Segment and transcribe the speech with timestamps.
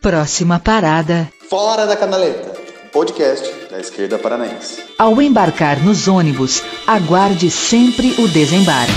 [0.00, 1.30] Próxima parada.
[1.50, 2.58] Fora da Canaleta,
[2.90, 4.82] podcast da esquerda paranaense.
[4.98, 8.94] Ao embarcar nos ônibus, aguarde sempre o desembarque.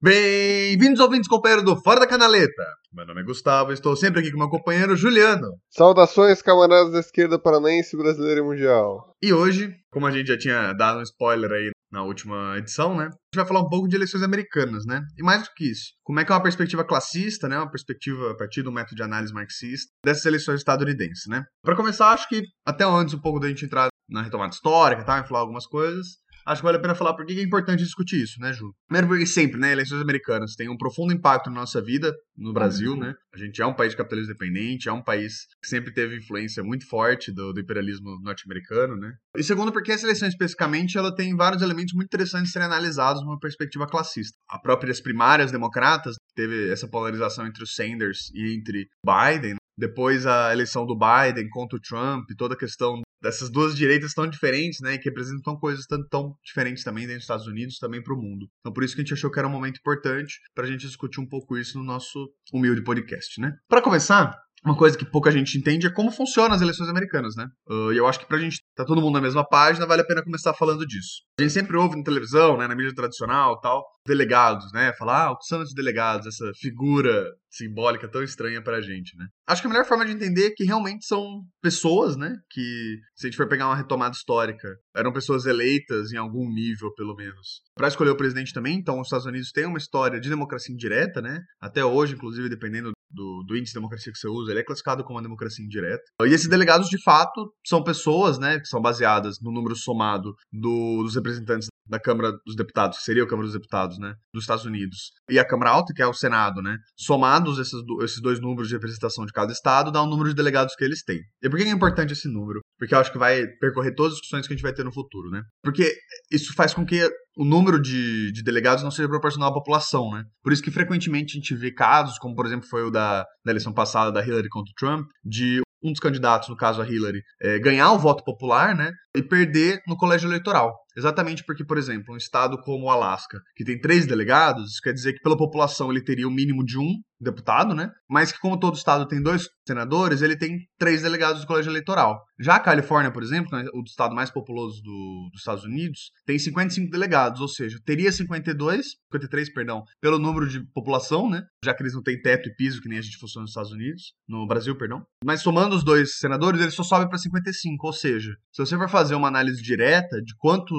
[0.00, 2.64] Bem-vindos ouvintes companheiros do Fora da Canaleta.
[2.92, 5.48] Meu nome é Gustavo, estou sempre aqui com meu companheiro Juliano.
[5.68, 9.16] Saudações, camaradas da esquerda paranaense, brasileira e mundial.
[9.20, 13.04] E hoje, como a gente já tinha dado um spoiler aí na última edição, né?
[13.04, 15.02] A gente vai falar um pouco de eleições americanas, né?
[15.18, 17.58] E mais do que isso, como é que é uma perspectiva classista, né?
[17.58, 21.44] Uma perspectiva a partir do método de análise marxista dessas eleições estadunidenses, né?
[21.62, 25.20] Para começar, acho que até antes um pouco da gente entrar na retomada histórica, tá?
[25.20, 26.06] E falar algumas coisas,
[26.46, 28.74] acho que vale a pena falar por que é importante discutir isso, né, Ju?
[28.88, 32.96] Primeiro porque sempre, né, eleições americanas têm um profundo impacto na nossa vida, no Brasil,
[32.96, 33.14] né?
[33.34, 36.62] A gente é um país de capitalismo dependente, é um país que sempre teve influência
[36.62, 39.14] muito forte do, do imperialismo norte-americano, né?
[39.36, 43.22] E segundo porque essa eleição especificamente, ela tem vários elementos muito interessantes de serem analisados
[43.22, 44.36] numa perspectiva classista.
[44.48, 50.52] A próprias primárias democratas teve essa polarização entre o Sanders e entre Biden, depois a
[50.52, 54.98] eleição do Biden contra o Trump, toda a questão dessas duas direitas tão diferentes, né,
[54.98, 58.48] que representam coisas tão, tão diferentes também dentro dos Estados Unidos, também para o mundo.
[58.60, 60.86] Então por isso que a gente achou que era um momento importante para a gente
[60.86, 63.56] discutir um pouco isso no nosso humilde podcast, né?
[63.68, 67.46] Para começar, uma coisa que pouca gente entende é como funcionam as eleições americanas, né?
[67.68, 70.06] Uh, e eu acho que pra gente tá todo mundo na mesma página, vale a
[70.06, 71.22] pena começar falando disso.
[71.38, 74.92] A gente sempre ouve na televisão, né, na mídia tradicional tal, delegados, né?
[74.98, 76.26] Falar, ah, o que são esses delegados?
[76.26, 79.26] Essa figura simbólica tão estranha pra gente, né?
[79.46, 82.34] Acho que a melhor forma de entender é que realmente são pessoas, né?
[82.50, 86.92] Que, se a gente for pegar uma retomada histórica, eram pessoas eleitas em algum nível,
[86.94, 87.62] pelo menos.
[87.74, 91.20] Para escolher o presidente também, então os Estados Unidos têm uma história de democracia indireta,
[91.20, 91.40] né?
[91.60, 95.04] Até hoje, inclusive, dependendo do, do, índice de democracia que você usa, ele é classificado
[95.04, 96.02] como uma democracia indireta.
[96.22, 101.02] E esses delegados, de fato, são pessoas, né, que são baseadas no número somado do,
[101.02, 104.64] dos representantes da Câmara dos Deputados, que seria a Câmara dos Deputados, né, dos Estados
[104.64, 108.68] Unidos, e a Câmara Alta, que é o Senado, né, somados esses, esses dois números
[108.68, 111.20] de representação de cada estado, dá o número de delegados que eles têm.
[111.42, 112.60] E por que é importante esse número?
[112.78, 114.92] Porque eu acho que vai percorrer todas as discussões que a gente vai ter no
[114.92, 115.42] futuro, né?
[115.62, 115.92] Porque
[116.30, 120.24] isso faz com que o número de, de delegados não seja proporcional à população, né?
[120.42, 123.52] Por isso que frequentemente a gente vê casos, como por exemplo foi o da, da
[123.52, 127.22] eleição passada da Hillary contra o Trump, de um dos candidatos, no caso a Hillary,
[127.40, 128.92] é, ganhar o voto popular, né?
[129.16, 130.72] E perder no colégio eleitoral.
[130.96, 134.92] Exatamente porque, por exemplo, um estado como o Alasca, que tem três delegados, isso quer
[134.92, 136.92] dizer que pela população ele teria o mínimo de um
[137.22, 137.90] deputado, né?
[138.08, 142.20] Mas que como todo estado tem dois senadores, ele tem três delegados do colégio eleitoral.
[142.38, 146.38] Já a Califórnia, por exemplo, né, o estado mais populoso do, dos Estados Unidos, tem
[146.38, 151.42] 55 delegados, ou seja, teria 52, 53, perdão, pelo número de população, né?
[151.64, 153.70] Já que eles não têm teto e piso, que nem a gente funciona nos Estados
[153.70, 155.04] Unidos, no Brasil, perdão.
[155.24, 158.88] Mas somando os dois senadores, ele só sobe para 55, ou seja, se você for
[158.88, 160.74] fazer uma análise direta de quanto,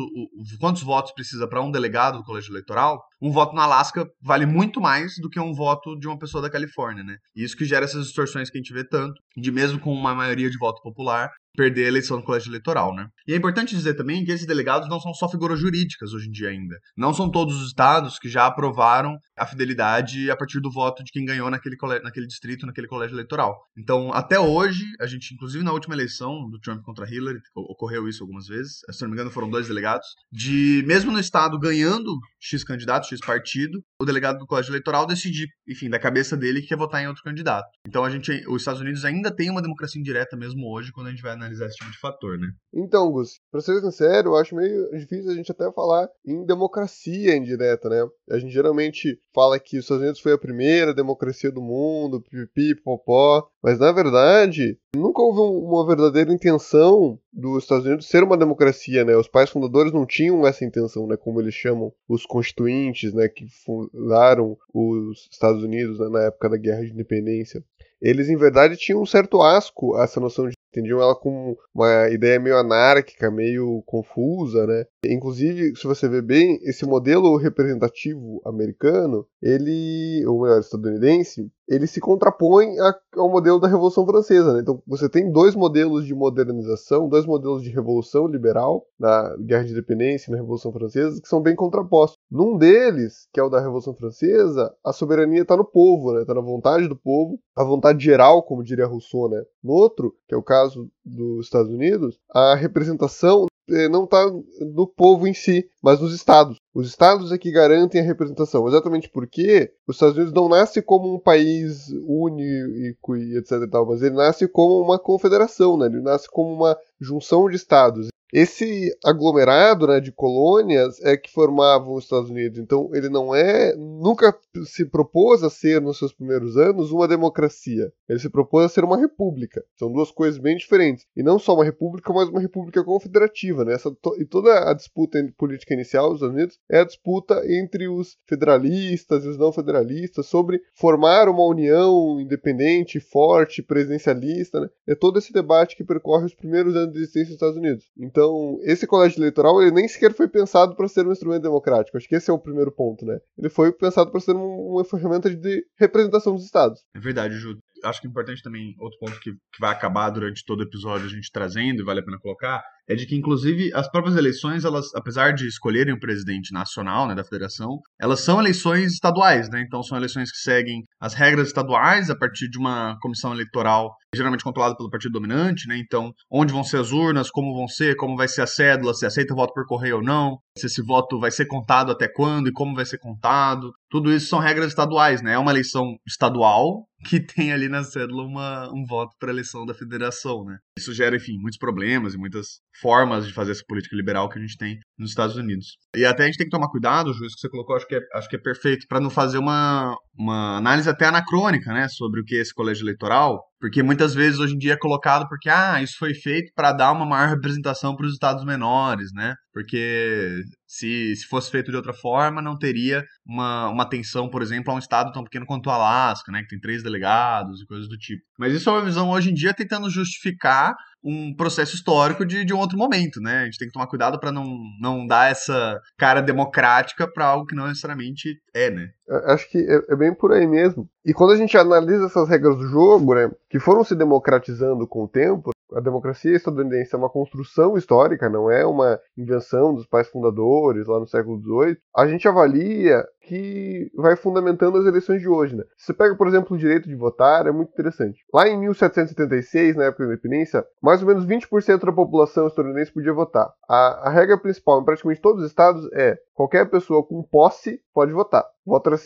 [0.59, 4.81] quantos votos precisa para um delegado do colégio eleitoral, um voto no Alasca vale muito
[4.81, 7.17] mais do que um voto de uma pessoa da Califórnia, né?
[7.35, 10.13] E isso que gera essas distorções que a gente vê tanto, de mesmo com uma
[10.15, 13.07] maioria de voto popular, perder a eleição no colégio eleitoral, né?
[13.27, 16.31] E é importante dizer também que esses delegados não são só figuras jurídicas hoje em
[16.31, 16.77] dia ainda.
[16.97, 21.11] Não são todos os estados que já aprovaram a fidelidade a partir do voto de
[21.11, 23.57] quem ganhou naquele, naquele distrito, naquele colégio eleitoral.
[23.77, 28.23] Então, até hoje, a gente, inclusive na última eleição do Trump contra Hillary, ocorreu isso
[28.23, 32.63] algumas vezes, se não me engano foram dois delegados, de mesmo no estado ganhando X
[32.63, 36.77] candidato, X partido, o delegado do colégio eleitoral decidir, enfim, da cabeça dele que quer
[36.77, 37.67] votar em outro candidato.
[37.87, 41.09] Então, a gente, os Estados Unidos ainda tem uma democracia indireta mesmo hoje, quando a
[41.09, 42.47] gente vai analisar esse tipo de fator, né?
[42.73, 47.35] Então, Gus, pra ser sincero, eu acho meio difícil a gente até falar em democracia
[47.35, 48.07] indireta, né?
[48.31, 52.75] A gente geralmente fala que os Estados Unidos foi a primeira democracia do mundo, pipi,
[52.75, 59.03] popó, mas na verdade, nunca houve uma verdadeira intenção dos Estados Unidos ser uma democracia,
[59.03, 59.15] né?
[59.15, 61.17] Os pais fundadores não tinham essa intenção, né?
[61.17, 63.27] Como eles chamam os constituintes, né?
[63.27, 66.09] Que fundaram os Estados Unidos né?
[66.09, 67.63] na época da Guerra de Independência.
[68.01, 72.09] Eles, em verdade, tinham um certo asco a essa noção de entendiam ela como uma
[72.09, 74.85] ideia meio anárquica, meio confusa, né?
[75.05, 81.99] Inclusive, se você ver bem, esse modelo representativo americano, ele, ou melhor, estadunidense, ele se
[81.99, 82.75] contrapõe
[83.15, 84.53] ao modelo da Revolução Francesa.
[84.53, 84.61] Né?
[84.61, 89.71] Então, você tem dois modelos de modernização, dois modelos de revolução liberal, na Guerra de
[89.71, 92.17] Independência e na Revolução Francesa, que são bem contrapostos.
[92.29, 96.25] Num deles, que é o da Revolução Francesa, a soberania está no povo, está né?
[96.25, 99.29] Tá na vontade do povo, a vontade geral, como diria Rousseau.
[99.29, 99.41] Né?
[99.63, 103.45] No outro, que é o caso dos Estados Unidos, a representação
[103.89, 104.25] não está
[104.61, 106.57] no povo em si, mas nos estados.
[106.73, 111.13] Os estados é que garantem a representação, exatamente porque os Estados Unidos não nasce como
[111.13, 115.85] um país único e etc e tal, mas ele nasce como uma confederação, né?
[115.85, 121.93] ele nasce como uma junção de estados esse aglomerado né, de colônias é que formavam
[121.93, 122.57] os Estados Unidos.
[122.57, 124.35] Então ele não é, nunca
[124.65, 127.93] se propôs a ser nos seus primeiros anos uma democracia.
[128.09, 129.63] Ele se propôs a ser uma república.
[129.77, 131.05] São duas coisas bem diferentes.
[131.15, 133.63] E não só uma república, mas uma república confederativa.
[133.63, 133.75] Né?
[133.75, 137.87] Essa, to, e toda a disputa política inicial dos Estados Unidos é a disputa entre
[137.87, 144.59] os federalistas e os não federalistas sobre formar uma união independente, forte, presidencialista.
[144.59, 144.69] Né?
[144.87, 147.91] É todo esse debate que percorre os primeiros anos de existência dos Estados Unidos.
[147.95, 148.22] Então,
[148.63, 151.97] esse colégio eleitoral ele nem sequer foi pensado para ser um instrumento democrático.
[151.97, 153.19] Acho que esse é o primeiro ponto, né?
[153.37, 156.81] Ele foi pensado para ser uma ferramenta de representação dos estados.
[156.95, 160.45] É verdade, Ju acho que é importante também, outro ponto que, que vai acabar durante
[160.45, 163.71] todo o episódio a gente trazendo, e vale a pena colocar, é de que, inclusive,
[163.73, 168.39] as próprias eleições, elas, apesar de escolherem o presidente nacional, né, da federação, elas são
[168.39, 169.63] eleições estaduais, né?
[169.65, 174.43] Então são eleições que seguem as regras estaduais a partir de uma comissão eleitoral geralmente
[174.43, 175.77] controlada pelo partido dominante, né?
[175.77, 179.05] Então, onde vão ser as urnas, como vão ser, como vai ser a cédula, se
[179.05, 182.47] aceita o voto por correio ou não, se esse voto vai ser contado até quando
[182.47, 183.71] e como vai ser contado.
[183.89, 185.33] Tudo isso são regras estaduais, né?
[185.33, 189.73] É uma eleição estadual que tem ali na cédula uma, um voto para eleição da
[189.73, 190.57] federação, né?
[190.77, 194.41] Isso gera, enfim, muitos problemas e muitas formas de fazer essa política liberal que a
[194.41, 195.77] gente tem nos Estados Unidos.
[195.95, 197.99] E até a gente tem que tomar cuidado, juiz, que você colocou, acho que é,
[198.15, 202.23] acho que é perfeito, para não fazer uma, uma análise até anacrônica, né, sobre o
[202.23, 205.81] que é esse colégio eleitoral, porque muitas vezes hoje em dia é colocado porque, ah,
[205.81, 211.15] isso foi feito para dar uma maior representação para os estados menores, né, porque se,
[211.15, 214.79] se fosse feito de outra forma, não teria uma, uma atenção, por exemplo, a um
[214.79, 218.23] estado tão pequeno quanto o Alasca, né, que tem três delegados e coisas do tipo.
[218.37, 222.53] Mas isso é uma visão hoje em dia tentando justificar um processo histórico de, de
[222.53, 223.39] um outro momento, né?
[223.39, 227.45] A gente tem que tomar cuidado para não, não dar essa cara democrática para algo
[227.45, 228.89] que não necessariamente é, né?
[229.25, 230.89] Acho que é, é, bem por aí mesmo.
[231.05, 235.03] E quando a gente analisa essas regras do jogo, né, que foram se democratizando com
[235.03, 240.07] o tempo, a democracia estadunidense é uma construção histórica, não é uma invenção dos pais
[240.07, 241.77] fundadores lá no século XVIII.
[241.95, 245.55] A gente avalia que vai fundamentando as eleições de hoje.
[245.55, 245.63] Né?
[245.77, 248.19] Se você pega, por exemplo, o direito de votar, é muito interessante.
[248.33, 253.13] Lá em 1776, na época da independência, mais ou menos 20% da população estadunidense podia
[253.13, 253.49] votar.
[253.67, 258.11] A, a regra principal em praticamente todos os estados é qualquer pessoa com posse pode
[258.11, 258.43] votar.
[258.65, 258.97] Voto era.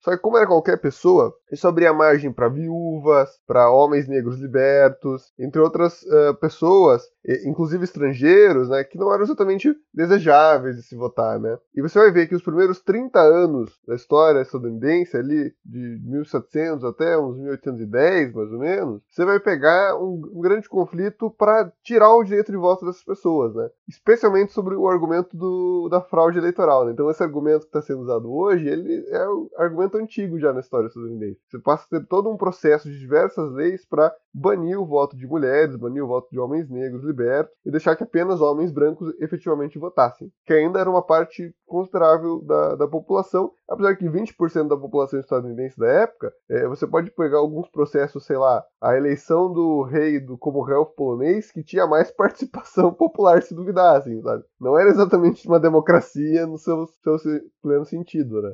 [0.00, 5.32] Só que como era qualquer pessoa, isso abria margem para viúvas, para homens negros libertos,
[5.38, 7.02] entre outras uh, pessoas,
[7.44, 11.58] inclusive estrangeiros, né, que não eram exatamente desejáveis de se votar, né?
[11.74, 16.84] E você vai ver que os primeiros 30 anos da história estadunidense, ali de 1700
[16.84, 22.14] até uns 1810, mais ou menos, você vai pegar um, um grande conflito para tirar
[22.14, 23.68] o direito de voto dessas pessoas, né?
[23.88, 26.92] Especialmente sobre o argumento do, da fraude eleitoral, né?
[26.92, 30.60] Então esse argumento que está sendo usado hoje, ele é o argumento antigo já na
[30.60, 31.40] história estadunidense.
[31.48, 35.26] Você passa a ter todo um processo de diversas leis para banir o voto de
[35.26, 39.78] mulheres, banir o voto de homens negros libertos e deixar que apenas homens brancos efetivamente
[39.78, 45.20] votassem, que ainda era uma parte considerável da, da população, apesar que 20% da população
[45.20, 50.20] estadunidense da época, é, você pode pegar alguns processos, sei lá, a eleição do rei
[50.20, 54.44] do Commonwealth polonês, que tinha mais participação popular, se duvidassem, sabe?
[54.60, 57.16] Não era exatamente uma democracia no seu, seu
[57.62, 58.52] pleno sentido, né?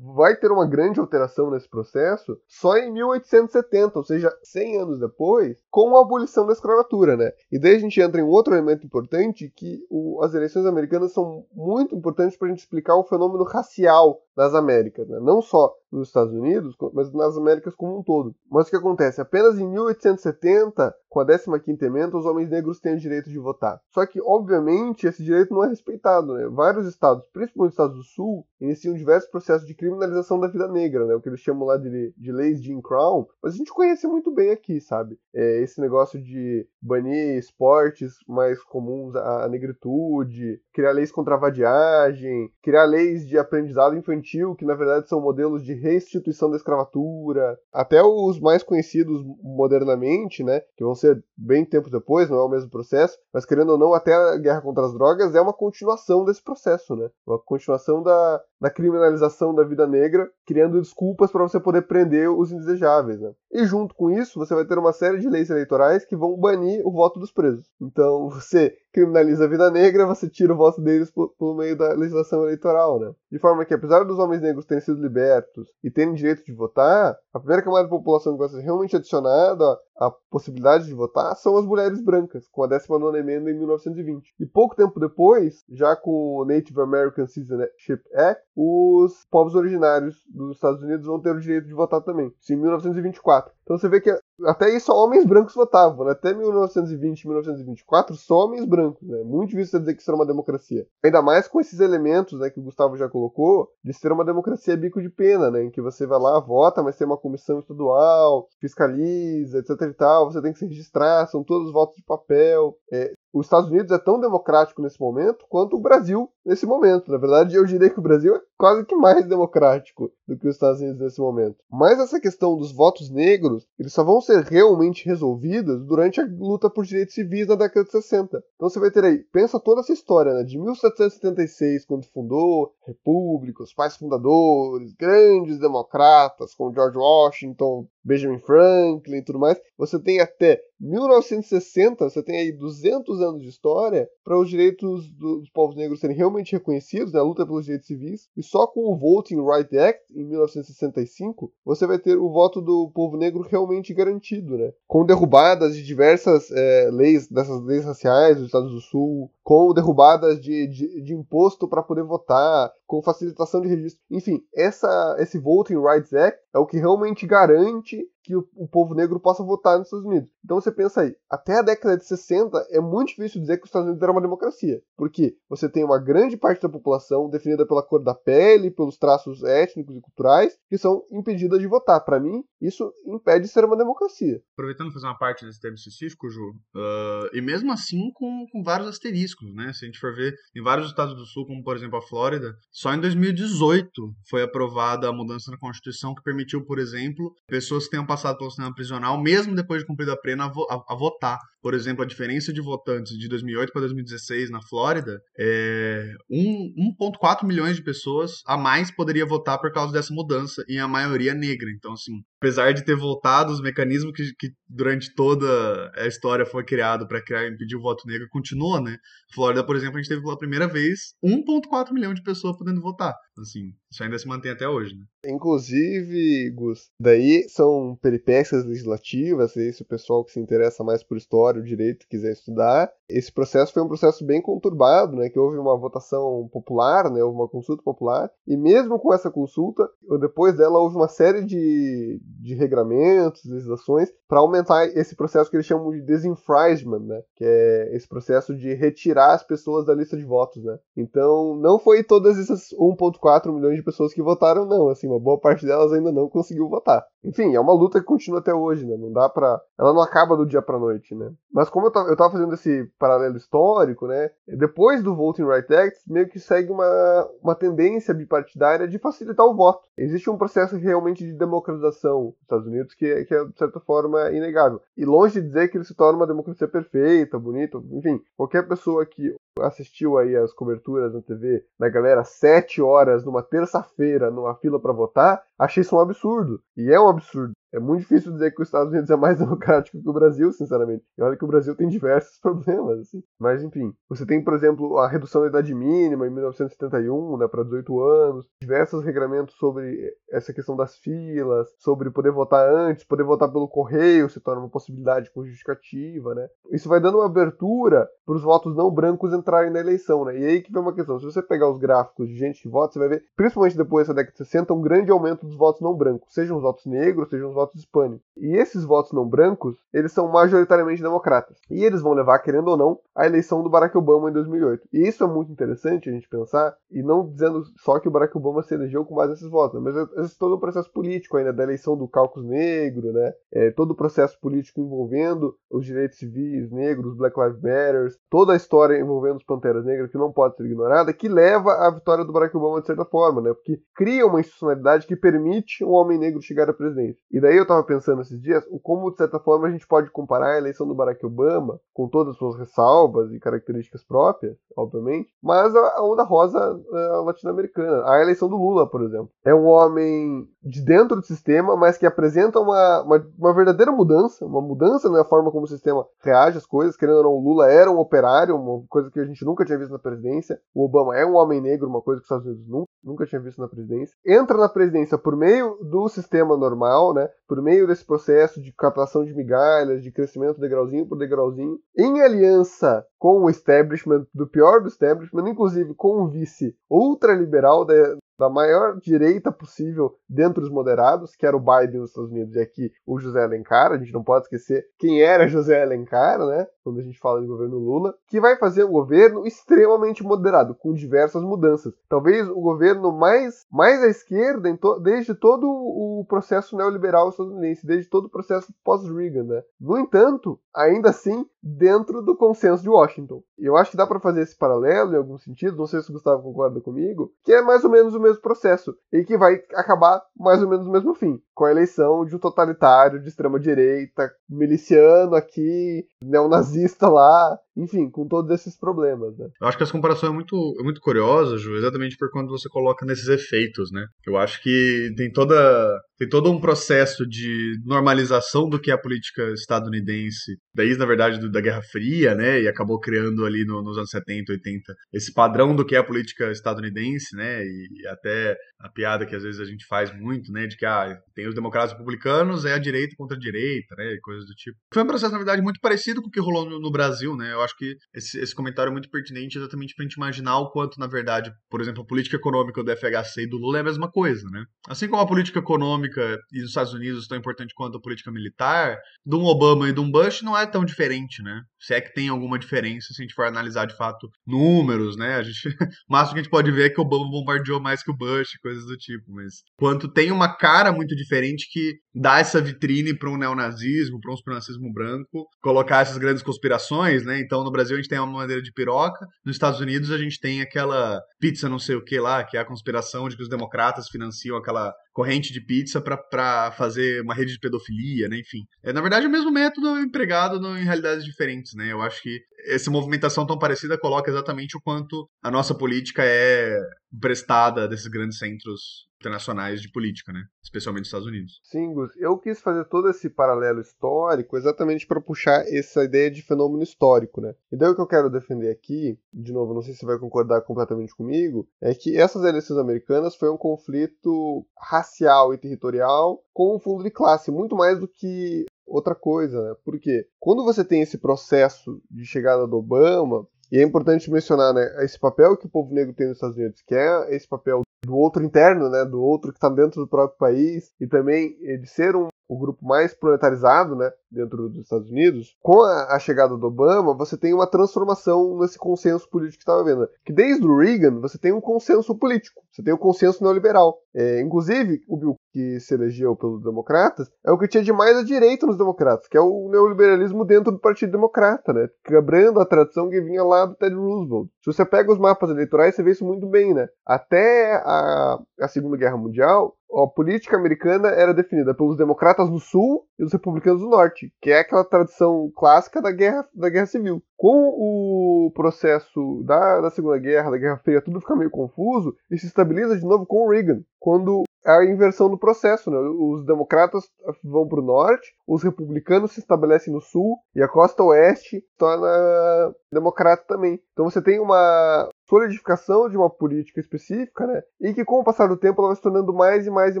[0.14, 5.39] Vai ter uma grande alteração nesse processo só em 1870, ou seja, 100 anos depois,
[5.70, 7.32] com a abolição da escravatura, né?
[7.50, 11.44] E daí a gente entra em outro elemento importante, que o, as eleições americanas são
[11.54, 15.18] muito importantes para a gente explicar o fenômeno racial das Américas, né?
[15.20, 18.34] não só nos Estados Unidos, mas nas Américas como um todo.
[18.50, 19.20] Mas o que acontece?
[19.20, 23.80] Apenas em 1870, com a 15ª emenda, os homens negros têm o direito de votar.
[23.90, 26.34] Só que, obviamente, esse direito não é respeitado.
[26.34, 26.48] Né?
[26.48, 31.06] Vários estados, principalmente os estados do Sul, iniciam diversos processos de criminalização da vida negra,
[31.06, 31.14] né?
[31.14, 34.30] o que eles chamam lá de, de leis Jim Crow, mas a gente conhece muito
[34.30, 35.18] bem aqui, sabe?
[35.34, 42.52] É esse negócio de banir esportes mais comuns à negritude, criar leis contra a vadiagem,
[42.62, 48.02] criar leis de aprendizado infantil, que na verdade são modelos de restituição da escravatura, até
[48.02, 52.70] os mais conhecidos modernamente, né, que vão ser bem tempos depois, não é o mesmo
[52.70, 56.42] processo, mas querendo ou não, até a guerra contra as drogas é uma continuação desse
[56.42, 61.82] processo, né, uma continuação da, da criminalização da vida negra, criando desculpas para você poder
[61.82, 63.32] prender os indesejáveis, né.
[63.52, 66.86] E junto com isso, você vai ter uma série de leis eleitorais que vão banir
[66.86, 67.66] o voto dos presos.
[67.80, 71.92] Então, você criminaliza a vida negra, você tira o voto deles por, por, meio da
[71.94, 73.12] legislação eleitoral, né?
[73.30, 77.16] De forma que, apesar dos homens negros terem sido libertos e terem direito de votar,
[77.32, 81.58] a primeira camada da população que vai ser realmente adicionada a possibilidade de votar são
[81.58, 84.34] as mulheres brancas, com a 19 emenda em 1920.
[84.40, 90.56] E pouco tempo depois, já com o Native American Citizenship Act, os povos originários dos
[90.56, 93.52] Estados Unidos vão ter o direito de votar também, isso em 1924.
[93.62, 94.10] Então você vê que
[94.46, 96.12] até só homens brancos votavam, né?
[96.12, 99.22] Até 1920, 1924, só homens brancos, né?
[99.22, 100.86] Muito difícil dizer que isso era uma democracia.
[101.04, 104.76] Ainda mais com esses elementos, né, que o Gustavo já colocou, de ser uma democracia
[104.76, 105.64] bico de pena, né?
[105.64, 110.30] Em que você vai lá, vota, mas tem uma comissão estadual, fiscaliza, etc e tal,
[110.30, 112.76] você tem que se registrar, são todos votos de papel.
[112.92, 117.10] É, os Estados Unidos é tão democrático nesse momento quanto o Brasil nesse momento.
[117.10, 120.54] Na verdade, eu diria que o Brasil é quase que mais democrático do que os
[120.54, 121.56] Estados Unidos nesse momento.
[121.70, 126.68] Mas essa questão dos votos negros, eles só vão ser realmente resolvidos durante a luta
[126.68, 128.42] por direitos civis na década de 60.
[128.56, 130.42] Então você vai ter aí, pensa toda essa história, né?
[130.42, 139.18] De 1776, quando fundou República, os pais fundadores, grandes democratas, como George Washington, Benjamin Franklin
[139.18, 144.38] e tudo mais, você tem até 1960, você tem aí 200 anos de história para
[144.38, 148.42] os direitos dos povos negros serem realmente reconhecidos, né, a luta pelos direitos civis, e
[148.42, 153.16] só com o Voting Rights Act, em 1965, você vai ter o voto do povo
[153.16, 158.72] negro realmente garantido, né, com derrubadas de diversas é, leis, dessas leis raciais dos Estados
[158.72, 164.00] do Sul, com derrubadas de, de, de imposto para poder votar, com facilitação de registro.
[164.08, 168.94] Enfim, essa, esse Voting Rights Act é o que realmente garante que o, o, povo
[168.94, 170.30] negro possa votar nos Estados Unidos.
[170.44, 173.68] Então você pensa aí, até a década de 60 é muito difícil dizer que os
[173.68, 177.82] Estados Unidos era uma democracia, porque você tem uma grande parte da população definida pela
[177.82, 182.04] cor da pele, pelos traços étnicos e culturais, que são impedidas de votar.
[182.04, 184.40] Para mim, isso impede de ser uma democracia.
[184.52, 188.88] Aproveitando fazer uma parte desse termo específico, Ju, uh, e mesmo assim com, com vários
[188.88, 189.72] asteriscos, né?
[189.72, 192.54] Se a gente for ver em vários estados do Sul, como por exemplo a Flórida,
[192.72, 193.90] só em 2018
[194.28, 198.50] foi aprovada a mudança na Constituição que permitiu, por exemplo, pessoas que tenham passado pelo
[198.50, 201.38] sistema prisional, mesmo depois de cumprida a pena, a, votar.
[201.62, 207.76] Por exemplo, a diferença de votantes de 2008 para 2016 na Flórida é 1,4 milhões
[207.76, 211.70] de pessoas a mais poderia votar por causa dessa mudança, e a maioria negra.
[211.70, 216.64] Então, assim, apesar de ter voltado, os mecanismos que, que durante toda a história foi
[216.64, 218.96] criado para criar impedir o voto negro continua, né?
[219.34, 223.14] Flórida, por exemplo, a gente teve pela primeira vez 1,4 milhão de pessoas podendo votar.
[223.40, 225.04] Assim, isso ainda se mantém até hoje, né?
[225.26, 231.60] Inclusive, Gus, daí são peripécias legislativas, esse o pessoal que se interessa mais por história,
[231.60, 232.90] o direito, quiser estudar.
[233.08, 235.28] Esse processo foi um processo bem conturbado, né?
[235.28, 237.22] Que houve uma votação popular, né?
[237.22, 239.88] Houve uma consulta popular, e mesmo com essa consulta,
[240.20, 245.66] depois dela houve uma série de, de regramentos, legislações, para aumentar esse processo que eles
[245.66, 247.22] chamam de desenfranchisement, né?
[247.36, 250.78] Que é esse processo de retirar as pessoas da lista de votos, né?
[250.96, 254.88] Então, não foi todas essas 1,4 milhões de pessoas que votaram, não.
[254.88, 257.04] Assim, uma boa parte delas ainda não conseguiu votar.
[257.22, 258.96] Enfim, é uma luta que continua até hoje, né?
[258.96, 259.60] Não dá pra.
[259.78, 261.30] Ela não acaba do dia pra noite, né?
[261.52, 264.30] Mas como eu tava, eu tava fazendo esse paralelo histórico, né?
[264.46, 269.54] Depois do Voting Rights Act, meio que segue uma, uma tendência bipartidária de facilitar o
[269.54, 269.86] voto.
[269.96, 274.30] Existe um processo realmente de democratização nos Estados Unidos que, que é, de certa forma,
[274.30, 274.80] inegável.
[274.96, 279.04] E longe de dizer que ele se torna uma democracia perfeita, bonita, enfim, qualquer pessoa
[279.04, 284.80] que assistiu aí as coberturas na TV da galera sete horas numa terça-feira numa fila
[284.80, 286.62] para votar, achei isso um absurdo.
[286.76, 287.52] E é um absurdo.
[287.72, 291.04] É muito difícil dizer que os Estados Unidos é mais democrático que o Brasil, sinceramente.
[291.16, 293.22] E olha que o Brasil tem diversos problemas, assim.
[293.38, 297.64] Mas, enfim, você tem, por exemplo, a redução da idade mínima em 1971, né, para
[297.64, 303.50] 18 anos, diversos regramentos sobre essa questão das filas, sobre poder votar antes, poder votar
[303.50, 306.48] pelo correio se torna uma possibilidade com justificativa, né.
[306.72, 310.38] Isso vai dando uma abertura para os votos não brancos entrarem na eleição, né.
[310.38, 312.92] E aí que vem uma questão, se você pegar os gráficos de gente que vota,
[312.92, 315.94] você vai ver, principalmente depois dessa década de 60, um grande aumento dos votos não
[315.94, 318.26] brancos, sejam os votos negros, sejam os votos hispânicos.
[318.36, 321.58] E esses votos não brancos, eles são majoritariamente democratas.
[321.70, 324.88] E eles vão levar, querendo ou não, a eleição do Barack Obama em 2008.
[324.92, 328.36] E isso é muito interessante a gente pensar, e não dizendo só que o Barack
[328.36, 329.90] Obama se elegeu com base nesses votos, né?
[329.92, 333.32] mas existe todo o processo político ainda da eleição do caucus negro, né?
[333.52, 338.56] É, todo o processo político envolvendo os direitos civis negros, Black Lives Matter, toda a
[338.56, 342.32] história envolvendo os Panteras Negras que não pode ser ignorada, que leva à vitória do
[342.32, 343.52] Barack Obama de certa forma, né?
[343.52, 347.20] Porque cria uma institucionalidade que permite um homem negro chegar à presidência.
[347.30, 350.10] E daí eu tava pensando esses dias o como, de certa forma, a gente pode
[350.10, 355.30] comparar a eleição do Barack Obama, com todas as suas ressalvas e características próprias, obviamente,
[355.42, 358.04] mas a onda rosa uh, latino-americana.
[358.06, 359.30] A eleição do Lula, por exemplo.
[359.44, 364.44] É um homem de dentro do sistema, mas que apresenta uma, uma, uma verdadeira mudança,
[364.44, 366.96] uma mudança na forma como o sistema reage às coisas.
[366.96, 369.78] Querendo ou não, o Lula era um operário, uma coisa que a gente nunca tinha
[369.78, 370.60] visto na presidência.
[370.74, 373.40] O Obama é um homem negro, uma coisa que os Estados Unidos nunca, nunca tinha
[373.40, 374.14] visto na presidência.
[374.26, 377.28] Entra na presidência por meio do sistema normal, né?
[377.50, 383.04] Por meio desse processo de captação de migalhas, de crescimento degrauzinho por degrauzinho, em aliança
[383.18, 388.98] com o establishment, do pior do establishment, inclusive com o vice ultraliberal da, da maior
[388.98, 393.20] direita possível dentro dos moderados, que era o Biden nos Estados Unidos e aqui o
[393.20, 397.18] José Alencar, a gente não pode esquecer quem era José Alencar, né, quando a gente
[397.18, 401.92] fala de governo Lula, que vai fazer um governo extremamente moderado, com diversas mudanças.
[402.08, 408.08] Talvez o governo mais, mais à esquerda to, desde todo o processo neoliberal estadunidense, desde
[408.08, 409.62] todo o processo pós-Reagan, né.
[409.78, 413.42] No entanto, ainda assim, dentro do consenso de Washington.
[413.58, 416.12] Eu acho que dá para fazer esse paralelo em algum sentido, não sei se o
[416.14, 420.22] Gustavo concorda comigo, que é mais ou menos o mesmo processo e que vai acabar
[420.36, 424.32] mais ou menos no mesmo fim, com a eleição de um totalitário de extrema direita,
[424.48, 429.46] miliciano aqui, neonazista lá, enfim, com todos esses problemas, né?
[429.60, 432.66] Eu acho que essa comparação é muito, é muito curiosa, Ju, exatamente por quando você
[432.66, 434.06] coloca nesses efeitos, né?
[434.26, 438.98] Eu acho que tem toda tem todo um processo de normalização do que é a
[438.98, 442.60] política estadunidense, desde, na verdade, do, da Guerra Fria, né?
[442.60, 446.04] E acabou criando ali no, nos anos 70, 80, esse padrão do que é a
[446.04, 447.64] política estadunidense, né?
[447.64, 450.66] E, e, até a piada que às vezes a gente faz muito, né?
[450.66, 454.14] De que ah, tem os democratas republicanos, é a direita contra a direita, né?
[454.14, 454.76] E coisas do tipo.
[454.92, 457.52] Foi um processo, na verdade, muito parecido com o que rolou no, no Brasil, né?
[457.52, 460.98] Eu acho que esse, esse comentário é muito pertinente exatamente pra gente imaginar o quanto,
[460.98, 464.10] na verdade, por exemplo, a política econômica do FHC e do Lula é a mesma
[464.10, 464.64] coisa, né?
[464.88, 468.96] Assim como a política econômica e dos Estados Unidos tão importante quanto a política militar,
[469.24, 471.62] de um Obama e de um Bush não é tão diferente, né?
[471.78, 475.36] Se é que tem alguma diferença, se a gente for analisar de fato números, né?
[475.36, 475.68] A gente,
[476.08, 478.16] o máximo que a gente pode ver é que o Obama bombardeou mais que o
[478.16, 481.39] Bush, coisas do tipo, mas quanto tem uma cara muito diferente
[481.70, 487.24] que dá essa vitrine para um neonazismo, para um supremacismo branco, colocar essas grandes conspirações,
[487.24, 487.40] né?
[487.40, 490.38] Então no Brasil a gente tem uma madeira de piroca, nos Estados Unidos a gente
[490.40, 493.48] tem aquela pizza não sei o que lá, que é a conspiração de que os
[493.48, 498.38] democratas financiam aquela corrente de pizza para fazer uma rede de pedofilia, né?
[498.38, 498.60] Enfim.
[498.82, 501.92] É, na verdade, é o mesmo método empregado no, em realidades diferentes, né?
[501.92, 506.76] Eu acho que essa movimentação tão parecida coloca exatamente o quanto a nossa política é
[507.20, 510.44] prestada desses grandes centros internacionais de política, né?
[510.62, 511.60] Especialmente nos Estados Unidos.
[511.62, 512.10] Sim, Gus.
[512.16, 517.40] Eu quis fazer todo esse paralelo histórico exatamente para puxar essa ideia de fenômeno histórico,
[517.40, 517.54] né?
[517.70, 520.18] E daí o que eu quero defender aqui, de novo, não sei se você vai
[520.18, 526.76] concordar completamente comigo, é que essas eleições americanas foi um conflito racial e territorial com
[526.76, 529.76] um fundo de classe, muito mais do que outra coisa, né?
[529.84, 535.04] Porque quando você tem esse processo de chegada do Obama, e é importante mencionar né,
[535.04, 538.16] esse papel que o povo negro tem nos Estados Unidos, que é esse papel do
[538.16, 542.16] outro interno, né, do outro que está dentro do próprio país, e também de ser
[542.16, 546.66] um, o grupo mais proletarizado né, dentro dos Estados Unidos, com a, a, chegada do
[546.66, 550.08] Obama, você tem uma transformação nesse consenso político que estava vendo.
[550.24, 554.00] Que desde o Reagan você tem um consenso político, você tem um consenso neoliberal.
[554.12, 558.16] É, inclusive, o Bill que se elegeu pelos democratas é o que tinha de mais
[558.16, 561.88] à direita nos democratas, que é o neoliberalismo dentro do Partido Democrata, né?
[562.04, 564.48] Quebrando a tradição que vinha lá do Ted Roosevelt.
[564.62, 566.88] Se você pega os mapas eleitorais, você vê isso muito bem, né?
[567.06, 573.06] Até a, a Segunda Guerra Mundial, a política americana era definida pelos democratas do sul
[573.18, 577.22] e os republicanos do norte, que é aquela tradição clássica da guerra, da guerra civil.
[577.36, 582.38] Com o processo da, da Segunda Guerra, da Guerra Fria, tudo fica meio confuso e
[582.38, 585.90] se estabiliza de novo com o Reagan, quando a inversão do processo.
[585.90, 585.98] Né?
[585.98, 587.04] Os democratas
[587.42, 592.74] vão para o norte, os republicanos se estabelecem no sul e a costa oeste torna
[592.92, 593.80] democrata também.
[593.92, 597.62] Então você tem uma solidificação de uma política específica, né?
[597.80, 600.00] E que com o passar do tempo ela vai se tornando mais e mais e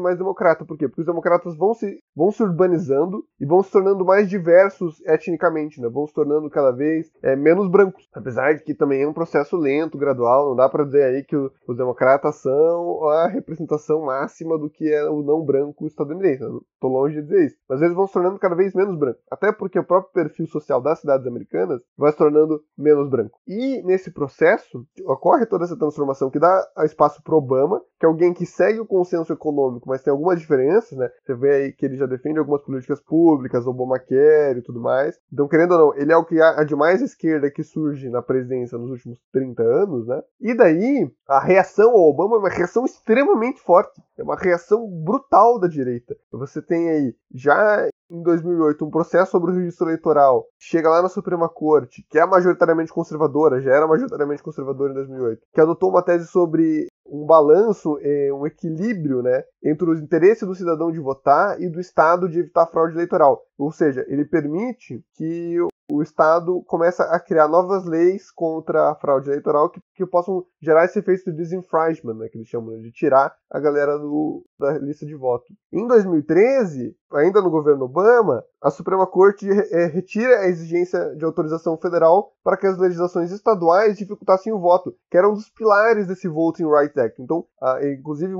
[0.00, 0.64] mais democrata.
[0.64, 0.88] Por quê?
[0.88, 5.80] Porque os democratas vão se, vão se urbanizando e vão se tornando mais diversos etnicamente,
[5.80, 5.88] né?
[5.88, 8.08] Vão se tornando cada vez é, menos brancos.
[8.12, 10.48] Apesar de que também é um processo lento, gradual.
[10.48, 15.08] Não dá para dizer aí que os democratas são a representação máxima do que é
[15.08, 16.42] o não branco estadunidense.
[16.42, 16.58] Né?
[16.80, 17.56] Tô longe de dizer isso.
[17.68, 19.22] Mas eles vão se tornando cada vez menos brancos.
[19.30, 23.38] Até porque o próprio perfil social das cidades americanas vai se tornando menos branco.
[23.46, 24.84] E nesse processo,
[25.20, 28.86] ocorre toda essa transformação que dá espaço para Obama, que é alguém que segue o
[28.86, 31.10] consenso econômico, mas tem algumas diferenças, né?
[31.22, 35.18] Você vê aí que ele já defende algumas políticas públicas, Obamacare e tudo mais.
[35.30, 38.22] Então, querendo ou não, ele é o que há de mais esquerda que surge na
[38.22, 40.22] presidência nos últimos 30 anos, né?
[40.40, 44.00] E daí, a reação ao Obama é uma reação extremamente forte.
[44.16, 46.16] É uma reação brutal da direita.
[46.32, 51.08] Você tem aí, já em 2008, um processo sobre o registro eleitoral, chega lá na
[51.08, 56.02] Suprema Corte, que é majoritariamente conservadora, já era majoritariamente conservadora em 2008, que adotou uma
[56.02, 61.60] tese sobre um balanço, é, um equilíbrio né, entre os interesses do cidadão de votar
[61.60, 63.42] e do Estado de evitar fraude eleitoral.
[63.58, 65.56] Ou seja, ele permite que
[65.90, 70.84] o Estado comece a criar novas leis contra a fraude eleitoral que, que possam gerar
[70.84, 74.78] esse efeito de disenfranchisement, né, que eles chamam, né, de tirar a galera do, da
[74.78, 75.46] lista de voto.
[75.72, 81.76] Em 2013, ainda no governo Obama, a Suprema Corte é, retira a exigência de autorização
[81.78, 86.28] federal para que as legislações estaduais dificultassem o voto, que era um dos pilares desse
[86.28, 87.22] Voting Rights Act.
[87.22, 87.44] Então,
[87.82, 88.34] inclusive,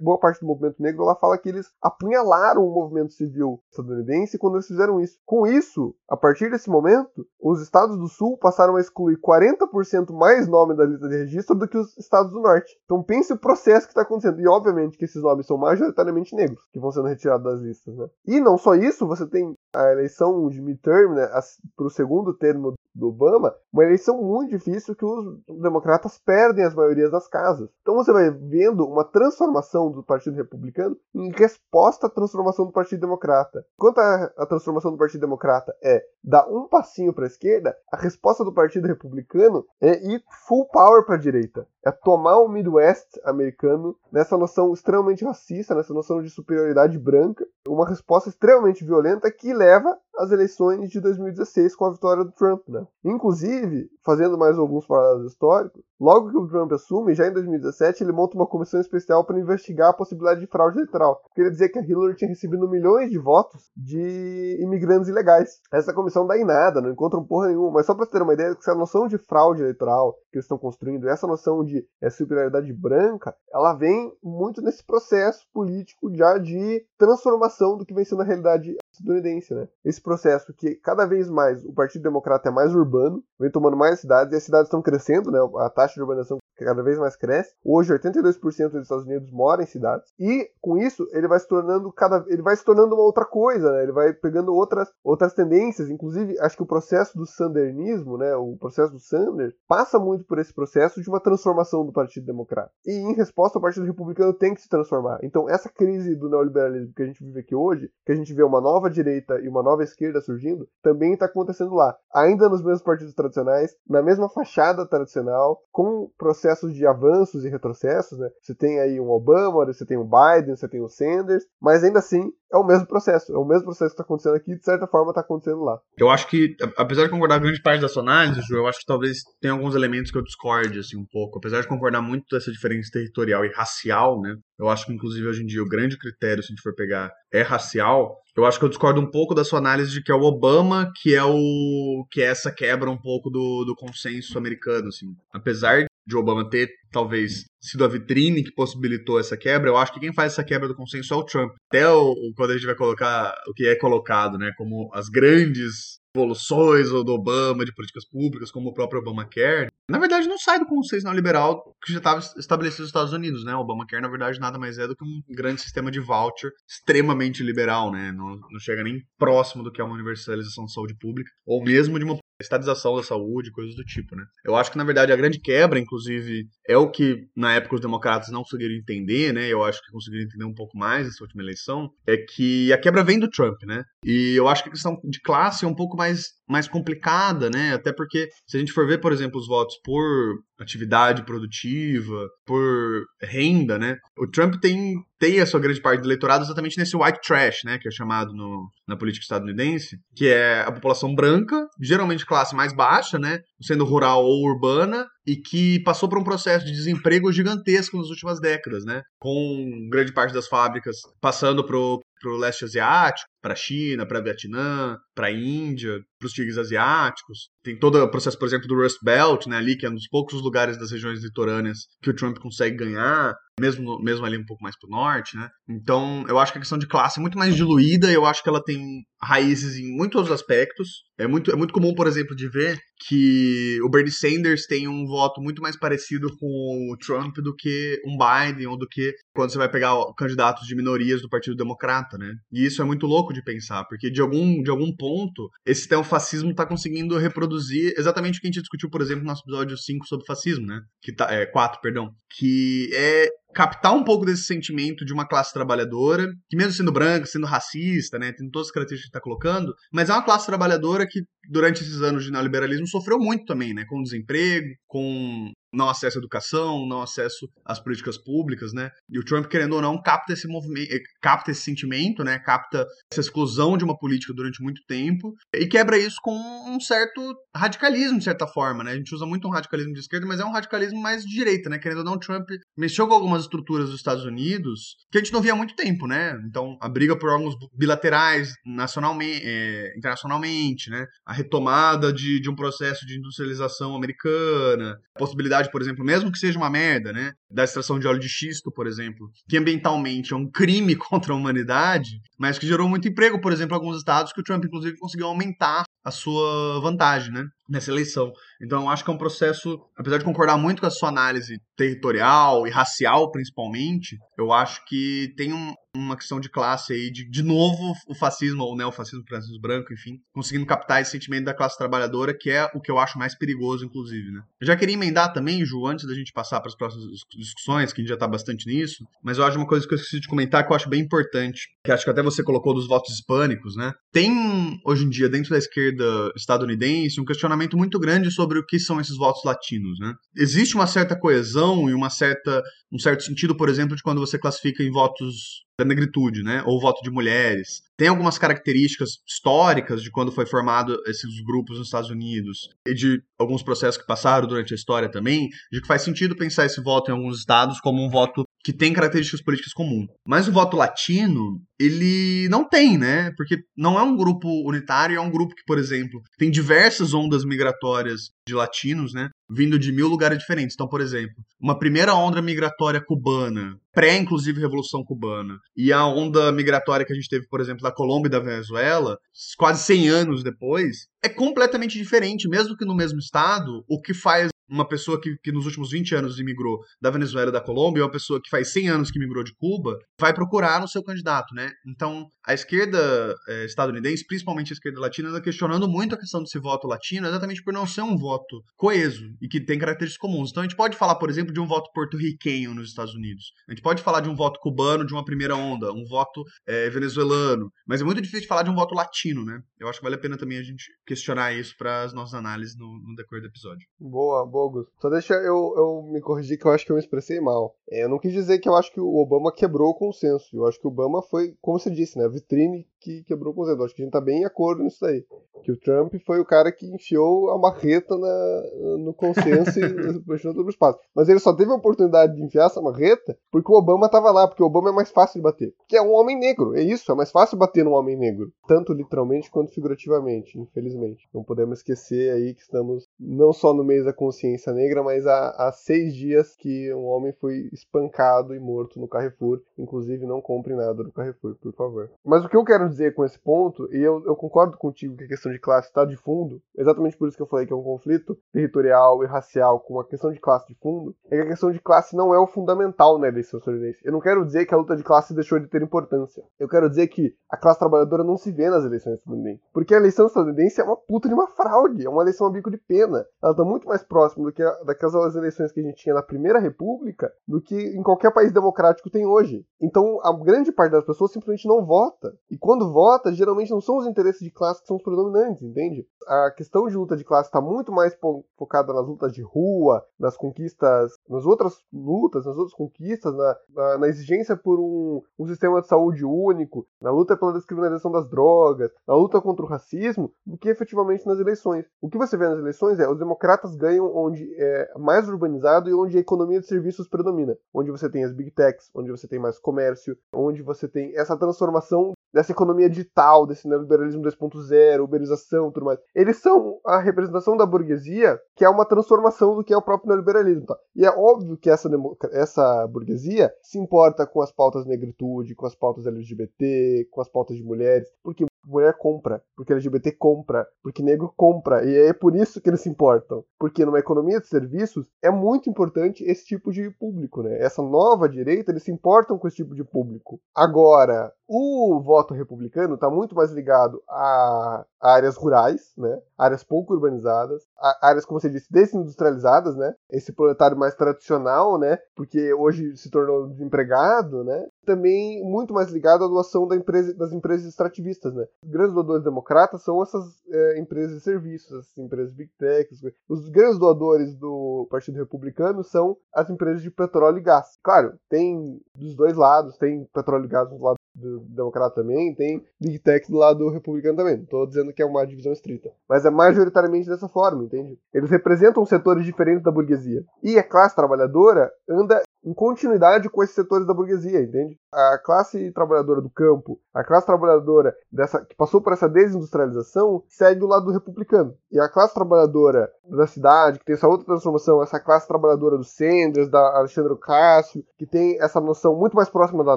[0.00, 4.56] boa parte do movimento negro ela fala que eles apunhalaram o movimento civil estadunidense quando
[4.56, 5.18] eles fizeram isso.
[5.24, 10.46] Com isso, a partir desse momento, os estados do Sul passaram a excluir 40% mais
[10.46, 12.78] nome da lista de registro do que os estados do Norte.
[12.84, 14.40] Então, pense o processo que está acontecendo.
[14.40, 17.96] E, obviamente, que esses nomes são majoritariamente negros que vão sendo retirados das listas.
[17.96, 18.06] Né?
[18.26, 21.28] E não só isso, você tem a eleição de midterm, né,
[21.76, 26.74] para o segundo termo do Obama, uma eleição muito difícil que os democratas perdem as
[26.74, 27.68] maiorias das casas.
[27.80, 33.00] Então você vai vendo uma transformação do Partido Republicano em resposta à transformação do Partido
[33.00, 33.64] Democrata.
[33.74, 37.96] Enquanto a, a transformação do Partido Democrata é dar um passinho para a esquerda, a
[37.96, 41.66] resposta do Partido Republicano é ir full power para a direita.
[41.84, 47.88] É tomar o Midwest americano nessa noção extremamente racista, nessa noção de superioridade branca, uma
[47.88, 52.84] resposta extremamente violenta que leva às eleições de 2016 com a vitória do Trump, né?
[53.04, 58.12] Inclusive, fazendo mais alguns paralelos históricos, logo que o Trump assume, já em 2017, ele
[58.12, 61.22] monta uma comissão especial para investigar a possibilidade de fraude eleitoral.
[61.34, 65.60] Queria dizer que a Hillary tinha recebido milhões de votos de imigrantes ilegais.
[65.72, 68.56] Essa comissão dá em nada, não encontra porra nenhuma, mas só para ter uma ideia,
[68.58, 73.34] essa noção de fraude eleitoral que eles estão construindo, essa noção de é, superioridade branca,
[73.52, 78.76] ela vem muito nesse processo político já de transformação do que vem sendo a realidade
[79.00, 79.68] estadunidense, né?
[79.84, 84.00] Esse processo que cada vez mais o Partido Democrata é mais urbano, vem tomando mais
[84.00, 85.38] cidades e as cidades estão crescendo, né?
[85.58, 87.54] A taxa de urbanização cada vez mais cresce.
[87.64, 91.92] Hoje 82% dos Estados Unidos mora em cidades e com isso ele vai se tornando
[91.92, 93.82] cada ele vai se tornando uma outra coisa, né?
[93.82, 98.56] Ele vai pegando outras outras tendências, inclusive acho que o processo do sandernismo, né, o
[98.56, 102.70] processo do Sanders passa muito por esse processo de uma transformação do Partido Democrata.
[102.86, 105.18] E em resposta o Partido Republicano tem que se transformar.
[105.22, 108.42] Então essa crise do neoliberalismo que a gente vive aqui hoje, que a gente vê
[108.42, 111.96] uma nova direita e uma nova esquerda surgindo, também está acontecendo lá.
[112.14, 116.10] Ainda nos mesmos partidos tradicionais, na mesma fachada tradicional, com
[116.48, 118.28] processos de avanços e retrocessos, né?
[118.42, 121.98] Você tem aí um Obama, você tem o Biden, você tem o Sanders, mas ainda
[121.98, 123.32] assim é o mesmo processo.
[123.32, 125.78] É o mesmo processo que está acontecendo aqui, de certa forma está acontecendo lá.
[125.98, 128.80] Eu acho que, apesar de concordar com grande parte da sua análise, Ju, eu acho
[128.80, 131.38] que talvez tenha alguns elementos que eu discorde assim, um pouco.
[131.38, 134.34] Apesar de concordar muito dessa diferença territorial e racial, né?
[134.58, 137.12] Eu acho que, inclusive, hoje em dia, o grande critério, se a gente for pegar,
[137.32, 138.16] é racial.
[138.36, 140.92] Eu acho que eu discordo um pouco da sua análise de que é o Obama
[141.02, 145.06] que é o que é essa quebra um pouco do, do consenso americano, assim.
[145.32, 150.00] Apesar de Obama ter talvez sido a vitrine que possibilitou essa quebra, eu acho que
[150.00, 151.52] quem faz essa quebra do consenso é o Trump.
[151.68, 155.98] Até o, quando a gente vai colocar o que é colocado, né, como as grandes
[156.16, 160.66] evoluções do Obama de políticas públicas, como o próprio Obamacare, na verdade não sai do
[160.66, 163.54] consenso neoliberal que já estava estabelecido nos Estados Unidos, né?
[163.54, 167.42] O Obamacare, na verdade, nada mais é do que um grande sistema de voucher extremamente
[167.42, 168.10] liberal, né?
[168.12, 171.98] Não, não chega nem próximo do que é uma universalização da saúde pública, ou mesmo
[171.98, 174.24] de uma estatização da saúde, coisas do tipo, né?
[174.44, 177.80] Eu acho que, na verdade, a grande quebra, inclusive, é o que, na época, os
[177.80, 179.48] democratas não conseguiram entender, né?
[179.48, 183.02] Eu acho que conseguiram entender um pouco mais nessa última eleição, é que a quebra
[183.02, 183.82] vem do Trump, né?
[184.04, 187.74] E eu acho que a questão de classe é um pouco mais, mais complicada, né?
[187.74, 193.04] Até porque, se a gente for ver, por exemplo, os votos por atividade produtiva, por
[193.20, 193.96] renda, né?
[194.16, 197.78] O Trump tem, tem a sua grande parte do eleitorado exatamente nesse white trash, né?
[197.78, 202.72] Que é chamado no, na política estadunidense, que é a população branca, geralmente classe mais
[202.72, 203.40] baixa, né?
[203.60, 208.40] Sendo rural ou urbana, e que passou por um processo de desemprego gigantesco nas últimas
[208.40, 209.02] décadas, né?
[209.20, 214.96] Com grande parte das fábricas passando pro, pro leste asiático, para a China, para Vietnã,
[215.14, 217.50] para a Índia, para os tigres asiáticos.
[217.62, 220.08] Tem todo o processo, por exemplo, do Rust Belt, né, ali que é um dos
[220.08, 224.62] poucos lugares das regiões litorâneas que o Trump consegue ganhar, mesmo, mesmo ali um pouco
[224.62, 225.48] mais para o norte, né?
[225.68, 228.48] Então, eu acho que a questão de classe é muito mais diluída, eu acho que
[228.48, 231.07] ela tem raízes em muitos aspectos.
[231.18, 235.04] É muito, é muito comum, por exemplo, de ver que o Bernie Sanders tem um
[235.04, 239.50] voto muito mais parecido com o Trump do que um Biden ou do que quando
[239.50, 242.32] você vai pegar candidatos de minorias do Partido Democrata, né?
[242.52, 246.50] E isso é muito louco de pensar, porque de algum, de algum ponto esse teofascismo
[246.50, 250.06] está conseguindo reproduzir exatamente o que a gente discutiu, por exemplo, no nosso episódio 5
[250.06, 250.80] sobre fascismo, né?
[251.02, 252.10] Que tá, é, 4, perdão.
[252.36, 257.26] Que é captar um pouco desse sentimento de uma classe trabalhadora, que mesmo sendo branca,
[257.26, 261.06] sendo racista, né, tem todas as características que está colocando, mas é uma classe trabalhadora
[261.08, 266.18] que durante esses anos de neoliberalismo sofreu muito também, né, com desemprego, com não acesso
[266.18, 268.90] à educação, não acesso às políticas públicas, né?
[269.10, 272.38] E o Trump, querendo ou não, capta esse movimento, eh, capta esse sentimento, né?
[272.38, 277.34] Capta essa exclusão de uma política durante muito tempo e quebra isso com um certo
[277.54, 278.92] radicalismo, de certa forma, né?
[278.92, 281.68] A gente usa muito um radicalismo de esquerda, mas é um radicalismo mais de direita,
[281.68, 281.78] né?
[281.78, 285.32] Querendo ou não, o Trump mexeu com algumas estruturas dos Estados Unidos que a gente
[285.32, 286.38] não via há muito tempo, né?
[286.48, 291.06] Então, a briga por órgãos bilaterais, nacionalmente, é, internacionalmente, né?
[291.26, 296.38] A retomada de, de um processo de industrialização americana, a possibilidade, por exemplo, mesmo que
[296.38, 297.32] seja uma merda, né?
[297.50, 301.36] Da extração de óleo de xisto, por exemplo, que ambientalmente é um crime contra a
[301.36, 304.96] humanidade, mas que gerou muito emprego, por exemplo, em alguns estados que o Trump, inclusive,
[304.98, 307.44] conseguiu aumentar a sua vantagem, né?
[307.68, 308.32] Nessa eleição.
[308.62, 311.60] Então, eu acho que é um processo, apesar de concordar muito com a sua análise
[311.76, 317.28] territorial e racial, principalmente, eu acho que tem um, uma questão de classe aí, de,
[317.28, 321.54] de novo, o fascismo, ou neofascismo, o fascismo branco, enfim, conseguindo captar esse sentimento da
[321.54, 324.42] classe trabalhadora, que é o que eu acho mais perigoso, inclusive, né?
[324.60, 328.00] Eu já queria emendar também, Ju, antes da gente passar para as próximas discussões, que
[328.00, 330.28] a gente já está bastante nisso, mas eu acho uma coisa que eu esqueci de
[330.28, 333.76] comentar que eu acho bem importante, que acho que até você colocou dos votos hispânicos,
[333.76, 333.92] né?
[334.12, 338.78] Tem, hoje em dia, dentro da esquerda estadunidense, um questionamento muito grande sobre o que
[338.78, 340.14] são esses votos latinos, né?
[340.36, 344.38] Existe uma certa coesão e uma certa, um certo sentido, por exemplo, de quando você
[344.38, 346.62] classifica em votos da negritude, né?
[346.66, 347.82] Ou voto de mulheres.
[347.96, 353.22] Tem algumas características históricas de quando foi formado esses grupos nos Estados Unidos e de
[353.38, 357.10] alguns processos que passaram durante a história também, de que faz sentido pensar esse voto
[357.10, 360.08] em alguns estados como um voto que tem características políticas comuns.
[360.26, 363.30] Mas o voto latino, ele não tem, né?
[363.36, 367.44] Porque não é um grupo unitário, é um grupo que, por exemplo, tem diversas ondas
[367.44, 369.30] migratórias de latinos, né?
[369.48, 370.74] Vindo de mil lugares diferentes.
[370.74, 376.52] Então, por exemplo, uma primeira onda migratória cubana, pré, inclusive, Revolução Cubana, e a onda
[376.52, 379.18] migratória que a gente teve, por exemplo, da Colômbia e da Venezuela,
[379.56, 384.50] quase 100 anos depois, é completamente diferente, mesmo que no mesmo estado, o que faz
[384.68, 388.02] uma pessoa que, que nos últimos 20 anos imigrou da Venezuela e da Colômbia, e
[388.02, 391.54] uma pessoa que faz 100 anos que imigrou de Cuba, vai procurar no seu candidato,
[391.54, 391.70] né?
[391.86, 396.58] Então, a esquerda é, estadunidense, principalmente a esquerda latina, está questionando muito a questão desse
[396.58, 400.50] voto latino, exatamente por não ser um voto coeso e que tem características comuns.
[400.50, 403.52] Então, a gente pode falar, por exemplo, de um voto porto-riquenho nos Estados Unidos.
[403.68, 406.90] A gente pode falar de um voto cubano de uma primeira onda, um voto é,
[406.90, 409.62] venezuelano, mas é muito difícil falar de um voto latino, né?
[409.80, 412.76] Eu acho que vale a pena também a gente questionar isso para as nossas análises
[412.76, 413.88] no, no decorrer do episódio.
[413.98, 414.92] Boa, Augusto.
[415.00, 417.74] Só deixa eu, eu me corrigir que eu acho que eu me expressei mal.
[417.90, 420.54] É, eu não quis dizer que eu acho que o Obama quebrou o consenso.
[420.54, 423.78] Eu acho que o Obama foi, como você disse, né, vitrine que quebrou o consenso.
[423.78, 425.24] Eu acho que a gente tá bem em acordo nisso aí.
[425.62, 428.62] Que o Trump foi o cara que enfiou a marreta na,
[428.98, 430.98] no consenso e puxou todo o espaço.
[431.14, 434.46] Mas ele só teve a oportunidade de enfiar essa marreta porque o Obama tava lá,
[434.46, 435.74] porque o Obama é mais fácil de bater.
[435.88, 438.52] Que é um homem negro, é isso, é mais fácil bater num homem negro.
[438.66, 441.28] Tanto literalmente quanto figurativamente, infelizmente.
[441.32, 445.50] Não podemos esquecer aí que estamos não só no mês da consciência negra, mas há,
[445.50, 449.60] há seis dias que um homem foi espancado e morto no Carrefour.
[449.76, 452.10] Inclusive, não compre nada do Carrefour, por favor.
[452.24, 455.24] Mas o que eu quero dizer com esse ponto, e eu, eu concordo contigo que
[455.24, 457.76] a questão de classe está de fundo, exatamente por isso que eu falei que é
[457.76, 461.48] um conflito territorial e racial com a questão de classe de fundo, é que a
[461.48, 464.00] questão de classe não é o fundamental na eleição estadunidense.
[464.04, 466.42] Eu não quero dizer que a luta de classe deixou de ter importância.
[466.58, 469.62] Eu quero dizer que a classe trabalhadora não se vê nas eleições estadunidenses.
[469.72, 472.70] Porque a eleição estadunidense é uma puta de uma fraude, é uma eleição a bico
[472.70, 473.24] de pena.
[473.42, 476.22] Ela está muito mais próxima do que a, daquelas eleições que a gente tinha na
[476.22, 479.64] Primeira República do que em qualquer país democrático tem hoje.
[479.80, 482.34] Então, a grande parte das pessoas simplesmente não vota.
[482.50, 486.06] E quando vota, geralmente não são os interesses de classe que são os predominantes, entende?
[486.26, 488.16] A questão de luta de classe está muito mais
[488.56, 493.98] focada nas lutas de rua, nas conquistas, nas outras lutas, nas outras conquistas, na, na,
[493.98, 498.90] na exigência por um, um sistema de saúde único, na luta pela descriminalização das drogas,
[499.06, 501.86] na luta contra o racismo, do que efetivamente nas eleições.
[502.00, 505.94] O que você vê nas eleições é os democratas ganham onde é mais urbanizado e
[505.94, 509.38] onde a economia de serviços predomina, onde você tem as big techs, onde você tem
[509.38, 515.86] mais comércio, onde você tem essa transformação dessa economia digital, desse neoliberalismo 2.0, uberização, tudo
[515.86, 515.98] mais.
[516.14, 520.08] Eles são a representação da burguesia, que é uma transformação do que é o próprio
[520.08, 520.66] neoliberalismo.
[520.66, 520.76] Tá?
[520.94, 521.88] E é óbvio que essa,
[522.32, 527.56] essa burguesia se importa com as pautas negritude, com as pautas LGBT, com as pautas
[527.56, 532.60] de mulheres, porque mulher compra, porque LGBT compra, porque negro compra, e é por isso
[532.60, 533.44] que eles se importam.
[533.58, 537.58] Porque numa economia de serviços é muito importante esse tipo de público, né?
[537.60, 540.40] Essa nova direita, eles se importam com esse tipo de público.
[540.54, 546.20] Agora, o voto republicano está muito mais ligado a áreas rurais, né?
[546.36, 547.62] Áreas pouco urbanizadas,
[548.02, 549.94] áreas, como você disse, desindustrializadas, né?
[550.10, 551.98] Esse proletário mais tradicional, né?
[552.14, 554.66] Porque hoje se tornou desempregado, né?
[554.88, 558.46] Também muito mais ligado à doação da empresa, das empresas extrativistas, né?
[558.64, 562.88] Os grandes doadores democratas são essas é, empresas de serviços, essas empresas big tech.
[563.28, 567.78] Os grandes doadores do Partido Republicano são as empresas de petróleo e gás.
[567.82, 572.64] Claro, tem dos dois lados, tem petróleo e gás do lado do democrata também, tem
[572.80, 574.36] big tech do lado republicano também.
[574.36, 577.98] Não estou dizendo que é uma divisão estrita, mas é majoritariamente dessa forma, entende?
[578.12, 580.24] Eles representam setores diferentes da burguesia.
[580.42, 584.78] E a classe trabalhadora anda em continuidade com esses setores da burguesia, entende?
[584.92, 590.64] A classe trabalhadora do campo, a classe trabalhadora dessa, que passou por essa desindustrialização, segue
[590.64, 591.54] o lado republicano.
[591.70, 595.84] E a classe trabalhadora da cidade, que tem essa outra transformação, essa classe trabalhadora do
[595.84, 599.76] Sanders, da Alexandre Cássio, que tem essa noção muito mais próxima da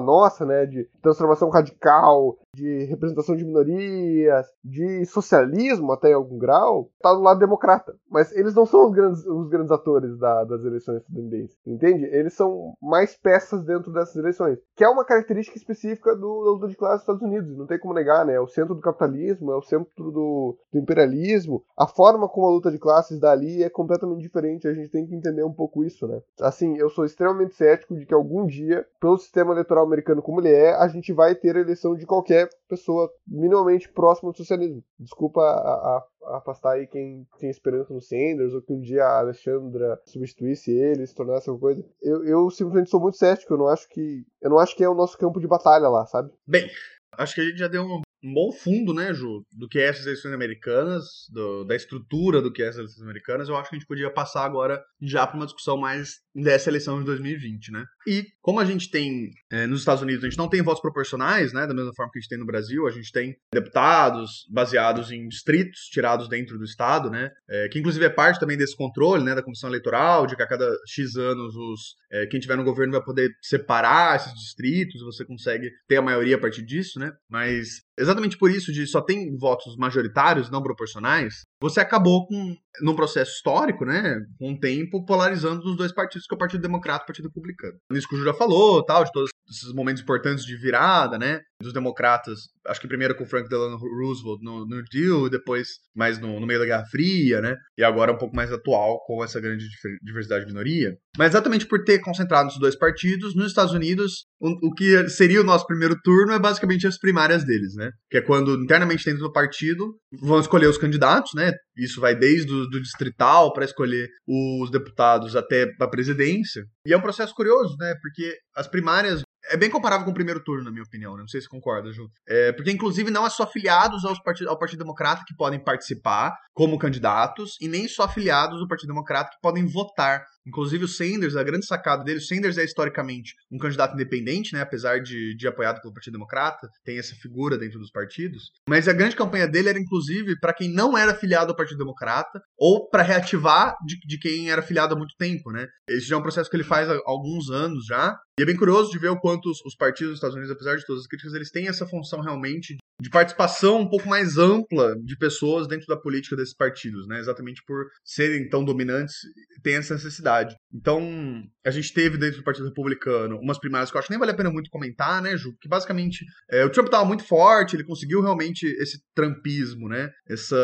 [0.00, 6.90] nossa, né, de transformação radical, de representação de minorias, de socialismo até em algum grau,
[6.96, 7.94] está do lado democrata.
[8.10, 12.04] Mas eles não são os grandes, os grandes atores da, das eleições estadunidenses, entende?
[12.04, 16.68] Eles são mais peças dentro dessas eleições, que é uma característica específica do, da luta
[16.68, 18.34] de classe dos Estados Unidos, não tem como negar, né?
[18.34, 22.50] É o centro do capitalismo, é o centro do, do imperialismo, a forma como a
[22.50, 26.06] luta de classes dali é completamente diferente, a gente tem que entender um pouco isso,
[26.06, 26.20] né?
[26.40, 30.50] Assim, eu sou extremamente cético de que algum dia, pelo sistema eleitoral americano como ele
[30.50, 34.82] é, a gente vai ter eleição de qualquer pessoa minimamente próxima do socialismo.
[34.98, 39.18] Desculpa a, a, afastar aí quem tem esperança no Sanders ou que um dia a
[39.18, 41.88] Alexandra substituísse ele, se tornasse alguma coisa.
[42.00, 44.88] Eu, eu simplesmente sou muito cético, eu não acho que eu não acho que é
[44.88, 46.32] o nosso campo de batalha lá, sabe?
[46.46, 46.70] Bem,
[47.12, 49.88] acho que a gente já deu um um bom fundo, né, Ju, do que é
[49.88, 53.76] essas eleições americanas, do, da estrutura do que é essas eleições americanas, eu acho que
[53.76, 57.84] a gente podia passar agora já para uma discussão mais dessa eleição de 2020, né?
[58.06, 61.52] E como a gente tem é, nos Estados Unidos, a gente não tem votos proporcionais,
[61.52, 65.10] né, da mesma forma que a gente tem no Brasil, a gente tem deputados baseados
[65.10, 69.24] em distritos tirados dentro do estado, né, é, que inclusive é parte também desse controle,
[69.24, 72.64] né, da comissão eleitoral, de que a cada x anos os é, quem tiver no
[72.64, 77.10] governo vai poder separar esses distritos, você consegue ter a maioria a partir disso, né?
[77.28, 82.96] Mas exatamente por isso de só tem votos majoritários, não proporcionais, você acabou com, num
[82.96, 87.02] processo histórico, né, com o tempo, polarizando os dois partidos, que é o Partido Democrata
[87.02, 87.78] e o Partido Republicano.
[87.92, 91.72] Isso que o já falou, tal, de todos esses momentos importantes de virada, né, dos
[91.72, 96.46] democratas, acho que primeiro com Frank Delano Roosevelt no, no Deal, depois mais no, no,
[96.46, 99.66] meio da Guerra Fria, né, e agora um pouco mais atual com essa grande
[100.02, 100.96] diversidade de minoria.
[101.16, 105.44] Mas exatamente por ter concentrado nos dois partidos, nos Estados Unidos, o, que seria o
[105.44, 109.32] nosso primeiro turno é basicamente as primárias deles, né, que é quando internamente dentro do
[109.32, 114.70] partido vão escolher os candidatos, né, isso vai desde o do distrital para escolher os
[114.70, 116.64] deputados até a presidência.
[116.86, 117.94] E é um processo curioso, né?
[118.02, 121.14] Porque as primárias é bem comparável com o primeiro turno, na minha opinião.
[121.14, 121.20] Né?
[121.20, 122.08] Não sei se concorda, Ju.
[122.28, 124.44] É, porque, inclusive, não é só afiliados aos part...
[124.46, 129.30] ao Partido Democrata que podem participar como candidatos, e nem só afiliados do Partido Democrata
[129.30, 133.58] que podem votar Inclusive o Sanders, a grande sacada dele, o Sanders é historicamente um
[133.58, 137.90] candidato independente, né, apesar de, de apoiado pelo Partido Democrata, tem essa figura dentro dos
[137.90, 138.50] partidos.
[138.68, 142.42] Mas a grande campanha dele era inclusive para quem não era afiliado ao Partido Democrata
[142.58, 145.66] ou para reativar de, de quem era afiliado há muito tempo, né?
[145.88, 148.18] Esse já é um processo que ele faz há alguns anos já.
[148.38, 150.76] E é bem curioso de ver o quanto os, os partidos dos Estados Unidos, apesar
[150.76, 154.94] de todas as críticas, eles têm essa função realmente de participação um pouco mais ampla
[155.04, 157.18] de pessoas dentro da política desses partidos, né?
[157.18, 159.16] Exatamente por serem tão dominantes,
[159.60, 160.54] tem essa necessidade.
[160.72, 164.20] Então, a gente teve dentro do Partido Republicano umas primárias que eu acho que nem
[164.20, 165.52] vale a pena muito comentar, né, Ju?
[165.60, 170.08] Que basicamente é, o Trump estava muito forte, ele conseguiu realmente esse trumpismo, né?
[170.28, 170.56] Essa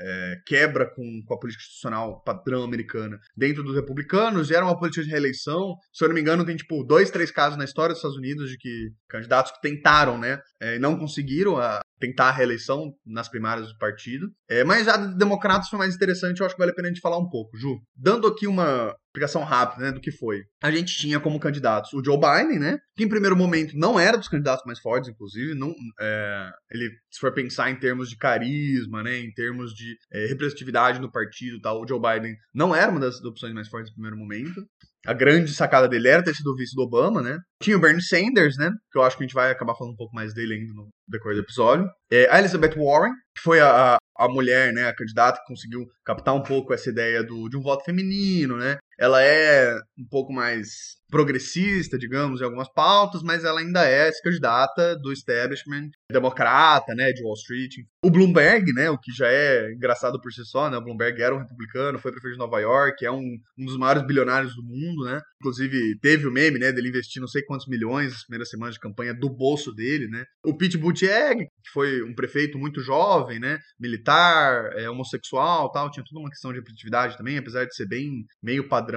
[0.00, 4.78] é, quebra com, com a política institucional padrão americana dentro dos republicanos, e era uma
[4.78, 5.74] política de reeleição.
[5.92, 8.48] Se eu não me engano, tem tipo dois, três casos na história dos Estados Unidos
[8.48, 13.68] de que candidatos que tentaram, né, é, não conseguiram a, tentar a reeleição nas primárias
[13.68, 14.28] do partido.
[14.48, 17.00] É, mas a Democratas foi mais interessante, eu acho que vale a pena a gente
[17.00, 17.56] falar um pouco.
[17.56, 20.42] Ju, dando aqui uma explicação rápida né, do que foi.
[20.62, 22.78] A gente tinha como candidatos o Joe Biden, né?
[22.96, 25.54] Que em primeiro momento não era dos candidatos mais fortes, inclusive.
[25.54, 29.18] Não, é, ele, se for pensar em termos de carisma, né?
[29.18, 33.22] Em termos de é, representatividade no partido tal, o Joe Biden não era uma das
[33.24, 34.64] opções mais fortes no primeiro momento.
[35.08, 37.38] A grande sacada dele era ter sido vice do Obama, né?
[37.62, 38.70] Tinha o Bernie Sanders, né?
[38.92, 40.90] Que eu acho que a gente vai acabar falando um pouco mais dele ainda no
[41.08, 41.88] decorrer do episódio.
[42.12, 46.34] É, a Elizabeth Warren, que foi a, a mulher, né, a candidata que conseguiu captar
[46.34, 48.76] um pouco essa ideia do, de um voto feminino, né?
[48.98, 54.96] Ela é um pouco mais progressista, digamos, em algumas pautas, mas ela ainda é candidata
[54.96, 57.76] do establishment democrata, né, de Wall Street.
[58.04, 61.34] O Bloomberg, né, o que já é engraçado por si só, né, o Bloomberg era
[61.34, 65.04] um republicano, foi prefeito de Nova York, é um, um dos maiores bilionários do mundo,
[65.04, 68.74] né, inclusive teve o meme, né, dele investir não sei quantos milhões nas primeiras semanas
[68.74, 70.24] de campanha do bolso dele, né.
[70.44, 76.04] O Pete Buttigieg, que foi um prefeito muito jovem, né, militar, é, homossexual, tal, tinha
[76.04, 78.87] toda uma questão de representatividade também, apesar de ser bem meio padrão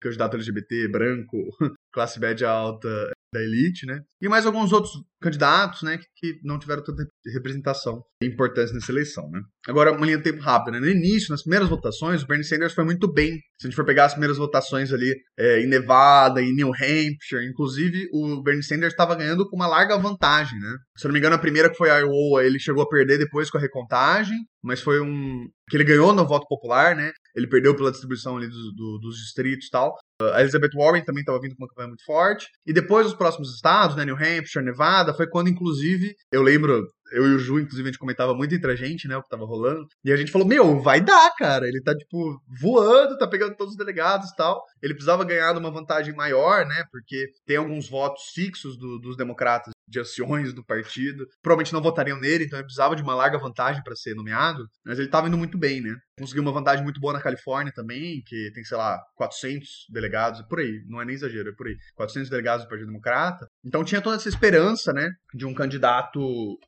[0.00, 1.36] candidato LGBT, branco,
[1.92, 2.88] classe média alta,
[3.32, 4.02] da elite, né?
[4.20, 8.90] E mais alguns outros candidatos, né, que, que não tiveram tanta representação e importância nessa
[8.90, 9.40] eleição, né?
[9.68, 10.80] Agora, uma linha de tempo rápida, né?
[10.80, 13.32] No início, nas primeiras votações, o Bernie Sanders foi muito bem.
[13.58, 17.46] Se a gente for pegar as primeiras votações ali é, em Nevada, em New Hampshire,
[17.46, 20.76] inclusive, o Bernie Sanders estava ganhando com uma larga vantagem, né?
[20.96, 23.50] Se eu não me engano, a primeira que foi Iowa, ele chegou a perder depois
[23.50, 27.12] com a recontagem, mas foi um que ele ganhou no voto popular, né?
[27.34, 29.94] Ele perdeu pela distribuição ali do, do, dos distritos e tal.
[30.34, 32.46] A Elizabeth Warren também estava vindo com uma campanha muito forte.
[32.66, 37.26] E depois os próximos estados, né, New Hampshire, Nevada, foi quando, inclusive, eu lembro, eu
[37.26, 39.44] e o Ju, inclusive, a gente comentava muito entre a gente, né, o que tava
[39.44, 39.86] rolando.
[40.04, 41.66] E a gente falou, meu, vai dar, cara.
[41.66, 44.64] Ele tá, tipo, voando, tá pegando todos os delegados e tal.
[44.82, 49.72] Ele precisava ganhar uma vantagem maior, né, porque tem alguns votos fixos do, dos democratas
[49.86, 51.26] de anciões do partido.
[51.42, 54.66] Provavelmente não votariam nele, então ele precisava de uma larga vantagem para ser nomeado.
[54.84, 55.96] Mas ele estava indo muito bem, né?
[56.20, 60.60] Conseguiu uma vantagem muito boa na Califórnia também, que tem, sei lá, 400 delegados, por
[60.60, 63.48] aí, não é nem exagero, é por aí, 400 delegados do Partido Democrata.
[63.64, 66.20] Então tinha toda essa esperança, né, de um candidato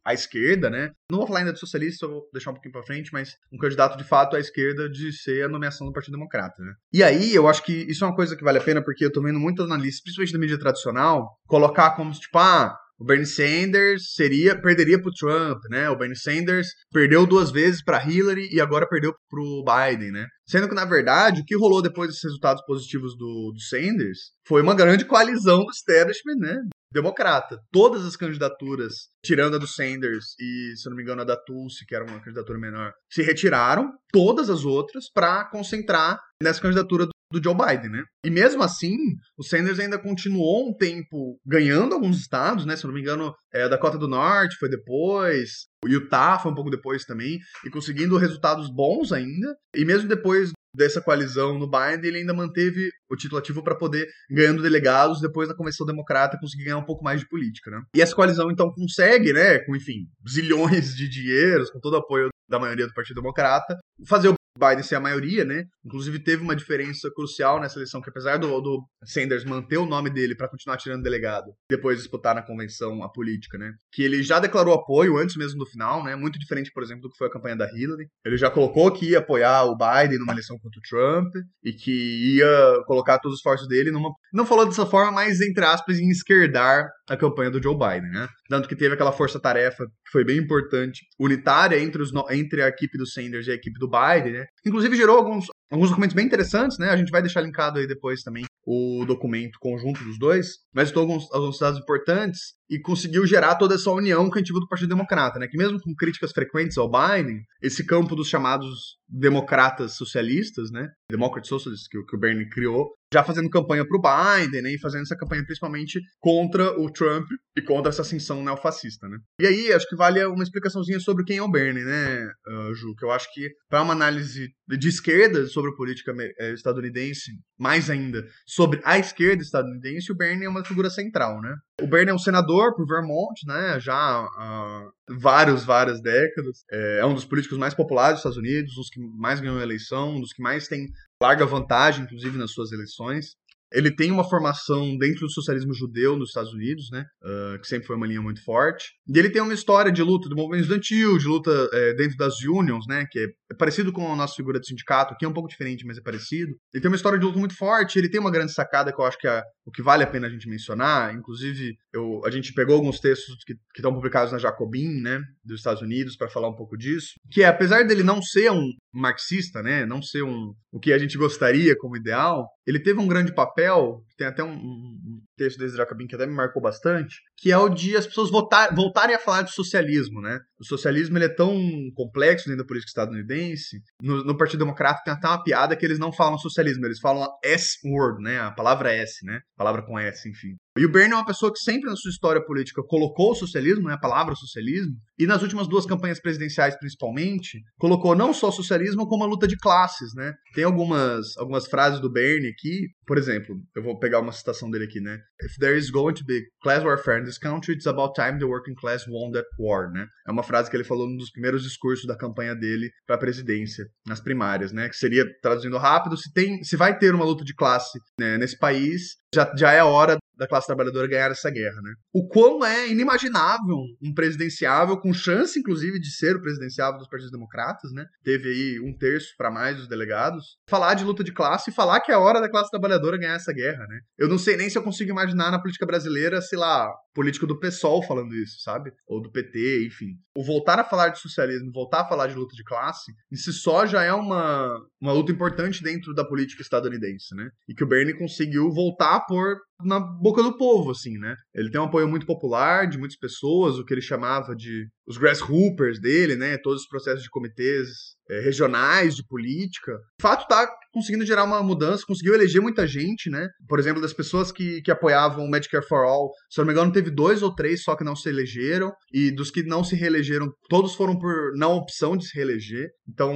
[0.04, 0.90] à esquerda, né?
[1.10, 3.98] Não vou falar ainda de socialista, vou deixar um pouquinho para frente, mas um candidato
[3.98, 6.72] de fato à esquerda de ser a nomeação do Partido Democrata, né?
[6.92, 9.12] E aí eu acho que isso é uma coisa que vale a pena, porque eu
[9.12, 14.12] tô vendo muitos analistas, principalmente da mídia tradicional, colocar como tipo, ah, o Bernie Sanders
[14.14, 15.88] seria perderia para o Trump, né?
[15.90, 20.26] O Bernie Sanders perdeu duas vezes para Hillary e agora perdeu para o Biden, né?
[20.46, 24.62] Sendo que, na verdade, o que rolou depois desses resultados positivos do, do Sanders foi
[24.62, 26.58] uma grande coalizão do establishment, né?
[26.92, 27.58] Democrata.
[27.72, 28.92] Todas as candidaturas,
[29.24, 32.20] tirando a do Sanders e, se não me engano, a da Tulsi, que era uma
[32.20, 38.04] candidatura menor, se retiraram, todas as outras, para concentrar nessa candidatura do Joe Biden, né?
[38.24, 38.96] E mesmo assim,
[39.36, 42.76] o Sanders ainda continuou um tempo ganhando alguns estados, né?
[42.76, 46.54] Se eu não me engano, é, Dakota do Norte foi depois, o Utah foi um
[46.54, 49.56] pouco depois também, e conseguindo resultados bons ainda.
[49.74, 54.08] E mesmo depois dessa coalizão no Biden, ele ainda manteve o título ativo para poder
[54.30, 57.82] ganhando delegados depois da convenção democrata conseguir ganhar um pouco mais de política, né?
[57.94, 62.28] E essa coalizão então consegue, né, com enfim, zilhões de dinheiros, com todo o apoio
[62.48, 65.64] da maioria do Partido Democrata, fazer o Biden ser a maioria, né?
[65.84, 70.10] Inclusive teve uma diferença crucial nessa eleição, que apesar do, do Sanders manter o nome
[70.10, 73.72] dele para continuar tirando delegado, depois disputar na convenção a política, né?
[73.92, 76.14] Que ele já declarou apoio antes mesmo do final, né?
[76.14, 78.06] Muito diferente, por exemplo, do que foi a campanha da Hillary.
[78.24, 81.34] Ele já colocou que ia apoiar o Biden numa eleição contra o Trump
[81.64, 84.10] e que ia colocar todos os esforços dele numa.
[84.32, 88.28] Não falou dessa forma, mas entre aspas, em esquerdar a campanha do Joe Biden, né?
[88.52, 92.98] Tanto que teve aquela força-tarefa que foi bem importante, unitária entre, os, entre a equipe
[92.98, 94.44] do Sanders e a equipe do Biden, né?
[94.66, 96.90] Inclusive gerou alguns, alguns documentos bem interessantes, né?
[96.90, 101.00] A gente vai deixar linkado aí depois também o documento conjunto dos dois, mas estou
[101.00, 104.88] alguns, alguns dados importantes e conseguiu gerar toda essa união com a antigo do Partido
[104.88, 105.46] Democrata, né?
[105.46, 110.88] Que mesmo com críticas frequentes ao Biden, esse campo dos chamados democratas socialistas, né?
[111.10, 114.72] Democrat Socialists que, que o Bernie criou, já fazendo campanha para o Biden, né?
[114.72, 119.18] E fazendo essa campanha principalmente contra o Trump e contra essa ascensão neofascista, né?
[119.38, 122.94] E aí, acho que vale uma explicaçõezinha sobre quem é o Bernie, né, uh, Ju?
[122.96, 127.90] Que eu acho que para uma análise de esquerda sobre a política eh, estadunidense, mais
[127.90, 131.54] ainda sobre a esquerda estadunidense, o Bernie é uma figura central, né?
[131.82, 133.78] O Bernie é um senador por Vermont, né?
[133.80, 136.64] Já há vários, várias décadas.
[136.70, 139.58] É, é um dos políticos mais populares dos Estados Unidos, um dos que mais ganhou
[139.58, 140.88] a eleição, um dos que mais tem
[141.22, 143.36] larga vantagem, inclusive, nas suas eleições.
[143.72, 147.04] Ele tem uma formação dentro do socialismo judeu nos Estados Unidos, né?
[147.22, 148.92] Uh, que sempre foi uma linha muito forte.
[149.08, 152.40] E ele tem uma história de luta do movimento estudantil, de luta é, dentro das
[152.42, 153.06] unions, né?
[153.10, 155.98] Que é, parecido com a nossa figura de sindicato, que é um pouco diferente, mas
[155.98, 156.52] é parecido.
[156.72, 159.04] Ele tem uma história de luta muito forte, ele tem uma grande sacada que eu
[159.04, 161.14] acho que é o que vale a pena a gente mencionar.
[161.14, 165.20] Inclusive, eu, a gente pegou alguns textos que, que estão publicados na Jacobin, né?
[165.44, 167.12] Dos Estados Unidos, para falar um pouco disso.
[167.30, 169.86] Que é, apesar dele não ser um marxista, né?
[169.86, 174.04] Não ser um, o que a gente gostaria como ideal, ele teve um grande papel,
[174.22, 177.68] tem até um, um texto desse Jacobin que até me marcou bastante, que é o
[177.68, 180.38] de as pessoas votar, voltarem a falar de socialismo, né?
[180.60, 181.58] O socialismo ele é tão
[181.94, 183.80] complexo dentro da política estadunidense.
[184.00, 187.28] No, no Partido Democrata tem até uma piada que eles não falam socialismo, eles falam
[187.42, 188.40] S-word, né?
[188.40, 189.40] A palavra S, né?
[189.56, 190.56] A palavra com S, enfim.
[190.78, 193.88] E o Bernie é uma pessoa que sempre na sua história política colocou o socialismo,
[193.88, 198.52] né, a palavra socialismo, e nas últimas duas campanhas presidenciais principalmente, colocou não só o
[198.52, 200.32] socialismo como a luta de classes, né?
[200.54, 204.84] Tem algumas, algumas frases do Bernie aqui, por exemplo, eu vou pegar uma citação dele
[204.84, 205.20] aqui, né?
[205.42, 208.44] If there is going to be class warfare in this country, it's about time the
[208.44, 210.06] working class won that war, né?
[210.26, 213.18] É uma frase que ele falou num dos primeiros discursos da campanha dele para a
[213.18, 214.88] presidência, nas primárias, né?
[214.88, 218.58] Que seria, traduzindo rápido, se tem, se vai ter uma luta de classe né, nesse
[218.58, 221.92] país, já, já é hora da classe trabalhadora ganhar essa guerra, né?
[222.12, 227.30] O quão é inimaginável um presidenciável, com chance, inclusive, de ser o presidenciável dos partidos
[227.30, 228.04] democratas, né?
[228.24, 230.56] Teve aí um terço para mais dos delegados.
[230.68, 233.52] Falar de luta de classe e falar que é hora da classe trabalhadora ganhar essa
[233.52, 234.00] guerra, né?
[234.18, 237.58] Eu não sei nem se eu consigo imaginar na política brasileira, sei lá, político do
[237.58, 238.92] PSOL falando isso, sabe?
[239.06, 240.14] Ou do PT, enfim.
[240.36, 243.52] O voltar a falar de socialismo, voltar a falar de luta de classe, em si
[243.52, 247.50] só já é uma, uma luta importante dentro da política estadunidense, né?
[247.68, 251.34] E que o Bernie conseguiu voltar a upward na boca do povo, assim, né?
[251.54, 255.16] Ele tem um apoio muito popular de muitas pessoas, o que ele chamava de os
[255.16, 256.56] grasshoppers dele, né?
[256.58, 257.88] Todos os processos de comitês
[258.30, 259.92] é, regionais de política.
[260.18, 263.48] De fato, tá conseguindo gerar uma mudança, conseguiu eleger muita gente, né?
[263.68, 266.92] Por exemplo, das pessoas que, que apoiavam o Medicare for All, se não me engano,
[266.92, 270.52] teve dois ou três só que não se elegeram, e dos que não se reelegeram,
[270.68, 272.88] todos foram por não opção de se reeleger.
[273.08, 273.34] Então,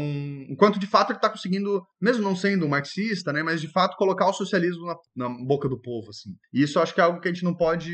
[0.48, 3.42] enquanto de fato ele tá conseguindo, mesmo não sendo um marxista, né?
[3.42, 6.30] Mas de fato colocar o socialismo na, na boca do povo, assim.
[6.52, 7.90] E isso acho que é algo que a gente não pode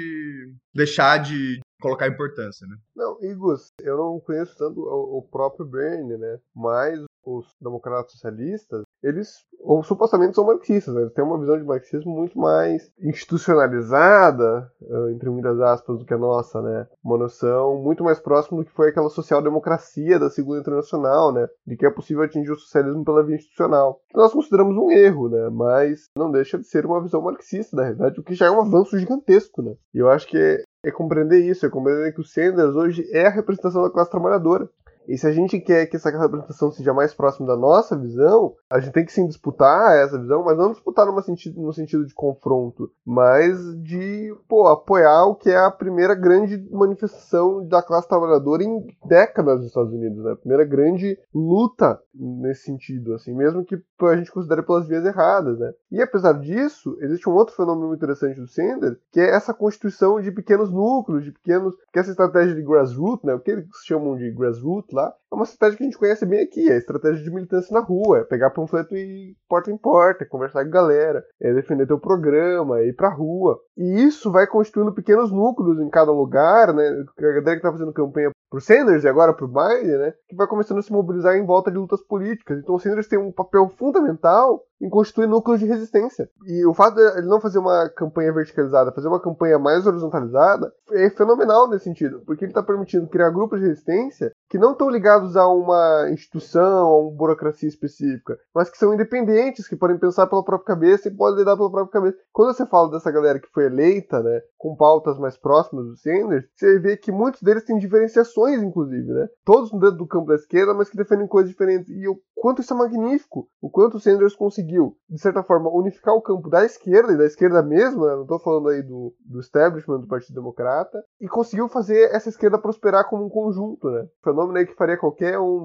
[0.74, 2.76] deixar de, colocar importância, né?
[2.94, 6.38] Não, Igor, eu não conheço tanto o próprio Bernie, né?
[6.54, 11.02] Mas os democratas socialistas, eles ou supostamente são marxistas, né?
[11.02, 16.12] eles têm uma visão de marxismo muito mais institucionalizada, eh, entre muitas aspas, do que
[16.12, 16.86] a nossa, né?
[17.02, 21.48] Uma noção muito mais próxima do que foi aquela social-democracia da Segunda Internacional, né?
[21.64, 24.00] De que é possível atingir o socialismo pela via institucional.
[24.14, 25.48] Nós consideramos um erro, né?
[25.50, 28.60] Mas não deixa de ser uma visão marxista da realidade, o que já é um
[28.60, 29.74] avanço gigantesco, né?
[29.94, 33.30] E eu acho que é compreender isso, é compreender que o Sanders hoje é a
[33.30, 34.68] representação da classe trabalhadora.
[35.08, 38.78] E se a gente quer que essa representação seja mais próxima da nossa visão, a
[38.78, 42.14] gente tem que sim disputar essa visão, mas não disputar numa sentido, no sentido de
[42.14, 48.62] confronto, mas de pô, apoiar o que é a primeira grande manifestação da classe trabalhadora
[48.62, 50.32] em décadas nos Estados Unidos, né?
[50.32, 55.58] A primeira grande luta nesse sentido, assim, mesmo que a gente considere pelas vias erradas,
[55.58, 55.72] né?
[55.90, 60.30] E apesar disso, existe um outro fenômeno interessante do Sanders, que é essa constituição de
[60.30, 63.34] pequenos núcleos, de pequenos, que é essa estratégia de grassroots, né?
[63.34, 66.40] O que eles chamam de grassroots lá, é uma estratégia que a gente conhece bem
[66.42, 70.26] aqui, é a estratégia de militância na rua, é pegar panfleto e porta em porta,
[70.26, 73.58] conversar com a galera, é defender teu programa, é ir pra rua.
[73.76, 76.88] E isso vai constituindo pequenos núcleos em cada lugar, né?
[77.18, 80.12] A galera que tá fazendo campanha pro Sanders e agora pro Biden, né?
[80.28, 82.58] Que vai começando a se mobilizar em volta de lutas políticas.
[82.58, 86.28] Então o Sanders tem um papel fundamental em constituir núcleos de resistência.
[86.44, 90.72] E o fato de ele não fazer uma campanha verticalizada, fazer uma campanha mais horizontalizada,
[90.90, 94.90] é fenomenal nesse sentido, porque ele está permitindo criar grupos de resistência que não estão
[94.90, 100.26] ligados a uma instituição, a uma burocracia específica, mas que são independentes, que podem pensar
[100.26, 102.18] pela própria cabeça e podem lidar pela própria cabeça.
[102.32, 106.44] Quando você fala dessa galera que foi eleita, né, com pautas mais próximas do Sanders,
[106.54, 109.28] você vê que muitos deles têm diferenciações, inclusive, né?
[109.44, 111.88] Todos dentro do campo da esquerda, mas que defendem coisas diferentes.
[111.88, 114.71] E o quanto isso é magnífico, o quanto o Sanders conseguiu,
[115.08, 118.14] de certa forma, unificar o campo da esquerda e da esquerda mesmo, né?
[118.14, 122.58] não estou falando aí do, do establishment do Partido Democrata, e conseguiu fazer essa esquerda
[122.58, 124.06] prosperar como um conjunto, né?
[124.22, 125.64] Fenômeno aí que faria qualquer um,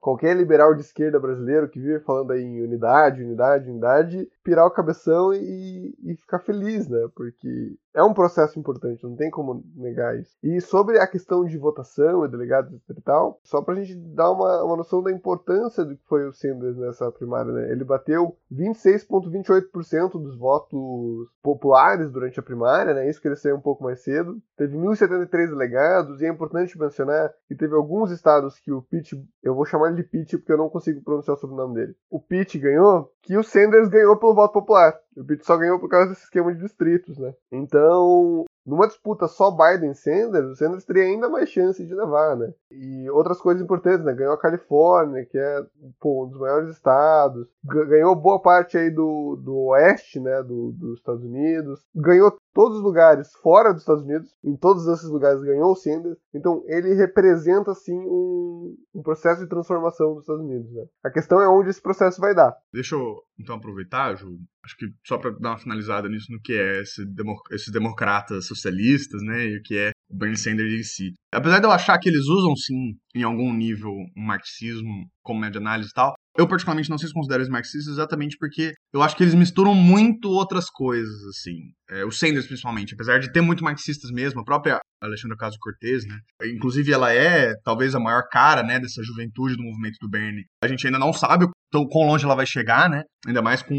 [0.00, 4.70] qualquer liberal de esquerda brasileiro que vive falando aí em unidade, unidade, unidade, pirar o
[4.70, 7.08] cabeção e, e ficar feliz, né?
[7.14, 10.36] Porque é um processo importante, não tem como negar isso.
[10.42, 14.64] E sobre a questão de votação e delegados e tal, só pra gente dar uma,
[14.64, 17.70] uma noção da importância do que foi o Sanders nessa primária, né?
[17.70, 23.08] Ele bateu 26,28% dos votos populares durante a primária, né?
[23.08, 24.40] Isso cresceu um pouco mais cedo.
[24.56, 29.54] Teve 1.073 delegados, e é importante mencionar que teve alguns estados que o Pitt, eu
[29.54, 31.94] vou chamar ele de Pitt porque eu não consigo pronunciar o sobrenome dele.
[32.10, 34.94] O Pitt ganhou, que o Sanders ganhou pelo voto popular.
[35.16, 37.34] O Pitt só ganhou por causa desse esquema de distritos, né?
[37.50, 42.52] Então, numa disputa só Biden-Sanders, o Sanders teria ainda mais chance de levar, né?
[42.70, 44.14] E outras coisas importantes, né?
[44.14, 45.62] Ganhou a Califórnia, que é
[46.00, 47.46] pô, um dos maiores estados.
[47.64, 50.42] Ganhou boa parte aí do, do oeste, né?
[50.42, 51.84] Do, dos Estados Unidos.
[51.94, 54.30] Ganhou todos os lugares fora dos Estados Unidos.
[54.44, 56.18] Em todos esses lugares ganhou o Sanders.
[56.34, 60.84] Então ele representa, assim, um, um processo de transformação dos Estados Unidos, né?
[61.04, 62.54] A questão é onde esse processo vai dar.
[62.72, 64.38] Deixa eu, então, aproveitar, Ju.
[64.64, 67.02] Acho que só para dar uma finalizada nisso no que é esse
[67.50, 69.46] esses democratas socialistas, né?
[69.46, 71.12] E o que é o Bernie Sanders em si.
[71.32, 75.58] Apesar de eu achar que eles usam, sim, em algum nível, um marxismo como média
[75.58, 79.16] análise e tal, eu particularmente não sei se considero eles marxistas exatamente porque eu acho
[79.16, 81.72] que eles misturam muito outras coisas, assim.
[81.92, 86.06] É, o Sanders, principalmente, apesar de ter muito marxistas mesmo, a própria Alexandra Caso Cortez,
[86.06, 86.18] né?
[86.44, 90.44] Inclusive, ela é talvez a maior cara, né, dessa juventude do movimento do Bernie.
[90.62, 93.02] A gente ainda não sabe o quão longe ela vai chegar, né?
[93.26, 93.76] Ainda mais com,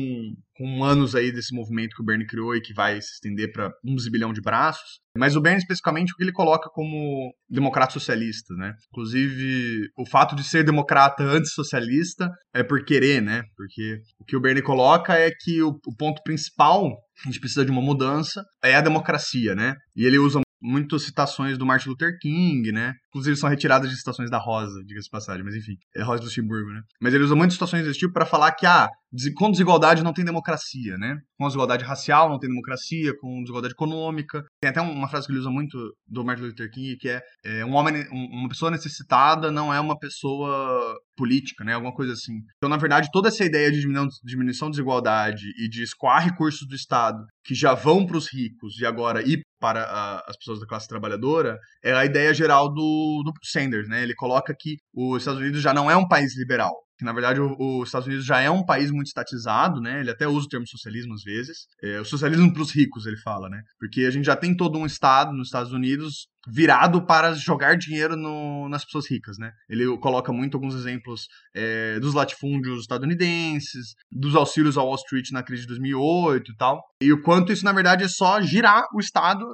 [0.56, 3.72] com anos aí desse movimento que o Bernie criou e que vai se estender para
[3.84, 5.00] um zibilhão de braços.
[5.18, 8.74] Mas o Bernie, especificamente, o que ele coloca como democrata socialista, né?
[8.92, 13.44] Inclusive, o fato de ser democrata antissocialista é por querer, né?
[13.56, 16.92] Porque o que o Bernie coloca é que o, o ponto principal
[17.26, 19.76] a gente precisa de uma mudança, é a democracia, né?
[19.96, 22.94] E ele usa muitas citações do Martin Luther King, né?
[23.14, 26.82] Inclusive são retiradas de citações da Rosa, diga-se passagem, mas enfim, é Rosa Luxemburgo, né?
[27.00, 28.90] Mas ele usa muitas citações desse tipo para falar que, ah,
[29.36, 31.18] com desigualdade não tem democracia, né?
[31.38, 34.44] Com desigualdade racial não tem democracia, com desigualdade econômica.
[34.60, 37.66] Tem até uma frase que ele usa muito do Martin Luther King, que é, é
[37.66, 41.74] um homem, uma pessoa necessitada não é uma pessoa política, né?
[41.74, 42.34] Alguma coisa assim.
[42.58, 43.86] Então, na verdade, toda essa ideia de
[44.24, 48.80] diminuição de desigualdade e de escoar recursos do Estado que já vão para os ricos
[48.80, 52.84] e agora ir para a, as pessoas da classe trabalhadora é a ideia geral do,
[53.24, 54.04] do Sanders, né?
[54.04, 57.40] Ele coloca que os Estados Unidos já não é um país liberal, que na verdade
[57.42, 60.00] os Estados Unidos já é um país muito estatizado, né?
[60.00, 61.58] Ele até usa o termo socialismo às vezes.
[61.82, 63.62] É, o socialismo para os ricos, ele fala, né?
[63.80, 68.16] Porque a gente já tem todo um estado nos Estados Unidos virado para jogar dinheiro
[68.16, 69.52] no, nas pessoas ricas, né?
[69.70, 75.44] Ele coloca muito alguns exemplos é, dos latifúndios estadunidenses, dos auxílios ao Wall Street na
[75.44, 79.00] crise de 2008 e tal, e o quanto isso na verdade é só girar o
[79.00, 79.46] Estado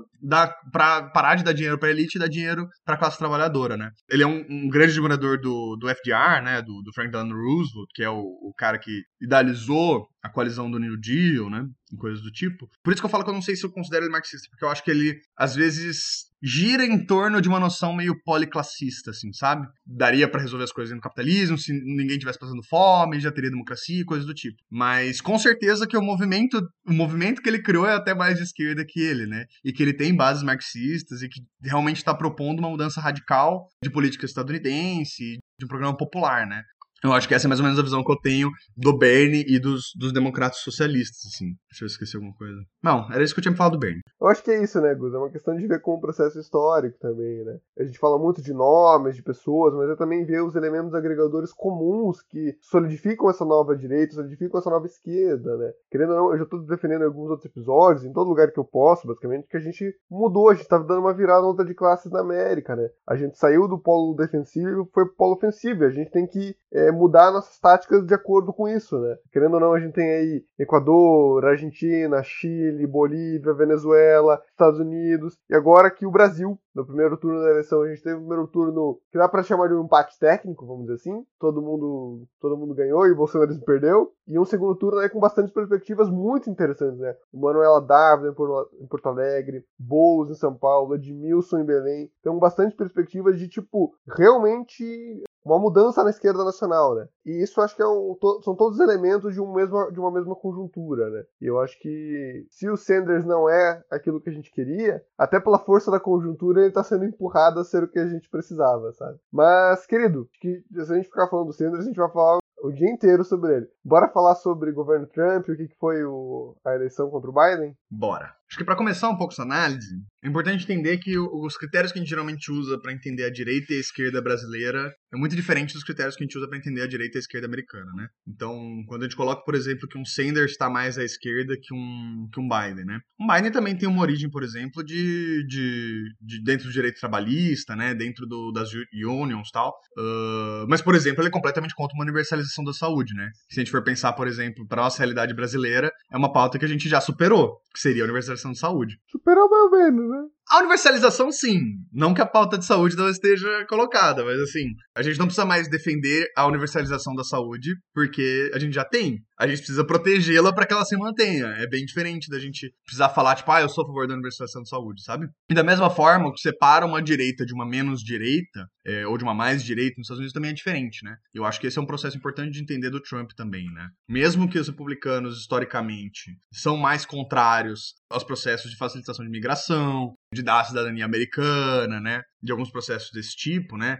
[0.72, 3.90] para parar de dar dinheiro para elite e dar dinheiro para a classe trabalhadora, né?
[4.10, 6.62] Ele é um, um grande admirador do, do FDR, né?
[6.62, 10.98] Do, do Franklin Roosevelt, que é o, o cara que idealizou a coalizão do New
[10.98, 11.66] Deal, né?
[11.98, 12.70] Coisas do tipo.
[12.84, 14.66] Por isso que eu falo que eu não sei se eu considero ele marxista, porque
[14.66, 19.32] eu acho que ele, às vezes, gira em torno de uma noção meio policlassista, assim,
[19.34, 19.68] sabe?
[19.86, 24.06] Daria para resolver as coisas no capitalismo, se ninguém tivesse passando fome, já teria democracia,
[24.06, 24.58] coisas do tipo.
[24.70, 28.44] Mas com certeza que o movimento, o movimento que ele criou é até mais de
[28.44, 29.46] esquerda que ele, né?
[29.64, 33.90] E que ele tem bases marxistas e que realmente está propondo uma mudança radical de
[33.90, 36.64] política estadunidense, de um programa popular, né?
[37.04, 39.46] Eu acho que essa é mais ou menos a visão que eu tenho do Bernie
[39.48, 41.56] e dos, dos democratas socialistas, assim.
[41.70, 42.58] Deixa eu esquecer alguma coisa.
[42.84, 44.02] Não, era isso que eu tinha falado do Bernie.
[44.20, 45.14] Eu acho que é isso, né, Gus?
[45.14, 47.58] É uma questão de ver como um processo histórico também, né?
[47.78, 51.54] A gente fala muito de nomes, de pessoas, mas é também ver os elementos agregadores
[51.54, 55.72] comuns que solidificam essa nova direita, solidificam essa nova esquerda, né?
[55.90, 58.66] Querendo ou não, eu já estou defendendo alguns outros episódios, em todo lugar que eu
[58.66, 62.12] posso, basicamente, que a gente mudou, a gente estava dando uma virada outra de classes
[62.12, 62.90] na América, né?
[63.08, 65.86] A gente saiu do polo defensivo e foi pro polo ofensivo.
[65.86, 69.18] A gente tem que é, mudar nossas táticas de acordo com isso, né?
[69.32, 75.56] Querendo ou não, a gente tem aí Equador, Argentina, Chile, Bolívia, Venezuela, Estados Unidos, e
[75.56, 79.00] agora que o Brasil, no primeiro turno da eleição, a gente teve o primeiro turno
[79.12, 81.26] que dá para chamar de um empate técnico, vamos dizer assim.
[81.40, 84.12] Todo mundo, todo mundo ganhou e o Bolsonaro perdeu.
[84.28, 87.16] E um segundo turno aí com bastantes perspectivas muito interessantes, né?
[87.34, 88.32] Manuela Dávila
[88.80, 92.12] em Porto Alegre, Boulos em São Paulo, Edmilson em Belém.
[92.20, 97.08] Então, bastante perspectivas de, tipo, realmente uma mudança na esquerda nacional, né?
[97.26, 100.12] E isso acho que é um, to, são todos elementos de, um mesmo, de uma
[100.12, 101.24] mesma conjuntura, né?
[101.42, 105.40] E eu acho que se o Sanders não é aquilo que a gente queria, até
[105.40, 108.92] pela força da conjuntura ele está sendo empurrado a ser o que a gente precisava,
[108.94, 109.18] sabe?
[109.32, 112.72] Mas, querido, que se a gente ficar falando do Sanders, a gente vai falar o
[112.72, 113.68] dia inteiro sobre ele.
[113.84, 117.34] Bora falar sobre o governo Trump, o que, que foi o, a eleição contra o
[117.34, 117.76] Biden?
[117.90, 118.39] Bora.
[118.50, 122.00] Acho que para começar um pouco essa análise, é importante entender que os critérios que
[122.00, 125.74] a gente geralmente usa para entender a direita e a esquerda brasileira é muito diferente
[125.74, 128.08] dos critérios que a gente usa para entender a direita e a esquerda americana, né?
[128.28, 131.74] Então, quando a gente coloca, por exemplo, que um Sanders está mais à esquerda que
[131.74, 133.00] um, que um Biden, né?
[133.20, 137.76] Um Biden também tem uma origem, por exemplo, de, de, de dentro do direito trabalhista,
[137.76, 137.94] né?
[137.94, 138.72] Dentro do, das
[139.04, 139.70] unions e tal.
[139.96, 143.30] Uh, mas, por exemplo, ele é completamente contra uma universalização da saúde, né?
[143.50, 146.66] Se a gente for pensar, por exemplo, para nossa realidade brasileira, é uma pauta que
[146.66, 149.00] a gente já superou, que seria a universalização universalização de saúde.
[149.08, 150.30] Superou mais ou menos, né?
[150.50, 151.60] A universalização, sim.
[151.94, 155.46] Não que a pauta de saúde não esteja colocada, mas assim, a gente não precisa
[155.46, 159.20] mais defender a universalização da saúde, porque a gente já tem.
[159.40, 161.46] A gente precisa protegê-la para que ela se mantenha.
[161.60, 164.64] É bem diferente da gente precisar falar, tipo, ah, eu sou a favor da universalização
[164.64, 165.28] da saúde, sabe?
[165.50, 169.18] E da mesma forma, o que separa uma direita de uma menos direita, é, ou
[169.20, 171.16] de uma mais direita nos Estados Unidos também é diferente, né?
[171.32, 173.88] Eu acho que esse é um processo importante de entender do Trump também, né?
[174.10, 180.44] Mesmo que os republicanos, historicamente, são mais contrários aos processos de facilitação de migração, de
[180.44, 182.22] dar a cidadania americana, né?
[182.42, 183.98] De alguns processos desse tipo, né?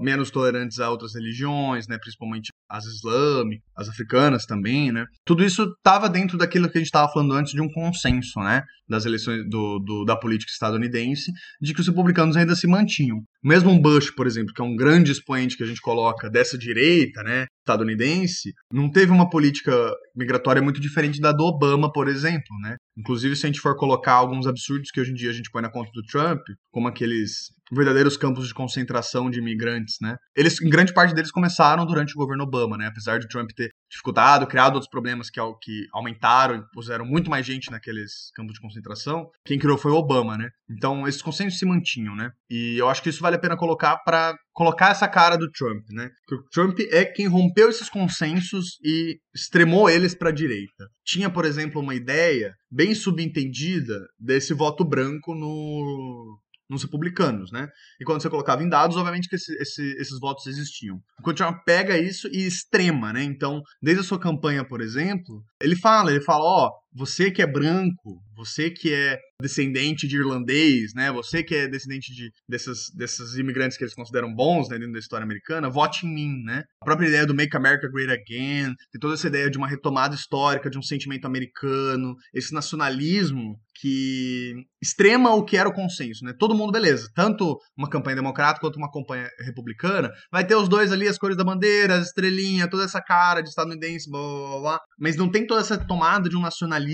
[0.00, 1.98] Menos tolerantes a outras religiões, né?
[1.98, 5.04] Principalmente as islâmicas, as africanas também, né?
[5.24, 8.62] Tudo isso estava dentro daquilo que a gente estava falando antes de um consenso, né?
[8.88, 13.20] Das eleições do, do, da política estadunidense, de que os republicanos ainda se mantinham.
[13.42, 16.56] Mesmo um Bush, por exemplo, que é um grande expoente que a gente coloca dessa
[16.56, 17.46] direita, né?
[17.66, 22.76] Estadunidense, não teve uma política migratória muito diferente da do Obama, por exemplo, né?
[22.96, 25.60] Inclusive, se a gente for colocar alguns absurdos que hoje em dia a gente põe
[25.60, 26.40] na conta do Trump,
[26.70, 30.16] como aqueles verdadeiros campos de concentração de imigrantes, né?
[30.34, 32.86] Eles, em grande parte deles, começaram durante o governo Obama, né?
[32.86, 37.46] Apesar de Trump ter dificultado, criado outros problemas que, que aumentaram e puseram muito mais
[37.46, 40.48] gente naqueles campos de concentração, quem criou foi o Obama, né?
[40.70, 42.30] Então, esses consensos se mantinham, né?
[42.50, 45.84] E eu acho que isso vale a pena colocar para colocar essa cara do Trump,
[45.90, 46.08] né?
[46.26, 50.88] Porque o Trump é quem rompeu esses consensos e extremou eles para a direita.
[51.04, 56.38] Tinha, por exemplo, uma ideia bem subentendida desse voto branco no
[56.68, 57.68] nos republicanos, né?
[58.00, 61.00] E quando você colocava em dados, obviamente que esse, esse, esses votos existiam.
[61.24, 63.22] O Trump pega isso e extrema, né?
[63.22, 67.42] Então, desde a sua campanha, por exemplo, ele fala, ele fala, ó, oh, você que
[67.42, 71.12] é branco, você que é descendente de irlandês, né?
[71.12, 74.98] Você que é descendente de desses, desses imigrantes que eles consideram bons né, dentro da
[74.98, 76.64] história americana, vote em mim, né?
[76.80, 80.14] A própria ideia do Make America Great Again, tem toda essa ideia de uma retomada
[80.14, 86.32] histórica, de um sentimento americano, esse nacionalismo que extrema o que era o consenso, né?
[86.38, 90.90] Todo mundo, beleza, tanto uma campanha democrata quanto uma campanha republicana, vai ter os dois
[90.92, 94.80] ali, as cores da bandeira, a estrelinha, toda essa cara de estadunidense, blá, blá, blá,
[94.98, 96.85] mas não tem toda essa tomada de um nacionalismo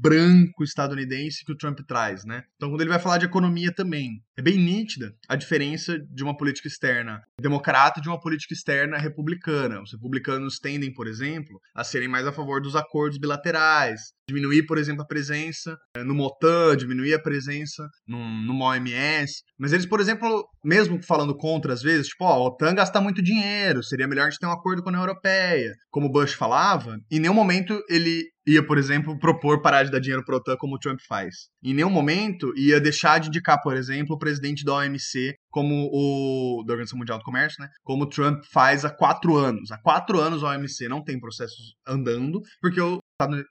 [0.00, 2.42] branco estadunidense que o Trump traz, né?
[2.56, 6.36] Então, quando ele vai falar de economia também, é bem nítida a diferença de uma
[6.36, 9.82] política externa democrata e de uma política externa republicana.
[9.82, 14.78] Os republicanos tendem, por exemplo, a serem mais a favor dos acordos bilaterais, diminuir, por
[14.78, 19.42] exemplo, a presença eh, no MOTAN, diminuir a presença no, no OMS.
[19.58, 23.22] Mas eles, por exemplo, mesmo falando contra às vezes, tipo, ó, a OTAN gasta muito
[23.22, 25.72] dinheiro, seria melhor a gente ter um acordo com a União Europeia.
[25.90, 30.24] Como Bush falava, em nenhum momento ele ia, por exemplo, propor parar de dar dinheiro
[30.26, 31.48] a OTAN como o Trump faz.
[31.62, 36.64] Em nenhum momento ia deixar de indicar, por exemplo, o presidente da OMC como o
[36.64, 37.68] da Organização Mundial do Comércio, né?
[37.84, 39.70] Como o Trump faz há quatro anos.
[39.70, 42.98] Há quatro anos a OMC não tem processos andando, porque o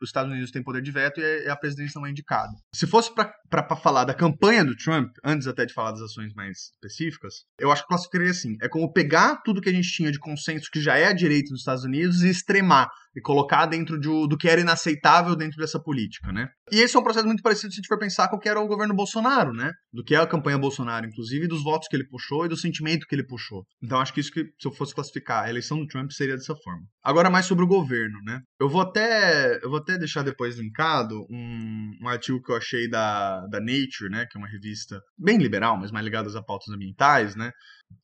[0.01, 2.51] os Estados Unidos têm poder de veto e a presidência não é indicada.
[2.75, 6.71] Se fosse para falar da campanha do Trump, antes até de falar das ações mais
[6.73, 10.19] específicas, eu acho que classificaria assim: é como pegar tudo que a gente tinha de
[10.19, 14.07] consenso que já é a direita nos Estados Unidos e extremar e colocar dentro de,
[14.27, 16.49] do que era inaceitável dentro dessa política, né?
[16.71, 18.59] E esse é um processo muito parecido se a gente for pensar o que era
[18.59, 19.71] o governo Bolsonaro, né?
[19.91, 23.05] Do que é a campanha Bolsonaro, inclusive, dos votos que ele puxou e do sentimento
[23.07, 23.63] que ele puxou.
[23.81, 26.55] Então acho que isso que, se eu fosse classificar a eleição do Trump, seria dessa
[26.55, 26.81] forma.
[27.03, 28.39] Agora mais sobre o governo, né?
[28.59, 32.89] Eu vou até, eu vou até deixar depois linkado um, um artigo que eu achei
[32.89, 34.25] da, da Nature, né?
[34.29, 37.51] Que é uma revista bem liberal, mas mais ligada a pautas ambientais, né?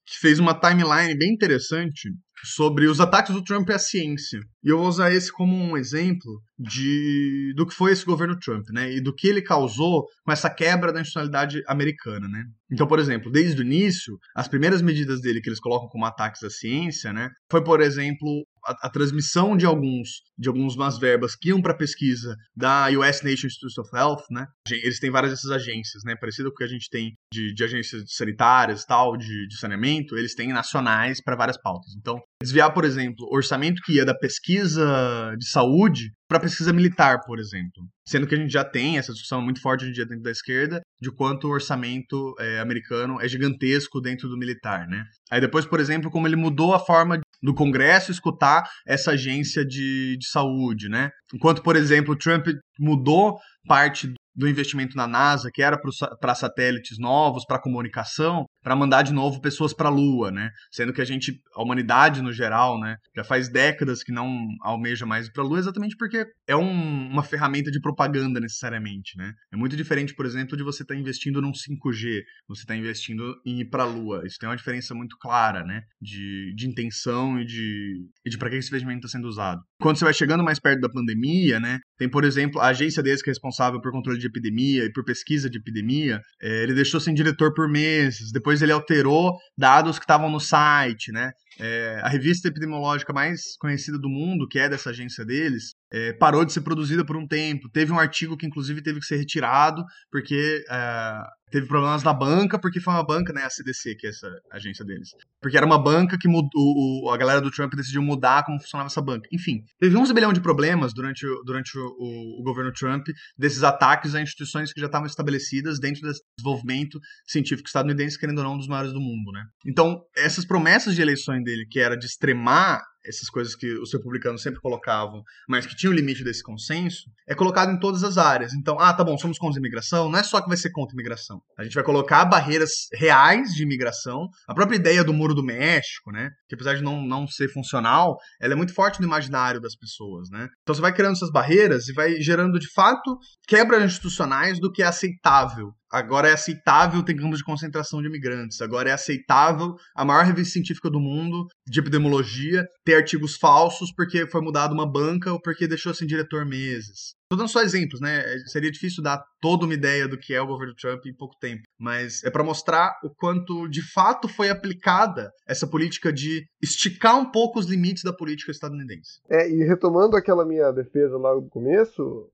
[0.05, 2.09] Que fez uma timeline bem interessante
[2.43, 4.39] sobre os ataques do Trump à ciência.
[4.63, 8.67] E eu vou usar esse como um exemplo de do que foi esse governo Trump,
[8.71, 8.91] né?
[8.91, 12.43] E do que ele causou com essa quebra da institucionalidade americana, né?
[12.71, 16.43] Então, por exemplo, desde o início, as primeiras medidas dele que eles colocam como ataques
[16.43, 17.29] à ciência, né?
[17.49, 22.35] Foi, por exemplo, a, a, transmissão de alguns de algumas verbas que iam para pesquisa
[22.55, 24.45] da US National Institute of Health, né?
[24.69, 26.15] Eles têm várias dessas agências, né?
[26.19, 30.17] Parecido com o que a gente tem de, de agências sanitárias, tal, de, de saneamento,
[30.17, 31.93] eles têm nacionais para várias pautas.
[31.97, 37.39] Então, desviar, por exemplo, orçamento que ia da pesquisa de saúde para pesquisa militar, por
[37.39, 37.83] exemplo.
[38.07, 40.29] Sendo que a gente já tem essa discussão muito forte hoje em dia dentro da
[40.31, 45.05] esquerda de quanto o orçamento é, americano é gigantesco dentro do militar, né?
[45.31, 50.17] Aí depois, por exemplo, como ele mudou a forma do Congresso escutar essa agência de,
[50.17, 51.09] de saúde, né?
[51.33, 52.45] Enquanto, por exemplo, Trump
[52.79, 59.01] mudou parte do investimento na NASA, que era para satélites novos, para comunicação, para mandar
[59.01, 60.49] de novo pessoas para a Lua, né?
[60.71, 65.05] Sendo que a gente, a humanidade no geral, né, já faz décadas que não almeja
[65.05, 69.33] mais para a Lua, exatamente porque é um, uma ferramenta de propaganda necessariamente, né?
[69.51, 73.35] É muito diferente, por exemplo, de você estar tá investindo num 5G, você está investindo
[73.45, 74.21] em ir para a Lua.
[74.25, 75.81] Isso tem uma diferença muito clara, né?
[76.01, 79.59] De, de intenção e de, e de para que esse investimento está sendo usado.
[79.81, 81.79] Quando você vai chegando mais perto da pandemia, né?
[81.97, 85.03] Tem, por exemplo, a agência deles que é responsável por controle de epidemia e por
[85.03, 90.05] pesquisa de epidemia, é, ele deixou sem diretor por meses, depois ele alterou dados que
[90.05, 91.31] estavam no site, né?
[91.59, 96.45] É, a revista epidemiológica mais conhecida do mundo, que é dessa agência deles, é, parou
[96.45, 97.69] de ser produzida por um tempo.
[97.69, 102.59] Teve um artigo que, inclusive, teve que ser retirado, porque é, teve problemas na banca,
[102.59, 105.09] porque foi uma banca, né, a CDC, que é essa agência deles.
[105.41, 108.87] Porque era uma banca que mudou, o, a galera do Trump decidiu mudar como funcionava
[108.87, 109.27] essa banca.
[109.31, 113.07] Enfim, teve uns bilhão de problemas durante, durante o, o, o, governo Trump,
[113.37, 118.43] desses ataques a instituições que já estavam estabelecidas dentro desse desenvolvimento científico estadunidense, querendo ou
[118.43, 119.43] não, um dos maiores do mundo, né?
[119.65, 124.41] Então, essas promessas de eleições dele, que era de extremar essas coisas que os republicanos
[124.41, 128.53] sempre colocavam, mas que tinham o limite desse consenso, é colocado em todas as áreas.
[128.53, 130.93] Então, ah, tá bom, somos contra a imigração, não é só que vai ser contra
[130.93, 131.41] a imigração.
[131.57, 134.27] A gente vai colocar barreiras reais de imigração.
[134.47, 138.17] A própria ideia do Muro do México, né, que apesar de não, não ser funcional,
[138.41, 140.47] ela é muito forte no imaginário das pessoas, né?
[140.61, 144.83] Então você vai criando essas barreiras e vai gerando, de fato, quebras institucionais do que
[144.83, 150.05] é aceitável agora é aceitável ter campos de concentração de imigrantes, agora é aceitável a
[150.05, 155.31] maior revista científica do mundo de epidemiologia ter artigos falsos porque foi mudado uma banca
[155.31, 157.13] ou porque deixou sem diretor meses.
[157.29, 158.21] Tô dando só exemplos, né?
[158.21, 161.35] É, seria difícil dar toda uma ideia do que é o governo Trump em pouco
[161.39, 167.15] tempo, mas é para mostrar o quanto de fato foi aplicada essa política de esticar
[167.15, 169.19] um pouco os limites da política estadunidense.
[169.29, 172.27] É, e retomando aquela minha defesa lá no começo,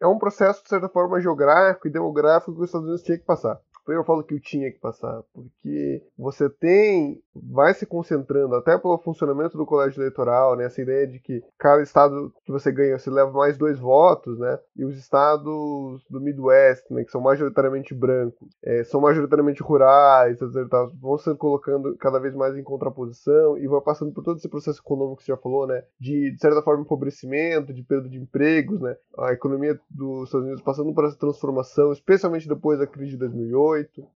[0.00, 3.24] é um processo de certa forma geográfico e demográfico que os Estados Unidos tinha que
[3.24, 8.76] passar eu falo que eu tinha que passar, porque você tem, vai se concentrando até
[8.78, 12.98] pelo funcionamento do colégio eleitoral, né, essa ideia de que cada estado que você ganha,
[12.98, 17.94] você leva mais dois votos, né, e os estados do Midwest, né, que são majoritariamente
[17.94, 20.68] brancos, é, são majoritariamente rurais, etc,
[21.00, 24.80] vão se colocando cada vez mais em contraposição e vão passando por todo esse processo
[24.80, 28.80] econômico que você já falou, né, de, de certa forma empobrecimento, de perda de empregos,
[28.80, 33.16] né, a economia dos Estados Unidos passando por essa transformação, especialmente depois da crise de
[33.18, 33.69] 2008,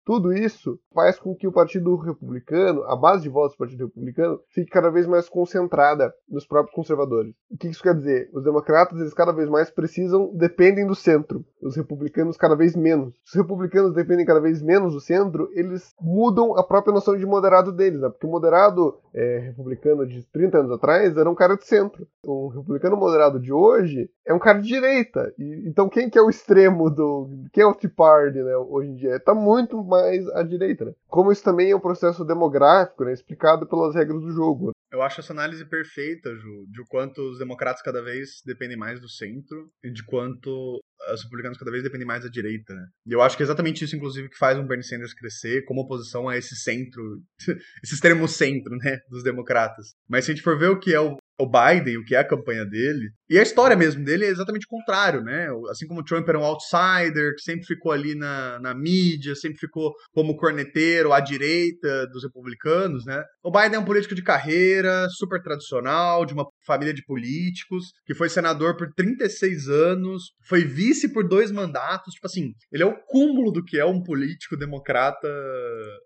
[0.06, 4.40] tudo isso faz com que o Partido Republicano, a base de votos do Partido Republicano,
[4.50, 7.34] fique cada vez mais concentrada nos próprios conservadores.
[7.50, 8.30] O que isso quer dizer?
[8.34, 11.46] Os democratas, eles cada vez mais precisam, dependem do centro.
[11.62, 13.14] Os republicanos cada vez menos.
[13.26, 17.72] Os republicanos dependem cada vez menos do centro, eles mudam a própria noção de moderado
[17.72, 18.10] deles, né?
[18.10, 22.08] Porque o moderado é, republicano de 30 anos atrás era um cara de centro.
[22.24, 25.34] O republicano moderado de hoje é um cara de direita.
[25.38, 27.30] E, então quem que é o extremo do...
[27.52, 29.20] Quem é o Tea Party, né, hoje em dia?
[29.20, 30.94] Tá muito mais à direita, né?
[31.08, 34.72] Como isso também é um processo demográfico, né, explicado pelas regras do jogo.
[34.92, 39.10] Eu acho essa análise perfeita, Ju, de quanto os democratas cada vez dependem mais do
[39.10, 40.80] centro e de quanto
[41.12, 42.86] os republicanos cada vez dependem mais da direita, né?
[43.08, 45.82] E eu acho que é exatamente isso, inclusive, que faz um Bernie Sanders crescer como
[45.82, 47.02] oposição a esse centro,
[47.84, 49.94] esse extremo centro, né, dos democratas.
[50.08, 52.20] Mas se a gente for ver o que é o, o Biden, o que é
[52.20, 55.48] a campanha dele, e a história mesmo dele é exatamente o contrário, né?
[55.72, 59.58] Assim como o Trump era um outsider, que sempre ficou ali na, na mídia, sempre
[59.58, 63.24] ficou como corneteiro à direita dos republicanos, né?
[63.44, 68.14] O Biden é um político de carreira, super tradicional, de uma família de políticos, que
[68.14, 73.00] foi senador por 36 anos, foi vice por dois mandatos, tipo assim, ele é o
[73.08, 75.28] cúmulo do que é um político democrata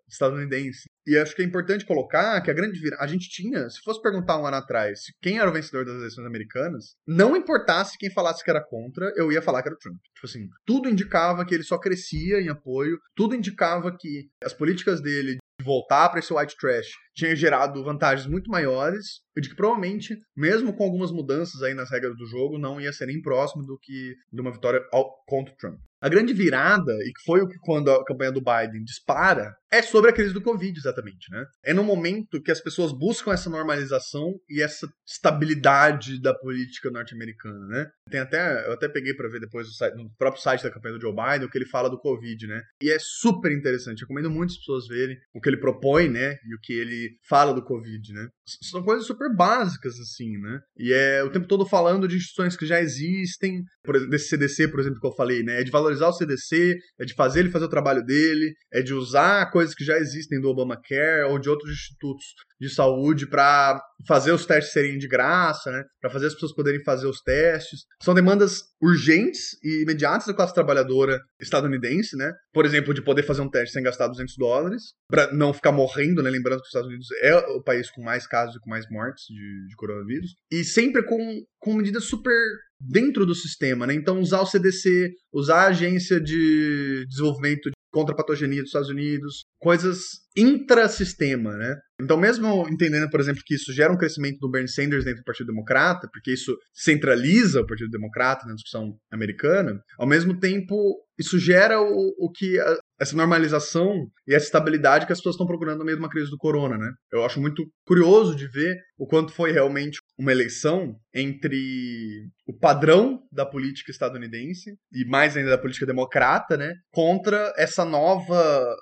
[0.10, 0.84] estadunidense.
[1.06, 2.98] E acho que é importante colocar que a grande vira...
[3.00, 6.26] a gente tinha, se fosse perguntar um ano atrás quem era o vencedor das eleições
[6.26, 9.98] americanas, não importasse quem falasse que era contra, eu ia falar que era o Trump.
[10.14, 15.02] Tipo assim, tudo indicava que ele só crescia em apoio, tudo indicava que as políticas
[15.02, 19.56] dele de voltar para esse white trash tinha gerado vantagens muito maiores e de que
[19.56, 23.66] provavelmente, mesmo com algumas mudanças aí nas regras do jogo, não ia ser nem próximo
[23.66, 25.80] do que de uma vitória ao, contra o Trump.
[26.00, 29.82] A grande virada, e que foi o que quando a campanha do Biden dispara, é
[29.82, 31.44] sobre a crise do Covid, exatamente, né?
[31.66, 37.66] É no momento que as pessoas buscam essa normalização e essa estabilidade da política norte-americana,
[37.68, 37.90] né?
[38.12, 41.16] Tem até, eu até peguei para ver depois no, próprio site da campanha do Joe
[41.16, 42.62] Biden o que ele fala do Covid, né?
[42.82, 46.38] E é super interessante, recomendo muitas pessoas verem o que ele propõe, né?
[46.46, 48.28] E o que ele fala do Covid, né?
[48.64, 50.60] São coisas super básicas, assim, né?
[50.78, 54.68] E é o tempo todo falando de instituições que já existem, por exemplo, desse CDC,
[54.70, 55.62] por exemplo, que eu falei, né?
[55.62, 58.94] É de valorizar o CDC, é de fazer ele fazer o trabalho dele, é de
[58.94, 62.26] usar coisas que já existem do Obamacare ou de outros institutos
[62.60, 65.84] de saúde para fazer os testes serem de graça, né?
[66.02, 67.82] Para fazer as pessoas poderem fazer os testes.
[68.02, 72.32] São demandas urgentes e imediatas da classe trabalhadora estadunidense, né?
[72.52, 76.24] Por exemplo, de poder fazer um teste sem gastar 200 dólares, para não ficar morrendo,
[76.24, 76.30] né?
[76.30, 79.26] Lembrando que os Estados Unidos é o país com mais casos e com mais mortes
[79.28, 80.36] de, de coronavírus.
[80.52, 82.34] E sempre com, com medidas super
[82.80, 83.94] dentro do sistema, né?
[83.94, 89.46] Então, usar o CDC, usar a Agência de Desenvolvimento contra a Patogenia dos Estados Unidos,
[89.60, 90.00] coisas
[90.38, 91.76] intrasistema, né?
[92.00, 95.26] Então, mesmo entendendo, por exemplo, que isso gera um crescimento do Bernie Sanders dentro do
[95.26, 100.76] Partido Democrata, porque isso centraliza o Partido Democrata na discussão americana, ao mesmo tempo,
[101.18, 105.48] isso gera o, o que a, essa normalização e essa estabilidade que as pessoas estão
[105.48, 106.92] procurando no meio de uma crise do corona, né?
[107.12, 113.20] Eu acho muito curioso de ver o quanto foi realmente uma eleição entre o padrão
[113.32, 118.76] da política estadunidense e mais ainda da política democrata, né, contra essa nova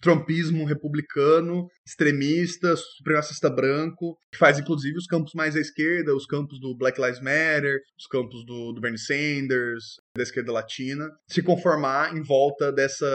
[0.00, 0.91] trumpismo republicano,
[1.86, 7.00] extremista, supremacista branco, que faz inclusive os campos mais à esquerda, os campos do Black
[7.00, 12.70] Lives Matter, os campos do, do Bernie Sanders, da esquerda latina, se conformar em volta
[12.70, 13.06] dessa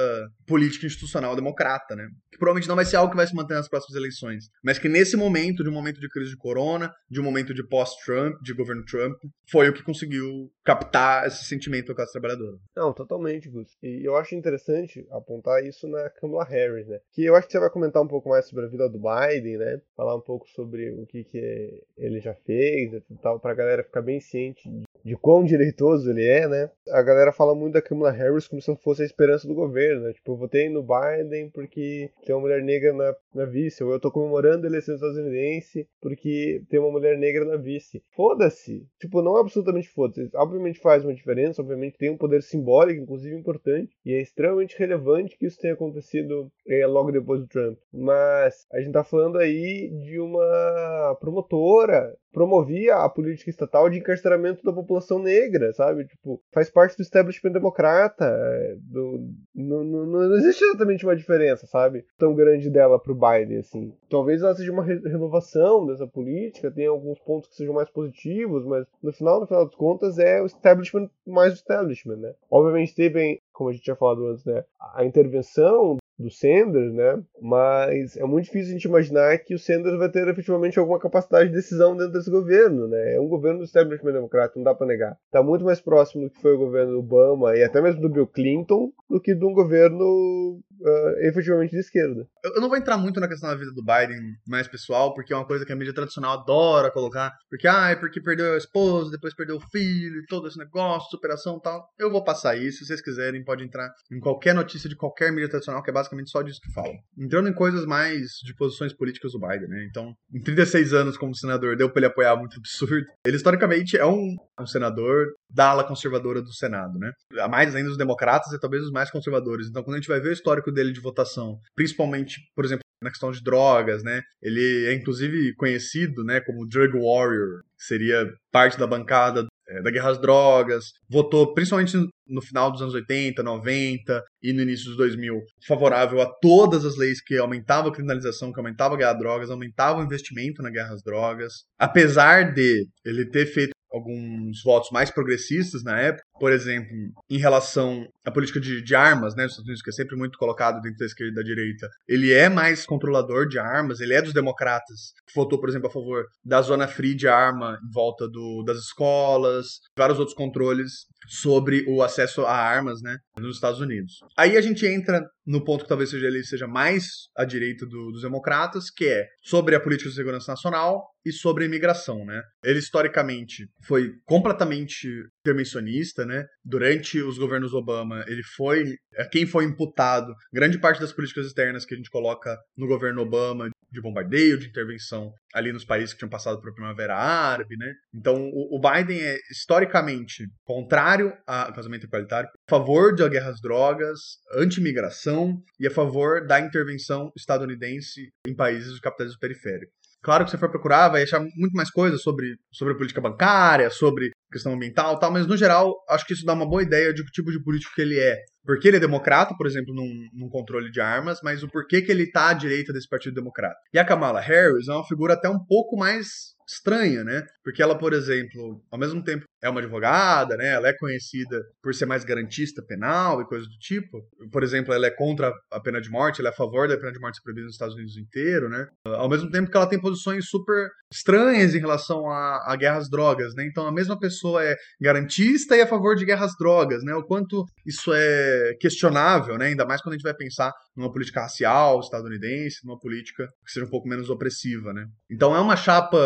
[0.45, 2.07] política institucional democrata, né?
[2.31, 4.89] Que provavelmente não vai ser algo que vai se manter nas próximas eleições, mas que
[4.89, 8.53] nesse momento, de um momento de crise de corona, de um momento de pós-Trump, de
[8.53, 9.15] governo Trump,
[9.49, 12.57] foi o que conseguiu captar esse sentimento da classe trabalhadora.
[12.75, 13.77] Não, totalmente, Gus.
[13.81, 16.99] E eu acho interessante apontar isso na Kamala Harris, né?
[17.11, 19.57] Que eu acho que você vai comentar um pouco mais sobre a vida do Biden,
[19.57, 19.81] né?
[19.95, 24.01] Falar um pouco sobre o que, que ele já fez e tal, pra galera ficar
[24.01, 24.69] bem ciente
[25.03, 26.69] de, quão direitoso ele é, né?
[26.91, 30.03] A galera fala muito da Kamala Harris como se ela fosse a esperança do governo,
[30.03, 30.13] né?
[30.13, 33.99] Tipo, eu votei no Biden porque tem uma mulher negra na, na vice, ou eu
[33.99, 38.03] tô comemorando a eleição estadunidense porque tem uma mulher negra na vice.
[38.15, 38.85] Foda-se!
[38.99, 40.29] Tipo, não é absolutamente foda-se.
[40.35, 45.37] Obviamente faz uma diferença, obviamente tem um poder simbólico, inclusive importante, e é extremamente relevante
[45.37, 47.77] que isso tenha acontecido é, logo depois do Trump.
[47.91, 54.63] Mas a gente tá falando aí de uma promotora promovia a política estatal de encarceramento
[54.63, 56.05] da população negra, sabe?
[56.05, 58.25] Tipo, faz parte do establishment democrata.
[58.25, 62.05] É, do, não, não, não, existe exatamente uma diferença, sabe?
[62.17, 63.93] Tão grande dela pro Biden, assim.
[64.09, 68.65] Talvez ela seja uma re renovação dessa política, tenha alguns pontos que sejam mais positivos,
[68.65, 72.33] mas no final, no final das contas, é o establishment mais o establishment, né?
[72.49, 74.63] Obviamente teve, como a gente tinha falado antes, né?
[74.95, 77.21] A intervenção do Sanders, né?
[77.41, 81.49] Mas é muito difícil a gente imaginar que o Sanders vai ter efetivamente alguma capacidade
[81.49, 83.15] de decisão dentro desse governo, né?
[83.15, 85.17] É um governo do establishment democrata, não dá para negar.
[85.25, 88.27] Está muito mais próximo do que foi o governo Obama e até mesmo do Bill
[88.27, 92.27] Clinton do que de um governo uh, efetivamente de esquerda.
[92.43, 95.35] Eu não vou entrar muito na questão da vida do Biden mais pessoal, porque é
[95.35, 99.11] uma coisa que a mídia tradicional adora colocar, porque ah, é porque perdeu a esposa,
[99.11, 101.87] depois perdeu o filho, todo esse negócio, superação tal.
[101.97, 105.49] Eu vou passar isso, se vocês quiserem, pode entrar em qualquer notícia de qualquer mídia
[105.49, 106.95] tradicional que é basicamente só disso que falam.
[107.17, 109.87] Entrando em coisas mais de posições políticas do Biden, né?
[109.89, 113.05] Então, em 36 anos como senador, deu pra ele apoiar muito absurdo.
[113.25, 117.11] Ele, historicamente, é um, um senador da ala conservadora do Senado, né?
[117.39, 119.67] A mais ainda os democratas e talvez os mais conservadores.
[119.67, 123.09] Então, quando a gente vai ver o histórico dele de votação, principalmente, por exemplo, na
[123.09, 124.21] questão de drogas, né?
[124.41, 129.91] Ele é inclusive conhecido, né, como drug warrior, que seria parte da bancada é, da
[129.91, 131.97] guerra às drogas, votou principalmente
[132.27, 136.97] no final dos anos 80, 90 e no início dos 2000 favorável a todas as
[136.97, 140.69] leis que aumentavam a criminalização, que aumentavam a guerra às drogas, aumentavam o investimento na
[140.69, 141.53] guerra às drogas.
[141.79, 146.95] Apesar de ele ter feito alguns votos mais progressistas na época, por exemplo,
[147.29, 150.37] em relação à política de, de armas, né, dos Estados Unidos, que é sempre muito
[150.37, 154.21] colocado dentro da esquerda e da direita, ele é mais controlador de armas, ele é
[154.21, 158.27] dos democratas, que votou, por exemplo, a favor da zona free de arma em volta
[158.27, 164.19] do, das escolas, vários outros controles sobre o acesso a armas, né, nos Estados Unidos.
[164.37, 168.11] Aí a gente entra no ponto que talvez seja ele seja mais à direita do,
[168.11, 172.41] dos democratas, que é sobre a política de segurança nacional e sobre a imigração, né?
[172.63, 175.07] Ele historicamente foi completamente
[175.41, 176.45] intervencionista, né?
[176.63, 181.85] Durante os governos Obama, ele foi é, quem foi imputado grande parte das políticas externas
[181.85, 186.19] que a gente coloca no governo Obama de bombardeio, de intervenção ali nos países que
[186.19, 187.93] tinham passado por Primavera Árabe, né?
[188.13, 193.61] Então, o, o Biden é historicamente contrário ao casamento igualitário, a favor da guerra às
[193.61, 194.19] drogas,
[194.53, 199.91] anti-imigração e a favor da intervenção estadunidense em países do capitalismo periférico.
[200.21, 204.31] Claro que você for procurar, vai achar muito mais coisas sobre, sobre política bancária, sobre
[204.51, 207.31] questão ambiental tal, mas no geral, acho que isso dá uma boa ideia de que
[207.31, 208.37] tipo de político que ele é.
[208.67, 212.11] Porque ele é democrata, por exemplo, num, num controle de armas, mas o porquê que
[212.11, 213.79] ele está à direita desse Partido Democrata.
[213.93, 217.45] E a Kamala Harris é uma figura até um pouco mais estranha, né?
[217.63, 220.67] Porque ela, por exemplo, ao mesmo tempo é uma advogada, né?
[220.73, 224.21] Ela é conhecida por ser mais garantista penal e coisas do tipo.
[224.51, 227.11] Por exemplo, ela é contra a pena de morte, ela é a favor da pena
[227.11, 228.85] de morte proibida nos Estados Unidos inteiro, né?
[229.05, 233.09] Ao mesmo tempo que ela tem posições super estranhas em relação à, à guerra às
[233.09, 233.65] drogas, né?
[233.65, 237.15] Então a mesma pessoa é garantista e a favor de guerra às drogas, né?
[237.15, 239.67] O quanto isso é questionável, né?
[239.67, 243.85] Ainda mais quando a gente vai pensar numa política racial estadunidense, numa política que seja
[243.85, 245.05] um pouco menos opressiva, né?
[245.29, 246.17] Então é uma chapa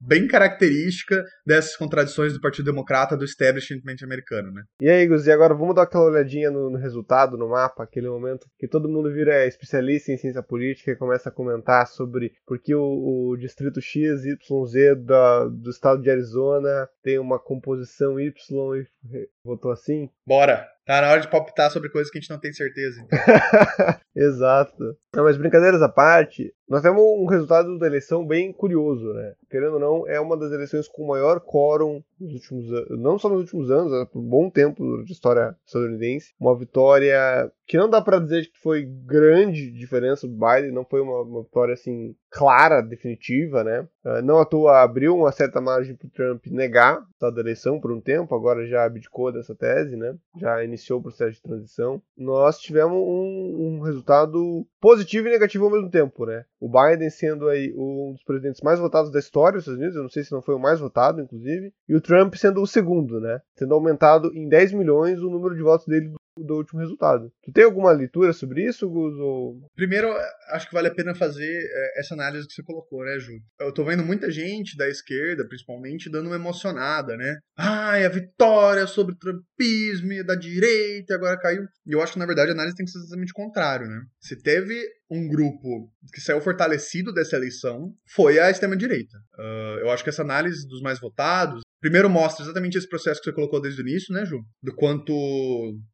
[0.00, 4.62] bem característica dessas contradições do Partido Democrata do establishment americano, né?
[4.80, 8.08] E aí, Gus, e agora vamos dar aquela olhadinha no, no, resultado, no mapa, aquele
[8.08, 12.58] momento que todo mundo vira especialista em ciência política e começa a comentar sobre por
[12.58, 18.32] que o, o distrito X, YZ da, do estado de Arizona tem uma composição Y
[18.76, 20.08] e votou assim?
[20.26, 20.71] Bora!
[20.84, 23.06] Tá na hora de palpitar sobre coisas que a gente não tem certeza.
[24.16, 24.96] Exato.
[25.14, 29.34] Não, mas brincadeiras à parte, nós temos um resultado da eleição bem curioso, né?
[29.50, 33.40] Querendo ou não, é uma das eleições com maior quórum nos últimos não só nos
[33.40, 36.32] últimos anos, é por um bom tempo de história estadunidense.
[36.40, 41.00] Uma vitória que não dá para dizer que foi grande diferença do Biden, não foi
[41.00, 43.86] uma, uma vitória assim clara, definitiva, né?
[44.04, 47.92] Uh, não à toa abriu uma certa margem para Trump negar a da eleição por
[47.92, 50.14] um tempo, agora já abdicou dessa tese, né?
[50.38, 52.02] Já iniciou o processo de transição.
[52.16, 56.44] Nós tivemos um, um resultado positivo e negativo ao mesmo tempo, né?
[56.62, 60.02] O Biden sendo aí um dos presidentes mais votados da história dos Estados Unidos, eu
[60.04, 63.18] não sei se não foi o mais votado, inclusive, e o Trump sendo o segundo,
[63.18, 63.40] né?
[63.56, 67.30] Tendo aumentado em 10 milhões o número de votos dele do último resultado.
[67.42, 69.14] Tu tem alguma leitura sobre isso, Gus?
[69.18, 69.60] Ou...
[69.74, 70.08] Primeiro,
[70.50, 73.32] acho que vale a pena fazer é, essa análise que você colocou, né, Ju?
[73.60, 77.38] Eu tô vendo muita gente da esquerda, principalmente, dando uma emocionada, né?
[77.56, 81.64] Ai, a vitória sobre o trumpismo da direita agora caiu.
[81.86, 84.02] E eu acho que, na verdade, a análise tem que ser exatamente o contrário, né?
[84.20, 84.74] Se teve
[85.10, 89.18] um grupo que saiu fortalecido dessa eleição, foi a extrema-direita.
[89.38, 93.28] Uh, eu acho que essa análise dos mais votados, primeiro mostra exatamente esse processo que
[93.28, 94.40] você colocou desde o início, né, Ju?
[94.62, 95.12] Do quanto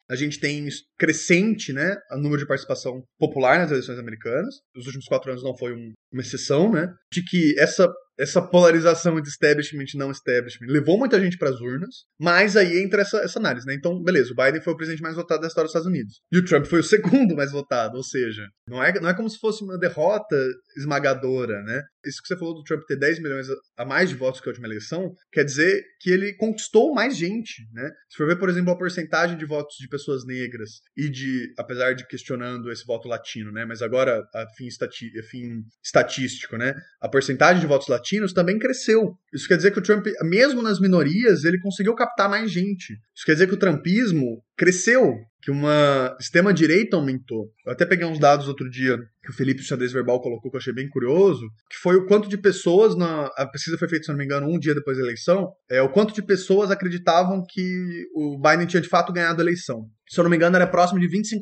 [0.09, 0.69] a gente tem
[0.99, 4.55] crescente, né, o número de participação popular nas eleições americanas.
[4.77, 6.93] Os últimos quatro anos não foi um, uma exceção, né?
[7.13, 11.61] De que essa essa polarização entre establishment e não establishment levou muita gente para as
[11.61, 13.75] urnas, mas aí entra essa, essa análise, né?
[13.75, 16.21] Então, beleza, o Biden foi o presidente mais votado da história dos Estados Unidos.
[16.33, 19.31] E o Trump foi o segundo mais votado, ou seja, não é, não é como
[19.31, 20.37] se fosse uma derrota
[20.77, 21.83] esmagadora, né?
[22.05, 23.47] Isso que você falou do Trump ter 10 milhões
[23.77, 27.63] a mais de votos que a última eleição, quer dizer que ele conquistou mais gente,
[27.73, 27.91] né?
[28.09, 31.95] Se for ver, por exemplo, a porcentagem de votos de pessoas negras e de, apesar
[31.95, 33.65] de questionando esse voto latino, né?
[33.65, 36.75] Mas agora, a fim, estati a fim estatístico, né?
[37.01, 39.15] A porcentagem de votos latinos também cresceu.
[39.33, 42.95] Isso quer dizer que o Trump, mesmo nas minorias, ele conseguiu captar mais gente.
[43.15, 45.15] Isso quer dizer que o trumpismo cresceu,
[45.49, 47.47] que uma extrema-direita aumentou.
[47.65, 50.61] Eu até peguei uns dados outro dia que o Felipe Xadrez Verbal colocou, que eu
[50.61, 51.41] achei bem curioso,
[51.71, 54.47] que foi o quanto de pessoas, na, a pesquisa foi feita, se não me engano,
[54.47, 58.83] um dia depois da eleição, é o quanto de pessoas acreditavam que o Biden tinha
[58.83, 59.87] de fato ganhado a eleição.
[60.07, 61.39] Se eu não me engano, era próximo de 25%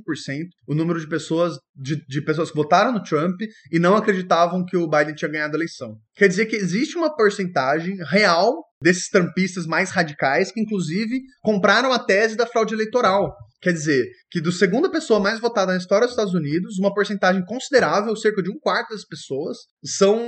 [0.68, 3.40] o número de pessoas, de, de pessoas que votaram no Trump
[3.72, 5.96] e não acreditavam que o Biden tinha ganhado a eleição.
[6.14, 11.98] Quer dizer que existe uma porcentagem real desses trampistas mais radicais que, inclusive, compraram a
[11.98, 13.34] tese da fraude eleitoral.
[13.60, 17.44] Quer dizer, que do segunda pessoa mais votada na história dos Estados Unidos, uma porcentagem
[17.44, 20.20] considerável, cerca de um quarto das pessoas, são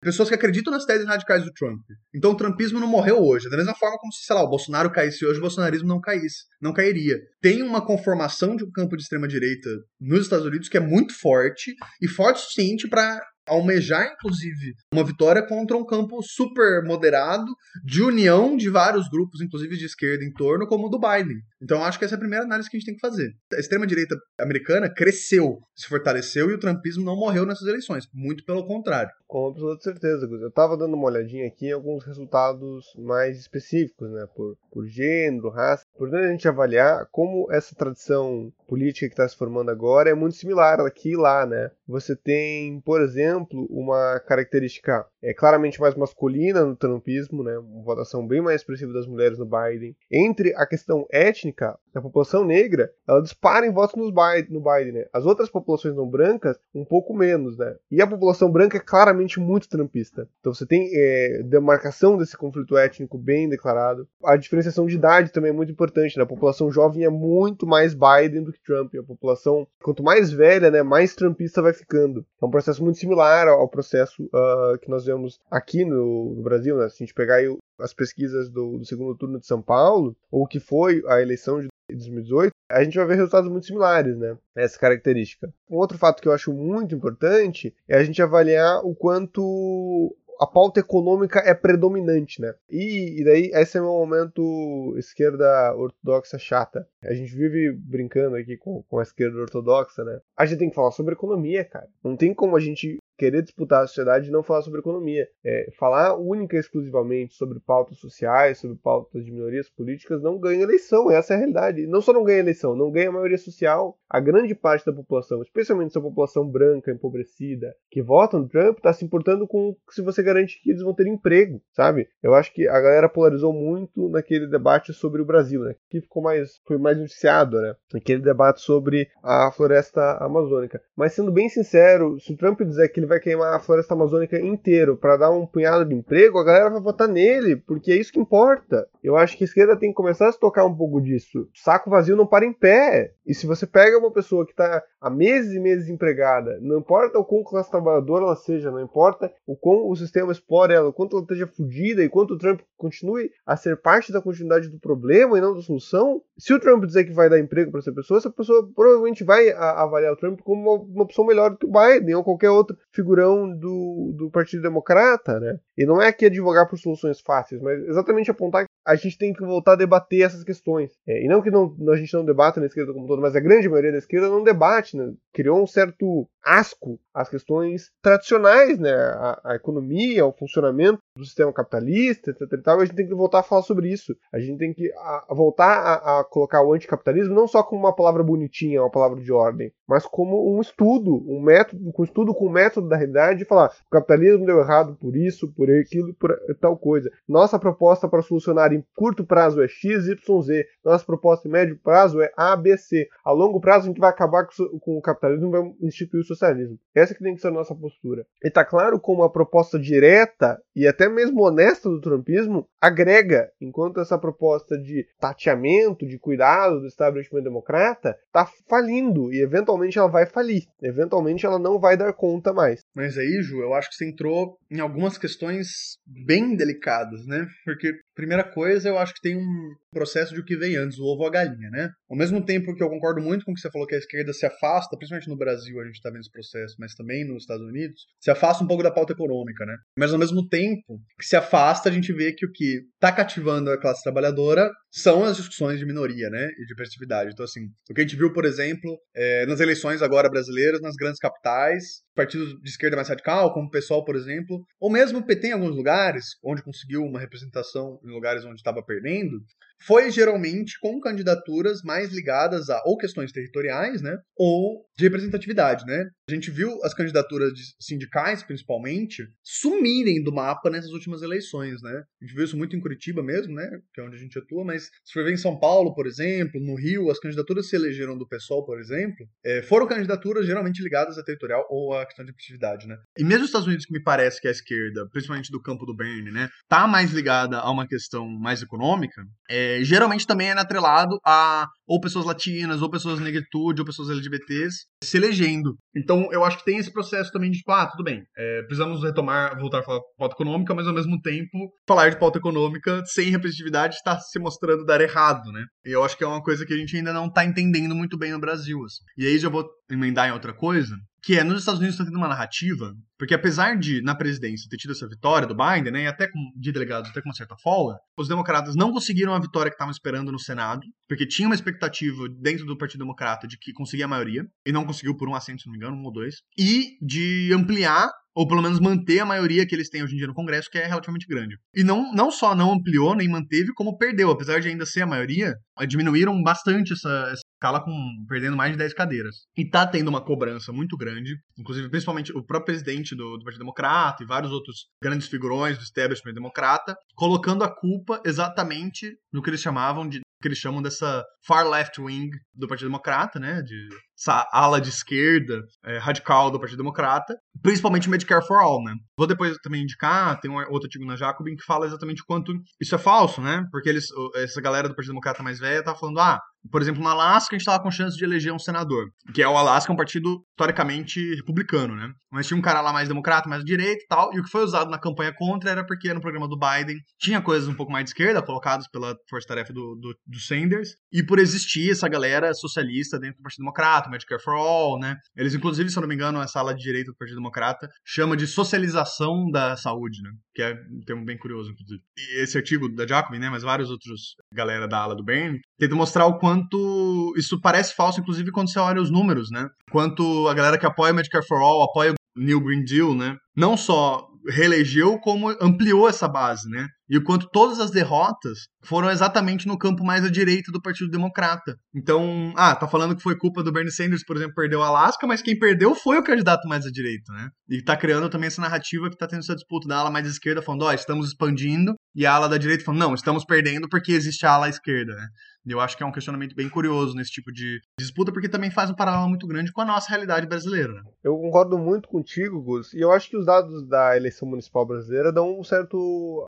[0.00, 1.80] pessoas que acreditam nas teses radicais do Trump.
[2.14, 3.48] Então o trumpismo não morreu hoje.
[3.48, 6.44] Da mesma forma como se, sei lá, o Bolsonaro caísse hoje, o bolsonarismo não caísse.
[6.60, 7.18] Não cairia.
[7.40, 11.74] Tem uma conformação de um campo de extrema-direita nos Estados Unidos que é muito forte
[12.00, 17.50] e forte o suficiente para almejar, inclusive, uma vitória contra um campo super moderado,
[17.84, 21.38] de união de vários grupos, inclusive de esquerda, em torno, como o do Biden.
[21.62, 23.32] Então, acho que essa é a primeira análise que a gente tem que fazer.
[23.52, 28.08] A extrema-direita americana cresceu, se fortaleceu e o trumpismo não morreu nessas eleições.
[28.12, 29.10] Muito pelo contrário.
[29.28, 34.26] Com absoluta certeza, Eu estava dando uma olhadinha aqui em alguns resultados mais específicos, né?
[34.34, 35.84] Por, por gênero, raça.
[35.94, 40.36] Importante a gente avaliar como essa tradição política que está se formando agora é muito
[40.36, 41.70] similar aqui e lá, né?
[41.86, 47.56] Você tem, por exemplo, uma característica é claramente mais masculina no trumpismo, né?
[47.58, 49.96] Uma votação bem mais expressiva das mulheres no Biden.
[50.10, 54.92] Entre a questão étnica, a população negra, ela dispara em votos no Biden, no Biden,
[54.92, 55.06] né?
[55.12, 57.76] As outras populações não brancas, um pouco menos, né?
[57.90, 60.28] E a população branca é claramente muito trumpista.
[60.40, 64.08] Então você tem é, demarcação desse conflito étnico bem declarado.
[64.24, 66.22] A diferenciação de idade também é muito importante, né?
[66.22, 68.94] A população jovem é muito mais Biden do que Trump.
[68.94, 72.24] A população, quanto mais velha, né, mais trumpista vai ficando.
[72.40, 76.76] É um processo muito similar ao processo uh, que nós vemos aqui no, no Brasil,
[76.76, 76.88] né?
[76.88, 77.48] Se a gente pegar aí
[77.82, 81.68] as pesquisas do, do, segundo turno de São Paulo, ou que foi a eleição de
[81.90, 84.36] 2018, a gente vai ver resultados muito similares, né?
[84.56, 85.52] Essa característica.
[85.70, 90.46] Um outro fato que eu acho muito importante é a gente avaliar o quanto a
[90.46, 92.54] pauta econômica é predominante, né?
[92.68, 96.88] E, e, daí, esse é meu momento esquerda ortodoxa chata.
[97.02, 100.20] A gente vive brincando aqui com, com a esquerda ortodoxa, né?
[100.36, 101.88] A gente tem que falar sobre economia, cara.
[102.02, 105.26] Não tem como a gente querer disputar a sociedade e não falar sobre economia.
[105.44, 110.62] É, falar única e exclusivamente sobre pautas sociais, sobre pautas de minorias políticas, não ganha
[110.62, 111.10] eleição.
[111.10, 111.86] Essa é a realidade.
[111.86, 113.98] Não só não ganha eleição, não ganha a maioria social.
[114.08, 118.92] A grande parte da população, especialmente essa população branca, empobrecida, que vota no Trump, está
[118.92, 122.08] se importando com se você garante que eles vão ter emprego, sabe?
[122.22, 125.74] Eu acho que a galera polarizou muito naquele debate sobre o Brasil, né?
[125.88, 127.74] Que ficou mais, foi mais noticiado, né?
[127.94, 130.82] Aquele debate sobre a floresta amazônica.
[130.96, 134.38] Mas sendo bem sincero, se o Trump dizer que ele vai queimar a floresta amazônica
[134.38, 138.12] inteiro para dar um punhado de emprego, a galera vai votar nele, porque é isso
[138.12, 138.88] que importa.
[139.02, 141.48] Eu acho que a esquerda tem que começar a se tocar um pouco disso.
[141.52, 143.12] Saco vazio não para em pé.
[143.26, 147.18] E se você pega uma pessoa que está há meses e meses empregada, não importa
[147.18, 150.92] o quão classe trabalhadora ela seja, não importa o quão o sistema explore ela, o
[150.92, 154.78] quanto ela esteja fodida e quanto o Trump continue a ser parte da continuidade do
[154.78, 157.92] problema e não da solução, se o Trump dizer que vai dar emprego para essa
[157.92, 161.66] pessoa, essa pessoa provavelmente vai avaliar o Trump como uma, uma opção melhor do que
[161.66, 165.58] o Biden ou qualquer outra figurão do, do Partido Democrata, né?
[165.76, 169.44] E não é aqui advogar por soluções fáceis, mas exatamente apontar a gente tem que
[169.44, 170.92] voltar a debater essas questões.
[171.06, 173.40] É, e não que não, a gente não debata na esquerda como todo, mas a
[173.40, 175.12] grande maioria da esquerda não debate, né?
[175.32, 178.92] criou um certo asco às questões tradicionais, né?
[178.92, 182.52] A, a, economia, o funcionamento do sistema capitalista, etc.
[182.52, 184.16] E, tal, a gente tem que voltar a falar sobre isso.
[184.32, 187.80] A gente tem que a, a voltar a, a, colocar o anticapitalismo não só como
[187.80, 192.34] uma palavra bonitinha, uma palavra de ordem, mas como um estudo, um método, um estudo
[192.34, 196.14] com o método da realidade, e falar o capitalismo deu errado por isso, por aquilo,
[196.14, 197.10] por tal coisa.
[197.28, 200.66] Nossa proposta para solucionar em curto prazo é X, Y, Z.
[200.84, 203.08] Nossa proposta em médio prazo é A, B, C.
[203.24, 206.26] A longo prazo a gente vai acabar com, com o capitalismo e vai instituir o
[206.26, 206.78] socialismo.
[207.02, 208.24] Essa que tem que ser a nossa postura.
[208.44, 214.00] E tá claro como a proposta direta e até mesmo honesta do trumpismo agrega, enquanto
[214.00, 220.26] essa proposta de tateamento, de cuidado do establishment democrata tá falindo e eventualmente ela vai
[220.26, 220.62] falir.
[220.80, 222.80] Eventualmente ela não vai dar conta mais.
[222.94, 227.46] Mas aí, Ju, eu acho que você entrou em algumas questões bem delicadas, né?
[227.64, 231.04] Porque Primeira coisa, eu acho que tem um processo de o que vem antes, o
[231.04, 231.90] ovo ou a galinha, né?
[232.10, 234.34] Ao mesmo tempo que eu concordo muito com o que você falou que a esquerda
[234.34, 237.66] se afasta, principalmente no Brasil a gente está vendo esse processo, mas também nos Estados
[237.66, 239.76] Unidos, se afasta um pouco da pauta econômica, né?
[239.96, 243.70] Mas ao mesmo tempo que se afasta, a gente vê que o que está cativando
[243.70, 246.48] a classe trabalhadora são as discussões de minoria, né?
[246.58, 247.30] E de perspectividade.
[247.32, 247.60] Então, assim,
[247.90, 252.02] o que a gente viu, por exemplo, é, nas eleições agora brasileiras, nas grandes capitais,
[252.14, 255.52] partidos de esquerda mais radical, como o PSOL, por exemplo, ou mesmo o PT em
[255.52, 259.38] alguns lugares, onde conseguiu uma representação em lugares onde estava perdendo,
[259.86, 266.06] foi geralmente com candidaturas mais ligadas a ou questões territoriais, né, ou de representatividade, né?
[266.28, 272.02] A gente viu as candidaturas sindicais, principalmente, sumirem do mapa nessas últimas eleições, né?
[272.20, 274.64] A gente viu isso muito em Curitiba mesmo, né, que é onde a gente atua,
[274.64, 277.76] mas se for ver em São Paulo, por exemplo, no Rio, as candidaturas que se
[277.76, 282.24] elegeram do PSOL, por exemplo, é, foram candidaturas geralmente ligadas à territorial ou à questão
[282.24, 282.96] de representatividade, né?
[283.18, 285.94] E mesmo os Estados Unidos, que me parece que a esquerda, principalmente do campo do
[285.94, 291.18] Bernie, né, tá mais ligada a uma questão mais econômica, é, geralmente também é atrelado
[291.24, 295.76] a ou pessoas latinas, ou pessoas negritude, ou pessoas LGBTs se elegendo.
[295.94, 299.02] Então eu acho que tem esse processo também de, tipo, ah, tudo bem, é, precisamos
[299.02, 303.02] retomar, voltar a falar de pauta econômica, mas ao mesmo tempo falar de pauta econômica
[303.04, 305.64] sem representatividade está se mostrando dar errado, né?
[305.84, 308.16] E eu acho que é uma coisa que a gente ainda não está entendendo muito
[308.16, 308.82] bem no Brasil.
[308.84, 309.04] Assim.
[309.18, 312.18] E aí já vou emendar em outra coisa, que é, nos Estados Unidos está tendo
[312.18, 316.06] uma narrativa, porque apesar de, na presidência, ter tido essa vitória do Biden, né, e
[316.06, 319.70] até com, de delegados, até com uma certa folga, os democratas não conseguiram a vitória
[319.70, 323.72] que estavam esperando no Senado, porque tinha uma expectativa dentro do Partido Democrata de que
[323.72, 326.12] conseguia a maioria, e não conseguiu por um assento, se não me engano, um ou
[326.12, 330.16] dois, e de ampliar ou pelo menos manter a maioria que eles têm hoje em
[330.16, 331.56] dia no Congresso, que é relativamente grande.
[331.74, 334.30] E não, não só não ampliou, nem manteve, como perdeu.
[334.30, 335.54] Apesar de ainda ser a maioria,
[335.86, 337.92] diminuíram bastante essa, escala, com,
[338.28, 339.46] perdendo mais de 10 cadeiras.
[339.56, 343.60] E tá tendo uma cobrança muito grande, inclusive principalmente o próprio presidente do, do Partido
[343.60, 349.50] Democrata e vários outros grandes figurões do establishment democrata, colocando a culpa exatamente no que
[349.50, 353.62] eles chamavam de que eles chamam dessa far left wing do Partido Democrata, né?
[353.62, 353.88] De
[354.18, 358.94] essa ala de esquerda é, radical do Partido Democrata, principalmente Medicare for All, né?
[359.16, 362.52] Vou depois também indicar, tem um outro artigo na Jacobin que fala exatamente o quanto
[362.80, 363.64] isso é falso, né?
[363.70, 364.06] Porque eles,
[364.36, 366.40] essa galera do Partido Democrata mais velha tá falando, ah,
[366.70, 369.48] por exemplo, no Alasca a gente tava com chance de eleger um senador, que é
[369.48, 372.12] o Alasca, um partido historicamente republicano, né?
[372.30, 374.62] Mas tinha um cara lá mais democrata, mais direito e tal, e o que foi
[374.62, 378.04] usado na campanha contra era porque no programa do Biden tinha coisas um pouco mais
[378.04, 383.18] de esquerda, colocadas pela força-tarefa do, do, do Sanders, e por existir essa galera socialista
[383.18, 385.16] dentro do Partido Democrata, Medicare for All, né?
[385.36, 388.36] Eles, inclusive, se eu não me engano, essa ala de direita do Partido Democrata chama
[388.36, 390.30] de socialização da saúde, né?
[390.54, 392.02] Que é um termo bem curioso, inclusive.
[392.18, 393.50] E esse artigo da Jacobin, né?
[393.50, 398.20] Mas vários outros galera da ala do Bernie, tenta mostrar o quanto isso parece falso,
[398.20, 399.68] inclusive quando você olha os números, né?
[399.90, 403.36] Quanto a galera que apoia Medicare for All, apoia New Green Deal, né?
[403.56, 406.86] Não só reelegeu, como ampliou essa base, né?
[407.08, 411.10] E o quanto todas as derrotas foram exatamente no campo mais à direita do Partido
[411.10, 411.76] Democrata.
[411.94, 415.42] Então, ah, tá falando que foi culpa do Bernie Sanders, por exemplo, perdeu Alasca, mas
[415.42, 417.48] quem perdeu foi o candidato mais à direita, né?
[417.68, 420.62] E tá criando também essa narrativa que tá tendo essa disputa da ala mais esquerda,
[420.62, 424.12] falando, ó, oh, estamos expandindo, e a ala da direita falando, não, estamos perdendo porque
[424.12, 425.28] existe a ala esquerda, né?
[425.64, 428.90] Eu acho que é um questionamento bem curioso nesse tipo de disputa, porque também faz
[428.90, 430.92] um paralelo muito grande com a nossa realidade brasileira.
[430.92, 431.02] Né?
[431.22, 435.32] Eu concordo muito contigo, Gus, e eu acho que os dados da eleição municipal brasileira
[435.32, 436.44] dão um certo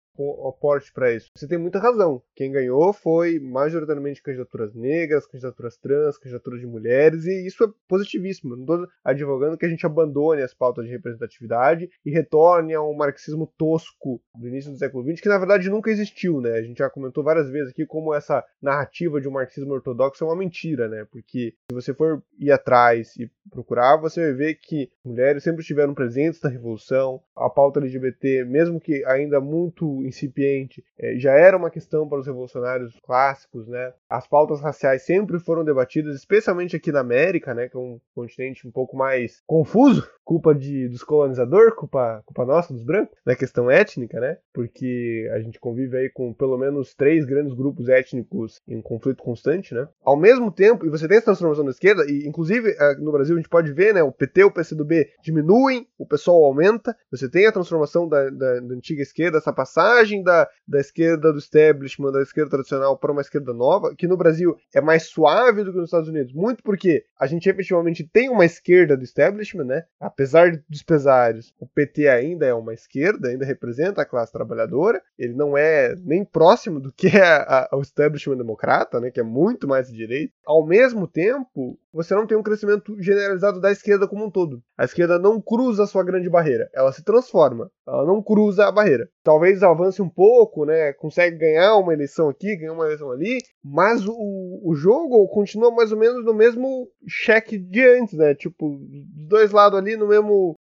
[0.49, 1.31] aporte para isso.
[1.37, 2.23] Você tem muita razão.
[2.35, 8.57] Quem ganhou foi majoritariamente candidaturas negras, candidaturas trans, candidaturas de mulheres, e isso é positivíssimo.
[8.57, 12.95] Não estou advogando que a gente abandone as pautas de representatividade e retorne a um
[12.95, 16.53] marxismo tosco do início do século XX, que na verdade nunca existiu, né?
[16.53, 20.27] A gente já comentou várias vezes aqui como essa narrativa de um marxismo ortodoxo é
[20.27, 21.07] uma mentira, né?
[21.11, 25.95] Porque se você for ir atrás e procurar, você vai ver que mulheres sempre estiveram
[25.95, 31.71] presentes na revolução, a pauta LGBT, mesmo que ainda muito incipiente, é, já era uma
[31.71, 33.93] questão para os revolucionários clássicos, né?
[34.09, 37.69] As pautas raciais sempre foram debatidas, especialmente aqui na América, né?
[37.69, 42.73] Que é um continente um pouco mais confuso, culpa de, dos colonizadores, culpa, culpa nossa,
[42.73, 44.39] dos brancos, na questão étnica, né?
[44.53, 49.75] Porque a gente convive aí com pelo menos três grandes grupos étnicos em conflito constante,
[49.75, 49.89] né?
[50.03, 53.35] Ao mesmo tempo, e você tem essa transformação da esquerda, e inclusive é, no Brasil
[53.35, 54.03] a gente pode ver, né?
[54.03, 58.75] O PT o PCdoB diminuem, o pessoal aumenta, você tem a transformação da, da, da
[58.75, 63.53] antiga esquerda, essa passagem da, da esquerda do establishment, da esquerda tradicional para uma esquerda
[63.53, 67.27] nova, que no Brasil é mais suave do que nos Estados Unidos, muito porque a
[67.27, 69.85] gente efetivamente tem uma esquerda do establishment, né?
[70.01, 75.35] Apesar dos pesares, o PT ainda é uma esquerda, ainda representa a classe trabalhadora, ele
[75.35, 79.11] não é nem próximo do que é a, a, o establishment democrata, né?
[79.11, 80.33] Que é muito mais de direita.
[80.45, 84.63] Ao mesmo tempo, você não tem um crescimento generalizado da esquerda como um todo.
[84.77, 88.73] A esquerda não cruza a sua grande barreira, ela se transforma, ela não cruza a
[88.73, 89.09] barreira.
[89.23, 90.93] Talvez avance um pouco, né?
[90.95, 95.93] Consegue ganhar uma eleição aqui, ganhar uma eleição ali, mas o, o jogo continua mais
[95.93, 98.35] ou menos no mesmo cheque de antes, né?
[98.35, 98.79] Tipo,
[99.29, 100.55] dois lados ali no mesmo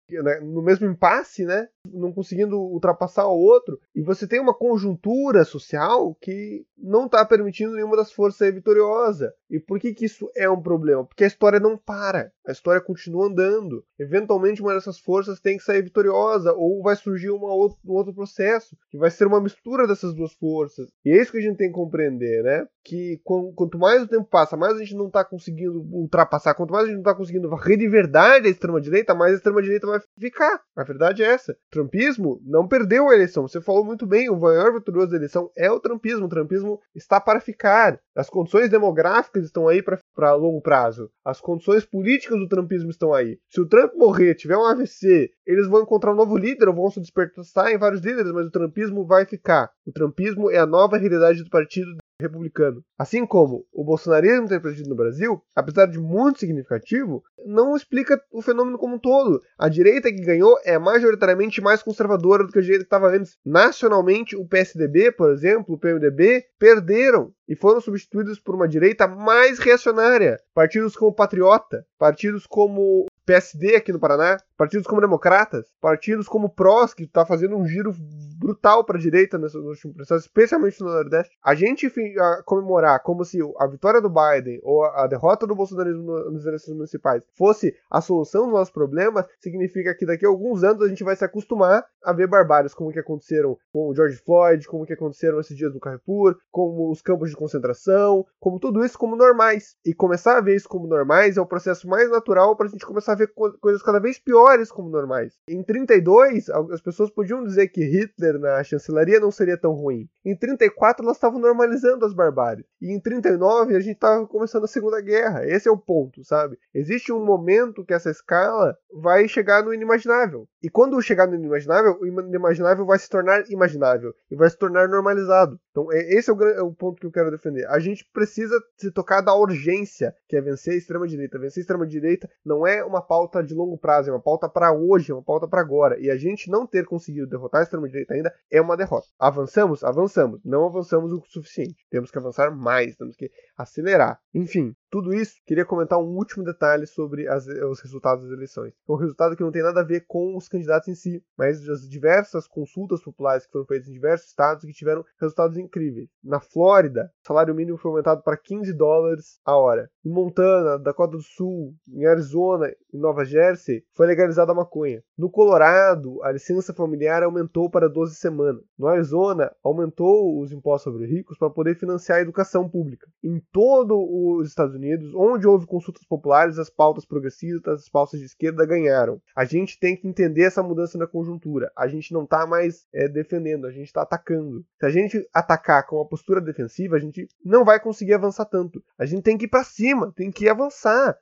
[0.42, 1.68] no mesmo impasse, né?
[1.88, 3.80] Não conseguindo ultrapassar o outro.
[3.96, 9.34] E você tem uma conjuntura social que não está permitindo nenhuma das forças ser vitoriosa.
[9.50, 11.06] E por que, que isso é um problema?
[11.06, 12.32] Porque a história não para.
[12.48, 13.84] A história continua andando.
[14.00, 18.14] Eventualmente, uma dessas forças tem que sair vitoriosa, ou vai surgir uma outro, um outro
[18.14, 20.90] processo, que vai ser uma mistura dessas duas forças.
[21.06, 22.68] E é isso que a gente tem que compreender, né?
[22.84, 26.86] Que quanto mais o tempo passa, mais a gente não está conseguindo ultrapassar, quanto mais
[26.86, 30.62] a gente não está conseguindo varrer de verdade a extrema-direita, mais a extrema-direita vai ficar.
[30.76, 31.54] A verdade é essa.
[31.54, 33.48] O trumpismo não perdeu a eleição.
[33.48, 36.26] Você falou muito bem, o maior vitorioso da eleição é o trumpismo.
[36.26, 38.00] O trumpismo está para ficar.
[38.16, 41.10] As condições demográficas estão aí para longo prazo.
[41.26, 43.38] As condições políticas do trumpismo estão aí.
[43.50, 47.00] Se o Trump morrer, tiver um AVC, eles vão encontrar um novo líder, vão se
[47.00, 49.70] despertar em vários líderes, mas o trumpismo vai ficar.
[49.86, 52.84] O trumpismo é a nova realidade do partido republicano.
[52.98, 58.42] Assim como o bolsonarismo ter perdido no Brasil, apesar de muito significativo, não explica o
[58.42, 59.42] fenômeno como um todo.
[59.58, 63.38] A direita que ganhou é majoritariamente mais conservadora do que a direita que estava antes.
[63.46, 69.60] Nacionalmente, o PSDB, por exemplo, o PMDB, perderam e foram substituídos por uma direita mais
[69.60, 70.40] reacionária.
[70.54, 76.94] Partidos como Patriota, partidos como PSD aqui no Paraná, partidos como Democratas, partidos como PROS,
[76.94, 77.92] que está fazendo um giro
[78.38, 81.36] brutal para a direita nesse último processo, especialmente no Nordeste.
[81.44, 86.30] A gente a comemorar como se a vitória do Biden ou a derrota do bolsonarismo
[86.30, 90.84] nas eleições municipais fosse a solução dos nossos problemas, significa que daqui a alguns anos
[90.84, 94.68] a gente vai se acostumar a ver barbáries como que aconteceram com o George Floyd,
[94.68, 98.98] como que aconteceram esses dias do Carrefour, como os campos de concentração, como tudo isso
[98.98, 99.76] como normais.
[99.86, 102.86] E começar a ver isso como normais é o processo mais natural para a gente
[102.86, 105.34] começar a ver coisas cada vez piores como normais.
[105.48, 110.10] Em 32, as pessoas podiam dizer que Hitler na chancelaria não seria tão ruim.
[110.26, 112.66] Em 34, elas estavam normalizando as barbáries.
[112.82, 115.46] E em 39, a gente estava começando a Segunda Guerra.
[115.46, 116.58] Esse é o ponto, sabe?
[116.74, 120.48] Existe um momento que essa escala vai chegar no inimaginável.
[120.62, 124.88] E quando chegar no inimaginável, o inimaginável vai se tornar imaginável e vai se tornar
[124.88, 125.60] normalizado.
[125.72, 127.66] Então, é, esse é o, é o ponto que eu quero defender.
[127.68, 131.40] A gente precisa se tocar da urgência, que é vencer a extrema-direita.
[131.40, 135.12] Vencer a extrema-direita não é uma pauta de longo prazo, é uma pauta para hoje,
[135.12, 136.00] é uma pauta para agora.
[136.00, 139.08] E a gente não ter conseguido derrotar a extrema-direita ainda é uma derrota.
[139.20, 139.84] Avançamos?
[139.84, 140.42] Avançamos.
[140.44, 141.86] Não avançamos o suficiente.
[141.90, 144.20] Temos que avançar mais, temos que acelerar.
[144.34, 148.74] Enfim, tudo isso, queria comentar um último detalhe sobre as, os resultados das eleições.
[148.88, 151.66] É um resultado que não tem nada a ver com os candidatos em si, mas
[151.66, 156.10] das diversas consultas populares que foram feitas em diversos estados que tiveram resultados incríveis.
[156.22, 159.90] Na Flórida, o salário mínimo foi aumentado para 15 dólares a hora.
[160.04, 165.02] Em Montana, Dakota do Sul, em Arizona e Nova Jersey, foi legalizada a maconha.
[165.18, 168.62] No Colorado, a licença familiar aumentou para 12 semanas.
[168.78, 173.08] No Arizona, aumentou os impostos sobre ricos para poder financiar a educação pública.
[173.24, 174.81] Em todo os Estados Unidos,
[175.16, 179.22] onde houve consultas populares, as pautas progressistas, as pautas de esquerda ganharam.
[179.36, 181.72] A gente tem que entender essa mudança na conjuntura.
[181.78, 184.66] A gente não está mais é, defendendo, a gente está atacando.
[184.80, 188.84] Se a gente atacar com uma postura defensiva, a gente não vai conseguir avançar tanto.
[188.98, 191.18] A gente tem que ir para cima, tem que avançar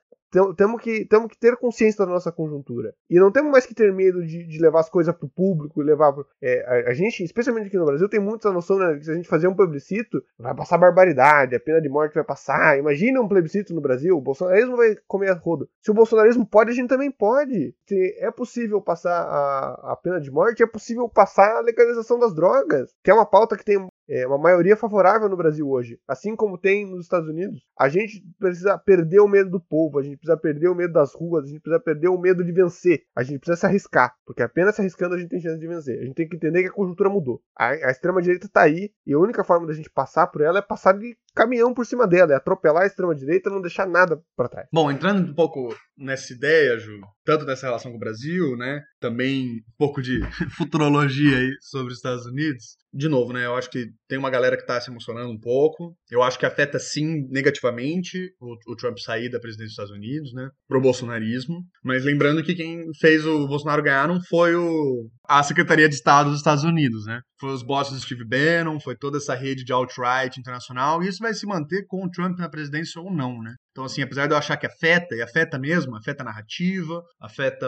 [0.56, 2.94] temos que, temos que ter consciência da nossa conjuntura.
[3.08, 5.82] E não temos mais que ter medo de, de levar as coisas para o público,
[5.82, 9.04] levar pro, é, a, a, gente, especialmente aqui no Brasil, tem muita noção né, que
[9.04, 12.78] se a gente fazer um plebiscito, vai passar barbaridade, a pena de morte vai passar.
[12.78, 15.66] Imagina um plebiscito no Brasil, o bolsonarismo vai comer a roda.
[15.82, 17.74] Se o bolsonarismo pode, a gente também pode.
[17.86, 22.34] Se é possível passar a, a pena de morte, é possível passar a legalização das
[22.34, 23.78] drogas, que é uma pauta que tem
[24.10, 28.22] é, uma maioria favorável no Brasil hoje, assim como tem nos Estados Unidos, a gente
[28.40, 31.46] precisa perder o medo do povo, a gente precisa perder o medo das ruas, a
[31.46, 34.80] gente precisa perder o medo de vencer, a gente precisa se arriscar, porque apenas se
[34.80, 36.00] arriscando a gente tem chance de vencer.
[36.00, 37.40] A gente tem que entender que a conjuntura mudou.
[37.56, 40.62] A, a extrema-direita está aí e a única forma da gente passar por ela é
[40.62, 44.68] passar de caminhão por cima dela, é atropelar a extrema-direita não deixar nada para trás.
[44.72, 49.46] Bom, entrando um pouco nessa ideia, Ju, tanto nessa relação com o Brasil, né, também
[49.46, 50.20] um pouco de
[50.56, 52.76] futurologia aí sobre os Estados Unidos.
[52.92, 55.94] De novo, né, eu acho que tem uma galera que tá se emocionando um pouco.
[56.10, 60.32] Eu acho que afeta sim negativamente o, o Trump sair da presidência dos Estados Unidos,
[60.32, 61.62] né, pro bolsonarismo.
[61.84, 66.30] Mas lembrando que quem fez o Bolsonaro ganhar não foi o, a Secretaria de Estado
[66.30, 67.20] dos Estados Unidos, né?
[67.38, 71.19] Foi os bosses do Steve Bannon, foi toda essa rede de alt-right internacional, e isso
[71.20, 73.54] vai se manter com o Trump na presidência ou não, né?
[73.80, 77.66] Então, assim, apesar de eu achar que afeta, e afeta mesmo, afeta a narrativa, afeta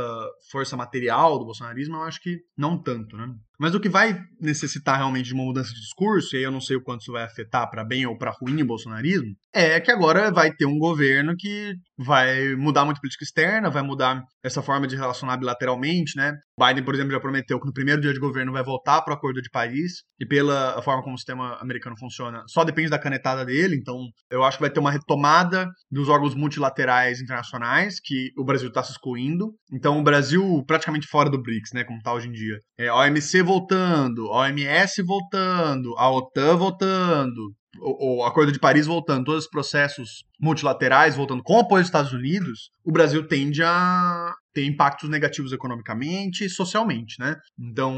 [0.51, 3.29] força material do bolsonarismo, eu acho que não tanto, né?
[3.59, 6.61] Mas o que vai necessitar realmente de uma mudança de discurso, e aí eu não
[6.61, 9.91] sei o quanto isso vai afetar para bem ou para ruim o bolsonarismo, é que
[9.91, 14.63] agora vai ter um governo que vai mudar muito a política externa, vai mudar essa
[14.63, 16.35] forma de relacionar bilateralmente, né?
[16.59, 19.17] Biden, por exemplo, já prometeu que no primeiro dia de governo vai voltar para o
[19.17, 23.45] Acordo de Paris, e pela forma como o sistema americano funciona, só depende da canetada
[23.45, 23.97] dele, então
[24.31, 25.69] eu acho que vai ter uma retomada
[26.03, 29.55] dos órgãos multilaterais internacionais, que o Brasil está se excluindo.
[29.73, 32.59] Então o Brasil praticamente fora do BRICS, né, como está hoje em dia.
[32.79, 38.87] É, a OMC voltando, a OMS voltando, a OTAN voltando, o, o, Acordo de Paris
[38.87, 43.63] voltando, todos os processos multilaterais voltando com o apoio dos Estados Unidos, o Brasil tende
[43.63, 47.37] a ter impactos negativos economicamente e socialmente, né?
[47.59, 47.95] Então,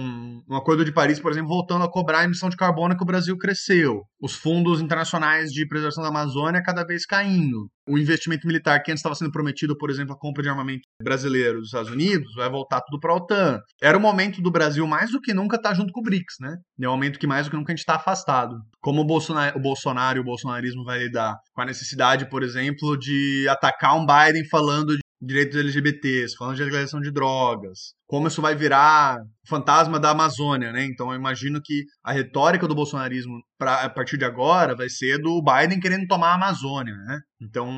[0.46, 3.06] no Acordo de Paris, por exemplo, voltando a cobrar a emissão de carbono que o
[3.06, 8.80] Brasil cresceu, os fundos internacionais de preservação da Amazônia cada vez caindo, o investimento militar
[8.82, 12.32] que antes estava sendo prometido, por exemplo, a compra de armamento brasileiro dos Estados Unidos,
[12.34, 13.60] vai voltar tudo para a OTAN.
[13.82, 16.36] Era o momento do Brasil mais do que nunca estar tá junto com o BRICS,
[16.40, 16.56] né?
[16.80, 18.56] É um momento que mais do que nunca a gente está afastado.
[18.80, 22.98] Como o Bolsonaro, o Bolsonaro e o bolsonarismo vai lidar com a necessidade, por exemplo,
[22.98, 28.54] de atacar um Biden falando direitos LGBTs, falando de legalização de drogas, como isso vai
[28.54, 29.18] virar
[29.48, 30.84] fantasma da Amazônia, né?
[30.84, 35.18] Então eu imagino que a retórica do bolsonarismo pra, a partir de agora vai ser
[35.18, 37.20] do Biden querendo tomar a Amazônia, né?
[37.40, 37.72] Então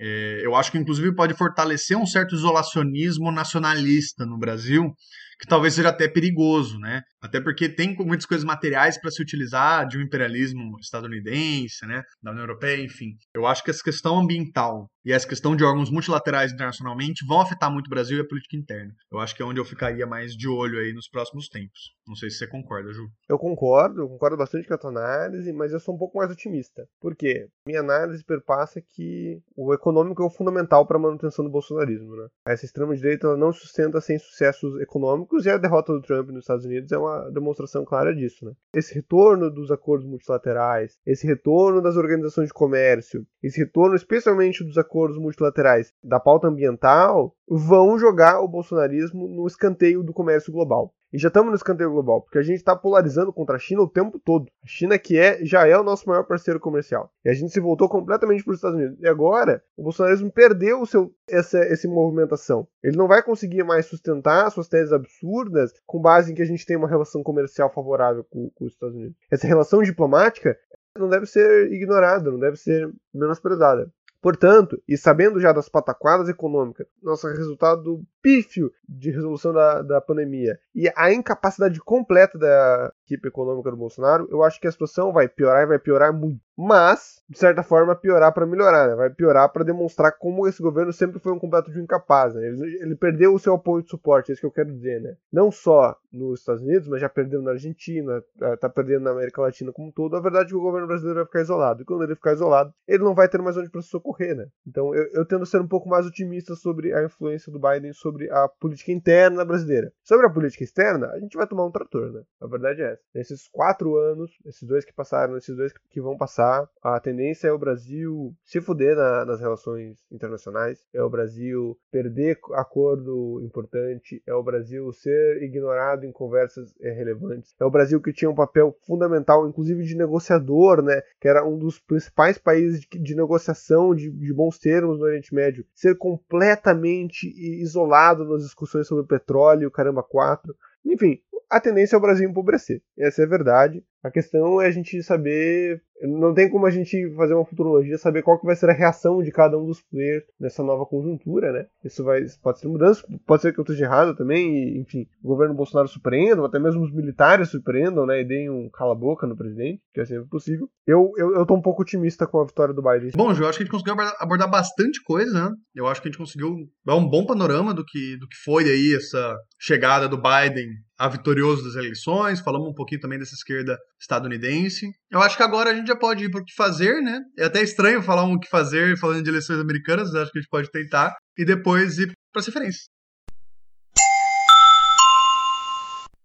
[0.00, 4.94] é, eu acho que inclusive pode fortalecer um certo isolacionismo nacionalista no Brasil,
[5.38, 7.02] que talvez seja até perigoso, né?
[7.20, 12.02] Até porque tem muitas coisas materiais para se utilizar de um imperialismo estadunidense, né?
[12.22, 13.16] Da União Europeia, enfim.
[13.34, 17.72] Eu acho que essa questão ambiental e essa questão de órgãos multilaterais internacionalmente vão afetar
[17.72, 18.92] muito o Brasil e a política interna.
[19.08, 21.94] Eu acho que é onde eu ficaria mais de olho aí nos próximos tempos.
[22.04, 23.08] Não sei se você concorda, Ju.
[23.28, 26.28] Eu concordo, eu concordo bastante com a tua análise, mas eu sou um pouco mais
[26.28, 26.88] otimista.
[27.00, 27.46] Por quê?
[27.68, 32.26] Minha análise perpassa que o econômico é o fundamental para a manutenção do bolsonarismo, né?
[32.44, 36.90] Essa extrema-direita não sustenta sem sucessos econômicos e a derrota do Trump nos Estados Unidos
[36.90, 38.52] é uma demonstração clara disso, né?
[38.74, 44.76] Esse retorno dos acordos multilaterais, esse retorno das organizações de comércio, esse retorno especialmente dos
[44.76, 50.92] acordos multilaterais da pauta ambiental, vão jogar o bolsonarismo no escanteio do comércio global.
[51.12, 53.88] E já estamos no escanteio global, porque a gente está polarizando contra a China o
[53.88, 54.50] tempo todo.
[54.62, 57.10] A China que é já é o nosso maior parceiro comercial.
[57.24, 58.98] E a gente se voltou completamente para os Estados Unidos.
[59.00, 62.66] E agora o bolsonarismo perdeu o seu, essa, essa movimentação.
[62.82, 66.66] Ele não vai conseguir mais sustentar suas teses absurdas com base em que a gente
[66.66, 69.16] tem uma relação comercial favorável com, com os Estados Unidos.
[69.30, 70.58] Essa relação diplomática
[70.98, 73.90] não deve ser ignorada, não deve ser menosprezada.
[74.26, 80.58] Portanto, e sabendo já das pataquadas econômicas, nosso resultado pífio de resolução da, da pandemia
[80.74, 85.28] e a incapacidade completa da equipe econômica do Bolsonaro, eu acho que a situação vai
[85.28, 86.40] piorar e vai piorar muito.
[86.58, 88.94] Mas, de certa forma, piorar para melhorar, né?
[88.94, 92.46] Vai piorar para demonstrar como esse governo sempre foi um completo de incapaz, né?
[92.46, 95.16] ele, ele, perdeu o seu apoio de suporte, é isso que eu quero dizer, né?
[95.30, 98.22] Não só nos Estados Unidos, mas já perdeu na Argentina,
[98.58, 100.16] tá perdendo na América Latina como um todo.
[100.16, 101.82] A verdade é que o governo brasileiro vai ficar isolado.
[101.82, 104.46] E quando ele ficar isolado, ele não vai ter mais onde para socorrer, né?
[104.66, 107.92] Então, eu, eu tendo a ser um pouco mais otimista sobre a influência do Biden
[107.92, 109.92] sobre a política interna brasileira.
[110.02, 112.22] Sobre a política externa, a gente vai tomar um trator, né?
[112.40, 116.68] A verdade é Nesses quatro anos, esses dois que passaram, esses dois que vão passar,
[116.82, 122.38] a tendência é o Brasil se fuder na, nas relações internacionais, é o Brasil perder
[122.54, 128.12] acordo importante, é o Brasil ser ignorado em conversas é, relevantes, é o Brasil que
[128.12, 131.02] tinha um papel fundamental, inclusive de negociador, né?
[131.20, 135.34] Que era um dos principais países de, de negociação de, de bons termos no Oriente
[135.34, 137.26] Médio, ser completamente
[137.60, 140.54] isolado nas discussões sobre petróleo, caramba, quatro.
[140.84, 141.20] Enfim,
[141.50, 142.82] a tendência é o Brasil empobrecer.
[142.98, 143.84] Essa é a verdade.
[144.02, 148.22] A questão é a gente saber não tem como a gente fazer uma futurologia saber
[148.22, 151.66] qual que vai ser a reação de cada um dos players nessa nova conjuntura, né?
[151.84, 155.28] Isso vai, pode ser mudança, pode ser que eu esteja errado também, e, enfim, o
[155.28, 158.20] governo Bolsonaro surpreenda, ou até mesmo os militares surpreendam, né?
[158.20, 160.68] E deem um cala-boca no presidente, que é sempre possível.
[160.86, 163.12] Eu, eu, eu tô um pouco otimista com a vitória do Biden.
[163.14, 165.54] Bom, Ju, eu acho que a gente conseguiu abordar bastante coisa, né?
[165.74, 166.54] Eu acho que a gente conseguiu
[166.84, 170.68] dar um bom panorama do que, do que foi aí essa chegada do Biden
[170.98, 174.90] a vitorioso das eleições, falamos um pouquinho também dessa esquerda estadunidense.
[175.10, 177.20] Eu acho que agora a gente já pode ir para o que fazer, né?
[177.38, 180.40] É até estranho falar um o que fazer falando de eleições americanas, acho que a
[180.42, 182.95] gente pode tentar, e depois ir para as referências.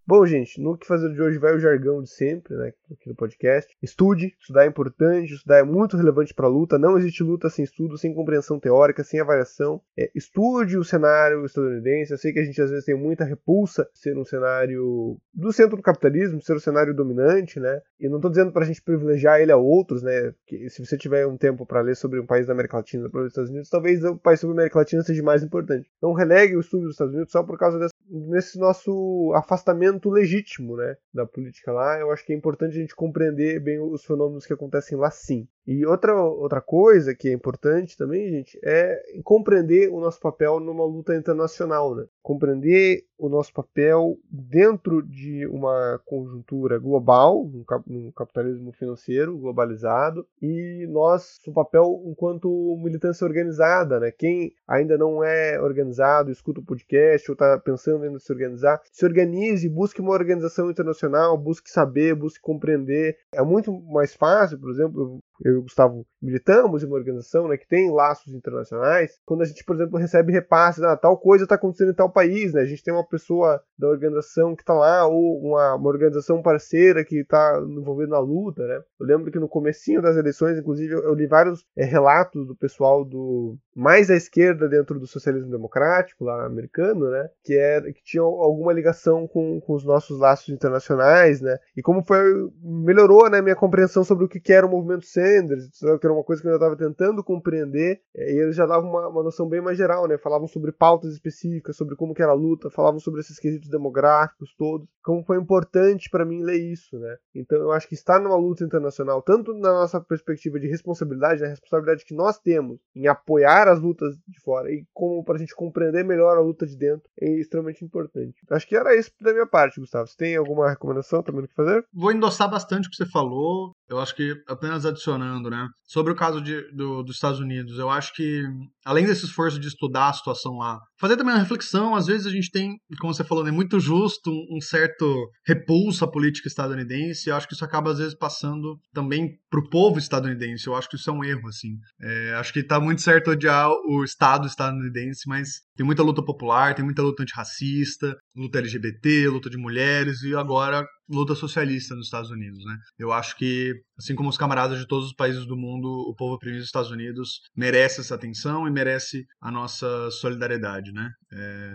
[0.04, 3.14] Bom, gente, no que fazer de hoje vai o jargão de sempre, né, aqui no
[3.14, 3.72] podcast.
[3.80, 6.76] Estude, estudar é importante, estudar é muito relevante para a luta.
[6.76, 9.80] Não existe luta sem estudo, sem compreensão teórica, sem avaliação.
[9.96, 12.10] É, estude o cenário estadunidense.
[12.10, 15.76] Eu sei que a gente às vezes tem muita repulsa ser um cenário do centro
[15.76, 17.80] do capitalismo, ser o um cenário dominante, né?
[18.00, 20.34] E não estou dizendo para a gente privilegiar ele a outros, né?
[20.48, 23.22] Que se você tiver um tempo para ler sobre um país da América Latina, para
[23.22, 25.88] os Estados Unidos, talvez o país sobre a América Latina seja mais importante.
[26.02, 27.94] Não relegue o estudo dos Estados Unidos só por causa desse,
[28.30, 32.94] desse nosso afastamento legítimo né, da política lá, eu acho que é importante a gente
[32.94, 35.46] compreender bem os fenômenos que acontecem lá sim.
[35.66, 40.84] E outra, outra coisa que é importante também, gente, é compreender o nosso papel numa
[40.84, 42.04] luta internacional, né?
[42.22, 47.48] Compreender o nosso papel dentro de uma conjuntura global,
[47.86, 54.10] num capitalismo financeiro globalizado, e nosso papel enquanto militância organizada, né?
[54.10, 59.04] Quem ainda não é organizado, escuta o podcast ou está pensando em se organizar, se
[59.04, 63.16] organize, busque uma organização internacional, busque saber, busque compreender.
[63.32, 67.56] É muito mais fácil, por exemplo, eu e o Gustavo militamos em uma organização né,
[67.56, 71.56] que tem laços internacionais, quando a gente, por exemplo, recebe repasses, ah, tal coisa está
[71.56, 72.62] acontecendo em tal país, né?
[72.62, 77.04] A gente tem uma pessoa da organização que está lá, ou uma, uma organização parceira
[77.04, 78.80] que está envolvida na luta, né?
[79.00, 82.54] Eu lembro que no comecinho das eleições, inclusive, eu, eu li vários é, relatos do
[82.54, 87.28] pessoal do mais à esquerda dentro do socialismo democrático, lá americano, né?
[87.42, 91.58] Que, era, que tinha alguma ligação com, com os nossos laços internacionais, né?
[91.76, 92.22] E como foi,
[92.62, 96.42] melhorou né, minha compreensão sobre o que era o movimento Sanders, que era uma coisa
[96.42, 100.06] que eu estava tentando compreender, e eles já davam uma, uma, noção bem mais geral,
[100.06, 100.18] né?
[100.18, 104.54] Falavam sobre pautas específicas, sobre como que era a luta, falavam sobre esses quesitos demográficos
[104.56, 107.16] todos, como foi importante para mim ler isso, né?
[107.34, 111.48] Então eu acho que estar numa luta internacional, tanto na nossa perspectiva de responsabilidade, né?
[111.48, 115.54] responsabilidade que nós temos em apoiar as lutas de fora e como para a gente
[115.54, 118.34] compreender melhor a luta de dentro, é extremamente importante.
[118.50, 120.06] Acho que era isso da minha parte, Gustavo.
[120.06, 121.84] Você tem alguma recomendação também do que fazer?
[121.92, 123.72] Vou endossar bastante o que você falou.
[123.88, 125.68] Eu acho que apenas adicionando, né?
[125.86, 128.42] Sobre o caso de, do, dos Estados Unidos, eu acho que,
[128.84, 132.30] além desse esforço de estudar a situação lá, fazer também uma reflexão, às vezes a
[132.30, 136.48] gente tem, como você falou, é né, muito justo, um, um certo repulso à política
[136.48, 140.88] estadunidense, eu acho que isso acaba, às vezes, passando também pro povo estadunidense, eu acho
[140.88, 141.76] que isso é um erro, assim.
[142.00, 143.51] É, acho que tá muito certo odiar
[143.86, 149.50] o Estado estadunidense, mas tem muita luta popular, tem muita luta antirracista, luta LGBT, luta
[149.50, 152.76] de mulheres, e agora luta socialista nos Estados Unidos, né?
[152.98, 156.34] Eu acho que, assim como os camaradas de todos os países do mundo, o povo
[156.34, 161.10] oprimido dos Estados Unidos merece essa atenção e merece a nossa solidariedade, né?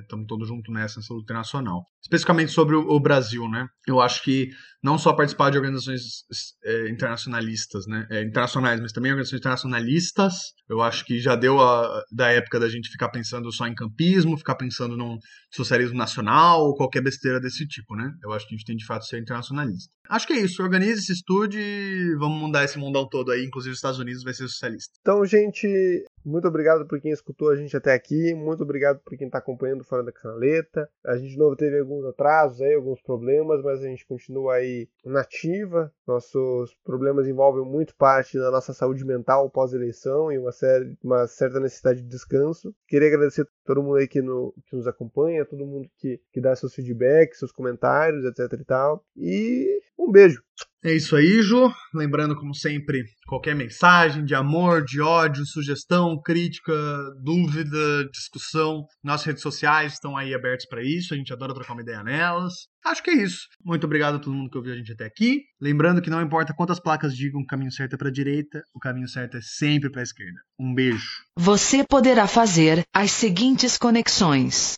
[0.02, 1.84] Estamos é, todos juntos nessa, nessa luta internacional.
[2.02, 3.68] Especificamente sobre o, o, Brasil, né?
[3.88, 4.50] Eu acho que
[4.84, 6.24] não só participar de organizações
[6.64, 8.08] é, internacionalistas, né?
[8.10, 10.34] É, internacionais, mas também organizações internacionalistas,
[10.70, 14.38] eu acho que já deu a, da época da gente ficar pensando só em campismo,
[14.38, 15.18] ficar pensando num
[15.52, 18.12] socialismo nacional ou qualquer besteira desse tipo, né?
[18.24, 19.92] Eu acho que a gente tem de fato ser internacionalista.
[20.10, 20.64] Acho que é isso.
[20.64, 23.44] Organize, se estude e vamos mudar esse mundão todo aí.
[23.44, 24.94] Inclusive os Estados Unidos vai ser socialista.
[25.02, 25.68] Então, gente,
[26.26, 28.34] muito obrigado por quem escutou a gente até aqui.
[28.34, 30.90] Muito obrigado por quem está acompanhando fora da canaleta.
[31.06, 34.88] A gente de novo teve alguns atrasos aí, alguns problemas, mas a gente continua aí
[35.06, 35.92] nativa.
[36.08, 41.60] Nossos problemas envolvem muito parte da nossa saúde mental pós-eleição e uma, série, uma certa
[41.60, 42.74] necessidade de descanso.
[42.88, 46.56] Queria agradecer todo mundo aí que, no, que nos acompanha, todo mundo que, que dá
[46.56, 49.04] seus feedbacks, seus comentários, etc e tal.
[49.16, 50.42] E um beijo.
[50.84, 51.70] É isso aí, Ju.
[51.94, 56.74] Lembrando, como sempre, qualquer mensagem de amor, de ódio, sugestão, crítica,
[57.22, 61.14] dúvida, discussão, nossas redes sociais estão aí abertas para isso.
[61.14, 62.54] A gente adora trocar uma ideia nelas.
[62.88, 63.50] Acho que é isso.
[63.66, 65.44] Muito obrigado a todo mundo que ouviu a gente até aqui.
[65.60, 68.64] Lembrando que não importa quantas placas digam que o caminho certo é para a direita,
[68.74, 70.40] o caminho certo é sempre para a esquerda.
[70.58, 71.22] Um beijo.
[71.38, 74.76] Você poderá fazer as seguintes conexões.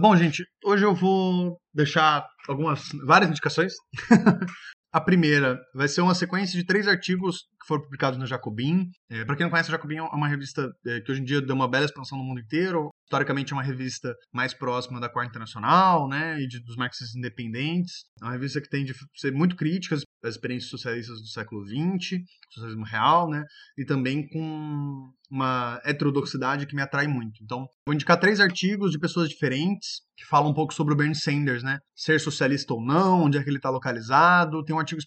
[0.00, 3.74] Bom, gente, hoje eu vou deixar algumas, várias indicações.
[4.94, 8.88] A primeira vai ser uma sequência de três artigos que foram publicados no Jacobin.
[9.10, 11.40] É, Para quem não conhece, o Jacobin é uma revista é, que hoje em dia
[11.40, 12.90] deu uma bela expansão no mundo inteiro.
[13.04, 18.04] Historicamente é uma revista mais próxima da Quarta Internacional, né, e de, dos marxistas independentes.
[18.20, 22.20] É uma revista que tem de ser muito crítica às experiências socialistas do século XX,
[22.50, 23.44] socialismo real, né,
[23.76, 27.42] e também com uma heterodoxidade que me atrai muito.
[27.42, 31.16] Então, vou indicar três artigos de pessoas diferentes que falam um pouco sobre o Bernie
[31.16, 31.78] Sanders, né?
[31.96, 34.62] Ser socialista ou não, onde é que ele está localizado.
[34.64, 35.00] Tem um artigo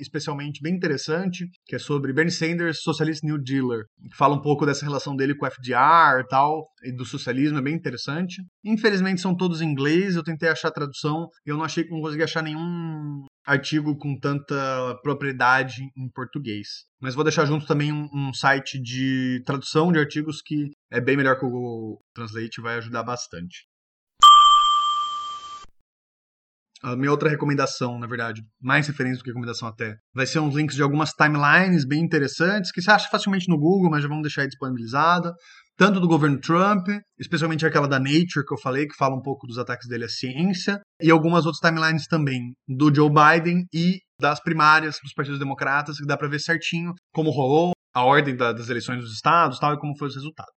[0.00, 4.64] especialmente bem interessante, que é sobre Bernie Sanders, socialista New Dealer, que fala um pouco
[4.64, 8.42] dessa relação dele com o FDR e tal, e do socialismo, é bem interessante.
[8.64, 12.00] Infelizmente são todos em inglês, eu tentei achar tradução e eu não achei que não
[12.00, 16.66] consegui achar nenhum artigo com tanta propriedade em português.
[17.00, 21.16] Mas vou deixar junto também um, um, site de tradução de artigos que é bem
[21.16, 23.66] melhor que o Google Translate vai ajudar bastante.
[26.82, 30.54] A minha outra recomendação, na verdade, mais referência do que recomendação até, vai ser uns
[30.54, 34.22] links de algumas timelines bem interessantes que você acha facilmente no Google, mas já vamos
[34.22, 35.32] deixar disponibilizada
[35.76, 36.86] tanto do governo Trump,
[37.18, 40.08] especialmente aquela da Nature que eu falei, que fala um pouco dos ataques dele à
[40.08, 45.98] ciência, e algumas outras timelines também, do Joe Biden e das primárias dos partidos democratas,
[45.98, 49.74] que dá para ver certinho como rolou a ordem da, das eleições dos estados tal,
[49.74, 50.52] e como foi os resultados.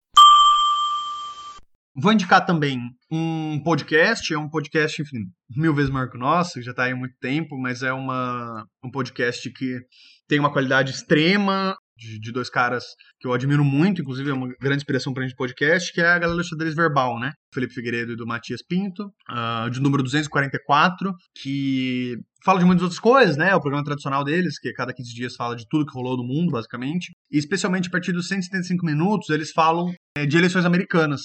[1.97, 2.77] Vou indicar também
[3.09, 5.19] um podcast, é um podcast, enfim,
[5.55, 8.65] mil vezes maior que o nosso, já está aí há muito tempo, mas é uma,
[8.83, 9.79] um podcast que
[10.27, 12.83] tem uma qualidade extrema, de, de, dois caras
[13.19, 16.07] que eu admiro muito, inclusive é uma grande inspiração para a gente podcast, que é
[16.07, 17.31] a galera do xadrez verbal, né?
[17.53, 22.99] Felipe Figueiredo e do Matias Pinto, uh, de número 244, que fala de muitas outras
[22.99, 23.55] coisas, né?
[23.55, 26.51] O programa tradicional deles, que cada 15 dias fala de tudo que rolou no mundo,
[26.51, 27.11] basicamente.
[27.31, 31.21] E especialmente a partir dos 175 minutos, eles falam é, de eleições americanas.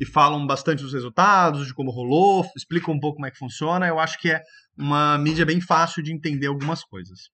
[0.00, 3.86] E falam bastante dos resultados, de como rolou, explicam um pouco como é que funciona.
[3.86, 4.40] Eu acho que é
[4.76, 7.28] uma mídia bem fácil de entender algumas coisas.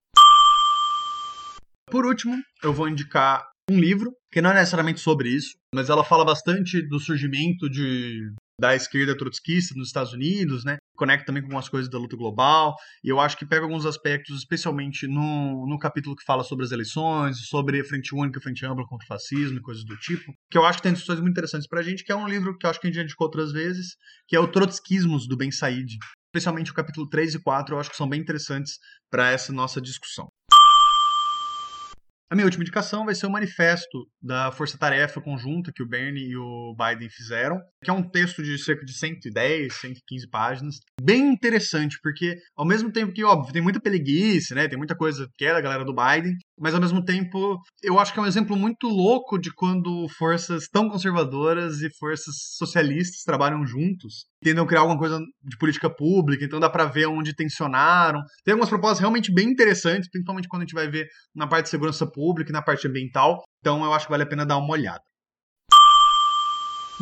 [1.91, 6.05] Por último, eu vou indicar um livro, que não é necessariamente sobre isso, mas ela
[6.05, 10.77] fala bastante do surgimento de, da esquerda trotskista nos Estados Unidos, né?
[10.97, 14.39] Conecta também com algumas coisas da luta global, e eu acho que pega alguns aspectos,
[14.39, 19.05] especialmente no, no capítulo que fala sobre as eleições, sobre frente única, frente ampla contra
[19.05, 21.83] o fascismo e coisas do tipo, que eu acho que tem discussões muito interessantes pra
[21.83, 23.97] gente, que é um livro que eu acho que a gente já indicou outras vezes,
[24.29, 25.97] que é o Trotskismos, do Ben Said.
[26.33, 28.79] Especialmente o capítulo 3 e 4, eu acho que são bem interessantes
[29.11, 30.29] para essa nossa discussão.
[32.32, 36.28] A minha última indicação vai ser o manifesto da Força Tarefa Conjunta que o Bernie
[36.28, 40.77] e o Biden fizeram, que é um texto de cerca de 110, 115 páginas.
[41.02, 44.69] Bem interessante, porque ao mesmo tempo que, óbvio, tem muita peleguice, né?
[44.69, 48.12] Tem muita coisa que é da galera do Biden, mas ao mesmo tempo eu acho
[48.12, 53.66] que é um exemplo muito louco de quando forças tão conservadoras e forças socialistas trabalham
[53.66, 58.23] juntos tentam criar alguma coisa de política pública, então dá para ver onde tensionaram.
[58.45, 61.70] Tem algumas propostas realmente bem interessantes, principalmente quando a gente vai ver na parte de
[61.70, 63.43] segurança pública e na parte ambiental.
[63.61, 65.03] Então eu acho que vale a pena dar uma olhada.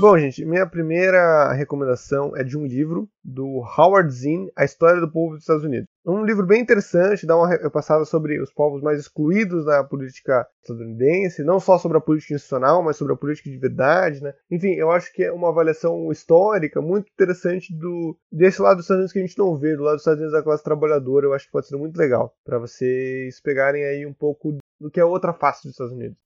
[0.00, 5.10] Bom, gente, minha primeira recomendação é de um livro do Howard Zinn, A História do
[5.10, 5.88] Povo dos Estados Unidos.
[6.06, 11.42] Um livro bem interessante, dá uma repassada sobre os povos mais excluídos na política estadunidense,
[11.42, 14.32] não só sobre a política institucional, mas sobre a política de verdade, né?
[14.48, 19.00] Enfim, eu acho que é uma avaliação histórica muito interessante do desse lado dos Estados
[19.00, 21.34] Unidos que a gente não vê, do lado dos Estados Unidos da classe trabalhadora, eu
[21.34, 25.04] acho que pode ser muito legal para vocês pegarem aí um pouco do que é
[25.04, 26.16] outra face dos Estados Unidos.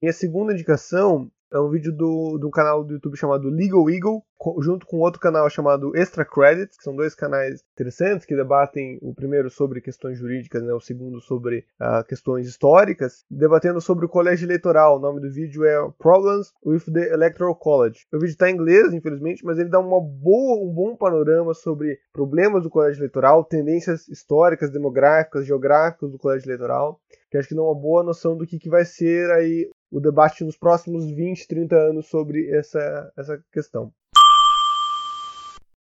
[0.00, 4.22] Minha segunda indicação é um vídeo do, do canal do YouTube chamado Legal Eagle,
[4.60, 9.14] junto com outro canal chamado Extra Credits, que são dois canais interessantes que debatem o
[9.14, 14.46] primeiro sobre questões jurídicas, né, o segundo sobre uh, questões históricas, debatendo sobre o colégio
[14.46, 14.96] eleitoral.
[14.96, 18.06] O nome do vídeo é Problems with the Electoral College.
[18.12, 21.98] O vídeo está em inglês, infelizmente, mas ele dá uma boa, um bom panorama sobre
[22.12, 26.98] problemas do colégio eleitoral, tendências históricas, demográficas, geográficas do colégio eleitoral
[27.32, 30.42] que acho que dá uma boa noção do que, que vai ser aí o debate
[30.42, 33.92] nos próximos 20, 30 anos sobre essa, essa questão.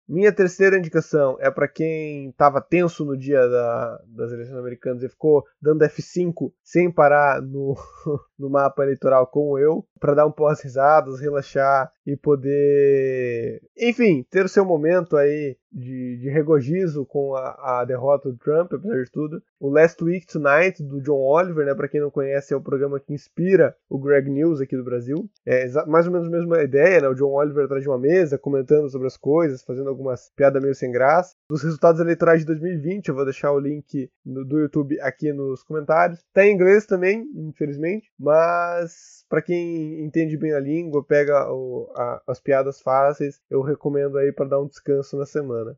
[0.07, 5.09] Minha terceira indicação é para quem estava tenso no dia da, das eleições americanas e
[5.09, 7.75] ficou dando F5 sem parar no,
[8.39, 14.45] no mapa eleitoral como eu, para dar um pós risadas, relaxar e poder, enfim, ter
[14.45, 19.11] o seu momento aí de, de regozijo com a, a, derrota do Trump, apesar de
[19.11, 19.41] tudo.
[19.59, 22.99] O Last Week Tonight, do John Oliver, né, para quem não conhece, é o programa
[22.99, 25.29] que inspira o Greg News aqui do Brasil.
[25.45, 28.37] É mais ou menos a mesma ideia, né, o John Oliver atrás de uma mesa,
[28.37, 31.35] comentando sobre as coisas, fazendo algumas piadas meio sem graça.
[31.49, 35.63] Dos resultados eleitorais de 2020, eu vou deixar o link no, do YouTube aqui nos
[35.63, 36.23] comentários.
[36.33, 42.21] Tá em inglês também, infelizmente, mas para quem entende bem a língua, pega o, a,
[42.27, 45.77] as piadas fáceis, eu recomendo aí para dar um descanso na semana.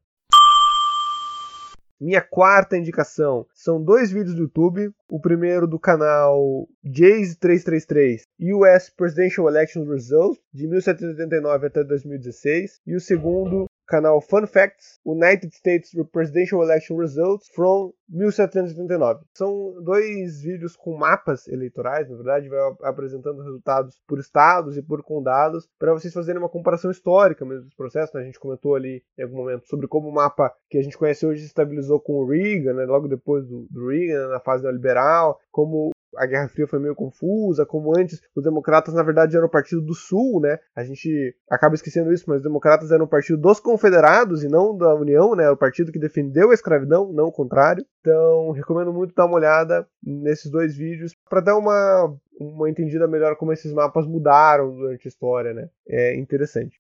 [2.02, 4.90] Minha quarta indicação são dois vídeos do YouTube.
[5.10, 13.02] O primeiro do canal Jays333 US Presidential Election Results de 1789 até 2016 e o
[13.02, 19.26] segundo canal Fun Facts United States Presidential Election Results from 1789.
[19.34, 25.04] São dois vídeos com mapas eleitorais, na verdade, vai apresentando resultados por estados e por
[25.04, 28.14] condados, para vocês fazerem uma comparação histórica mesmo dos processos.
[28.14, 28.22] Né?
[28.22, 31.26] A gente comentou ali em algum momento sobre como o mapa que a gente conhece
[31.26, 32.86] hoje se estabilizou com o Reagan, né?
[32.86, 37.66] logo depois do, do Reagan, na fase neoliberal, como a Guerra Fria foi meio confusa,
[37.66, 40.60] como antes os democratas na verdade eram o partido do Sul, né?
[40.76, 44.76] A gente acaba esquecendo isso, mas os democratas eram o partido dos confederados e não
[44.78, 45.44] da União, né?
[45.44, 47.86] Era o partido que defendeu a escravidão, não o contrário.
[48.02, 53.36] Então, recomendo muito dar uma olhada nesses dois vídeos para dar uma uma entendida melhor
[53.36, 55.70] como esses mapas mudaram durante a história, né?
[55.88, 56.80] É interessante.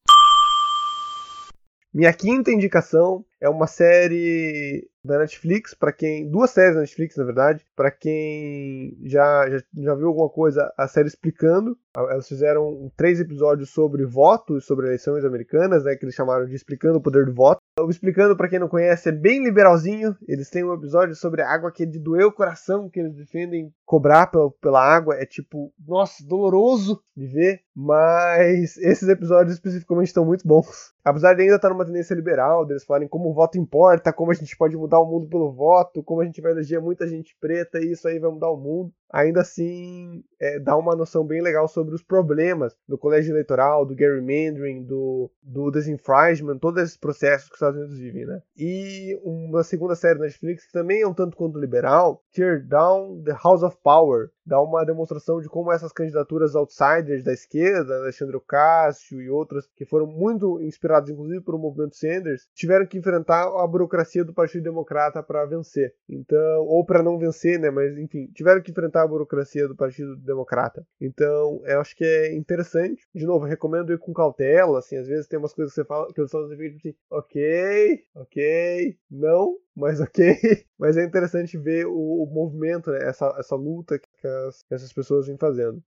[1.93, 6.29] Minha quinta indicação é uma série da Netflix, para quem.
[6.29, 7.65] Duas séries da Netflix, na verdade.
[7.75, 11.77] para quem já, já, já viu alguma coisa, a série explicando.
[11.95, 15.95] Elas fizeram três episódios sobre voto, sobre eleições americanas, né?
[15.95, 17.59] Que eles chamaram de Explicando o Poder do Voto.
[17.79, 20.15] O Explicando, para quem não conhece, é bem liberalzinho.
[20.27, 23.15] Eles têm um episódio sobre a água que é de doer o coração, que eles
[23.15, 25.15] defendem cobrar pela, pela água.
[25.15, 27.61] É tipo, nossa, doloroso de ver.
[27.75, 30.93] Mas esses episódios especificamente estão muito bons.
[31.03, 34.33] Apesar de ainda estar numa tendência liberal, deles falarem como o voto importa, como a
[34.33, 37.79] gente pode mudar o mundo pelo voto, como a gente vai eleger muita gente preta
[37.79, 41.67] e isso aí vai mudar o mundo ainda assim é, dá uma noção bem legal
[41.67, 47.55] sobre os problemas do colégio eleitoral, do gerrymandering, do, do disenfranchisement, todos esses processos que
[47.55, 48.41] os Estados Unidos vivem, né?
[48.55, 53.23] E uma segunda série da Netflix que também é um tanto quanto liberal, Tear Down
[53.23, 58.37] the House of Power, dá uma demonstração de como essas candidaturas outsiders da esquerda, Alexandre
[58.37, 63.67] Ocasio e outras, que foram muito inspiradas inclusive pelo movimento Sanders, tiveram que enfrentar a
[63.67, 65.93] burocracia do Partido Democrata para vencer.
[66.07, 70.15] Então, ou para não vencer, né, mas enfim, tiveram que enfrentar a burocracia do Partido
[70.17, 70.85] Democrata.
[70.99, 73.07] Então, eu acho que é interessante.
[73.13, 76.11] De novo, recomendo ir com cautela, assim, às vezes tem umas coisas que você fala
[76.13, 80.19] que eu só fico assim, OK, OK, não, mas ok.
[80.77, 82.99] Mas é interessante ver o, o movimento, né?
[83.01, 85.83] essa, essa luta que as, essas pessoas vêm fazendo.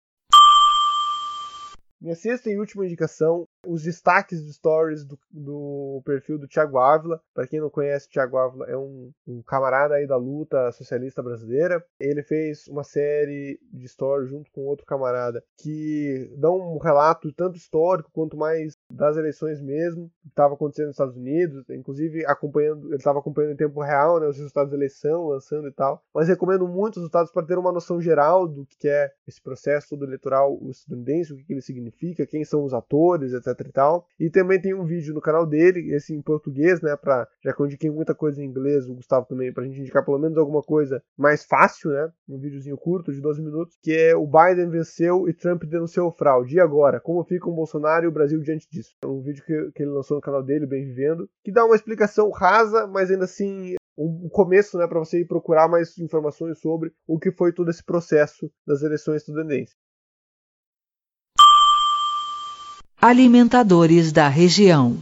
[2.00, 7.20] Minha sexta e última indicação os destaques de stories do, do perfil do Thiago Ávila.
[7.34, 11.22] Para quem não conhece, o Thiago Ávila é um, um, camarada aí da luta socialista
[11.22, 11.84] brasileira.
[11.98, 17.56] Ele fez uma série de stories junto com outro camarada que dão um relato tanto
[17.56, 22.96] histórico quanto mais das eleições mesmo, que estava acontecendo nos Estados Unidos, inclusive acompanhando, ele
[22.96, 26.02] estava acompanhando em tempo real, né, os resultados da eleição, lançando e tal.
[26.14, 29.96] Mas recomendo muito os resultados para ter uma noção geral do que é esse processo
[29.96, 33.32] do eleitoral estadunidense, o que ele significa, quem são os atores,
[33.68, 34.06] e tal.
[34.18, 36.96] E também tem um vídeo no canal dele, esse em português, né?
[36.96, 40.04] Pra, já que eu indiquei muita coisa em inglês, o Gustavo também, pra gente indicar
[40.04, 42.10] pelo menos alguma coisa mais fácil, né?
[42.28, 46.56] Um videozinho curto de 12 minutos, que é o Biden venceu e Trump denunciou fraude.
[46.56, 47.00] E agora?
[47.00, 48.94] Como fica o Bolsonaro e o Brasil diante disso?
[49.02, 51.76] É um vídeo que, que ele lançou no canal dele, Bem Vivendo, que dá uma
[51.76, 56.92] explicação rasa, mas ainda assim um começo né, para você ir procurar mais informações sobre
[57.06, 59.76] o que foi todo esse processo das eleições estadunidenses.
[63.02, 64.98] Alimentadores da região.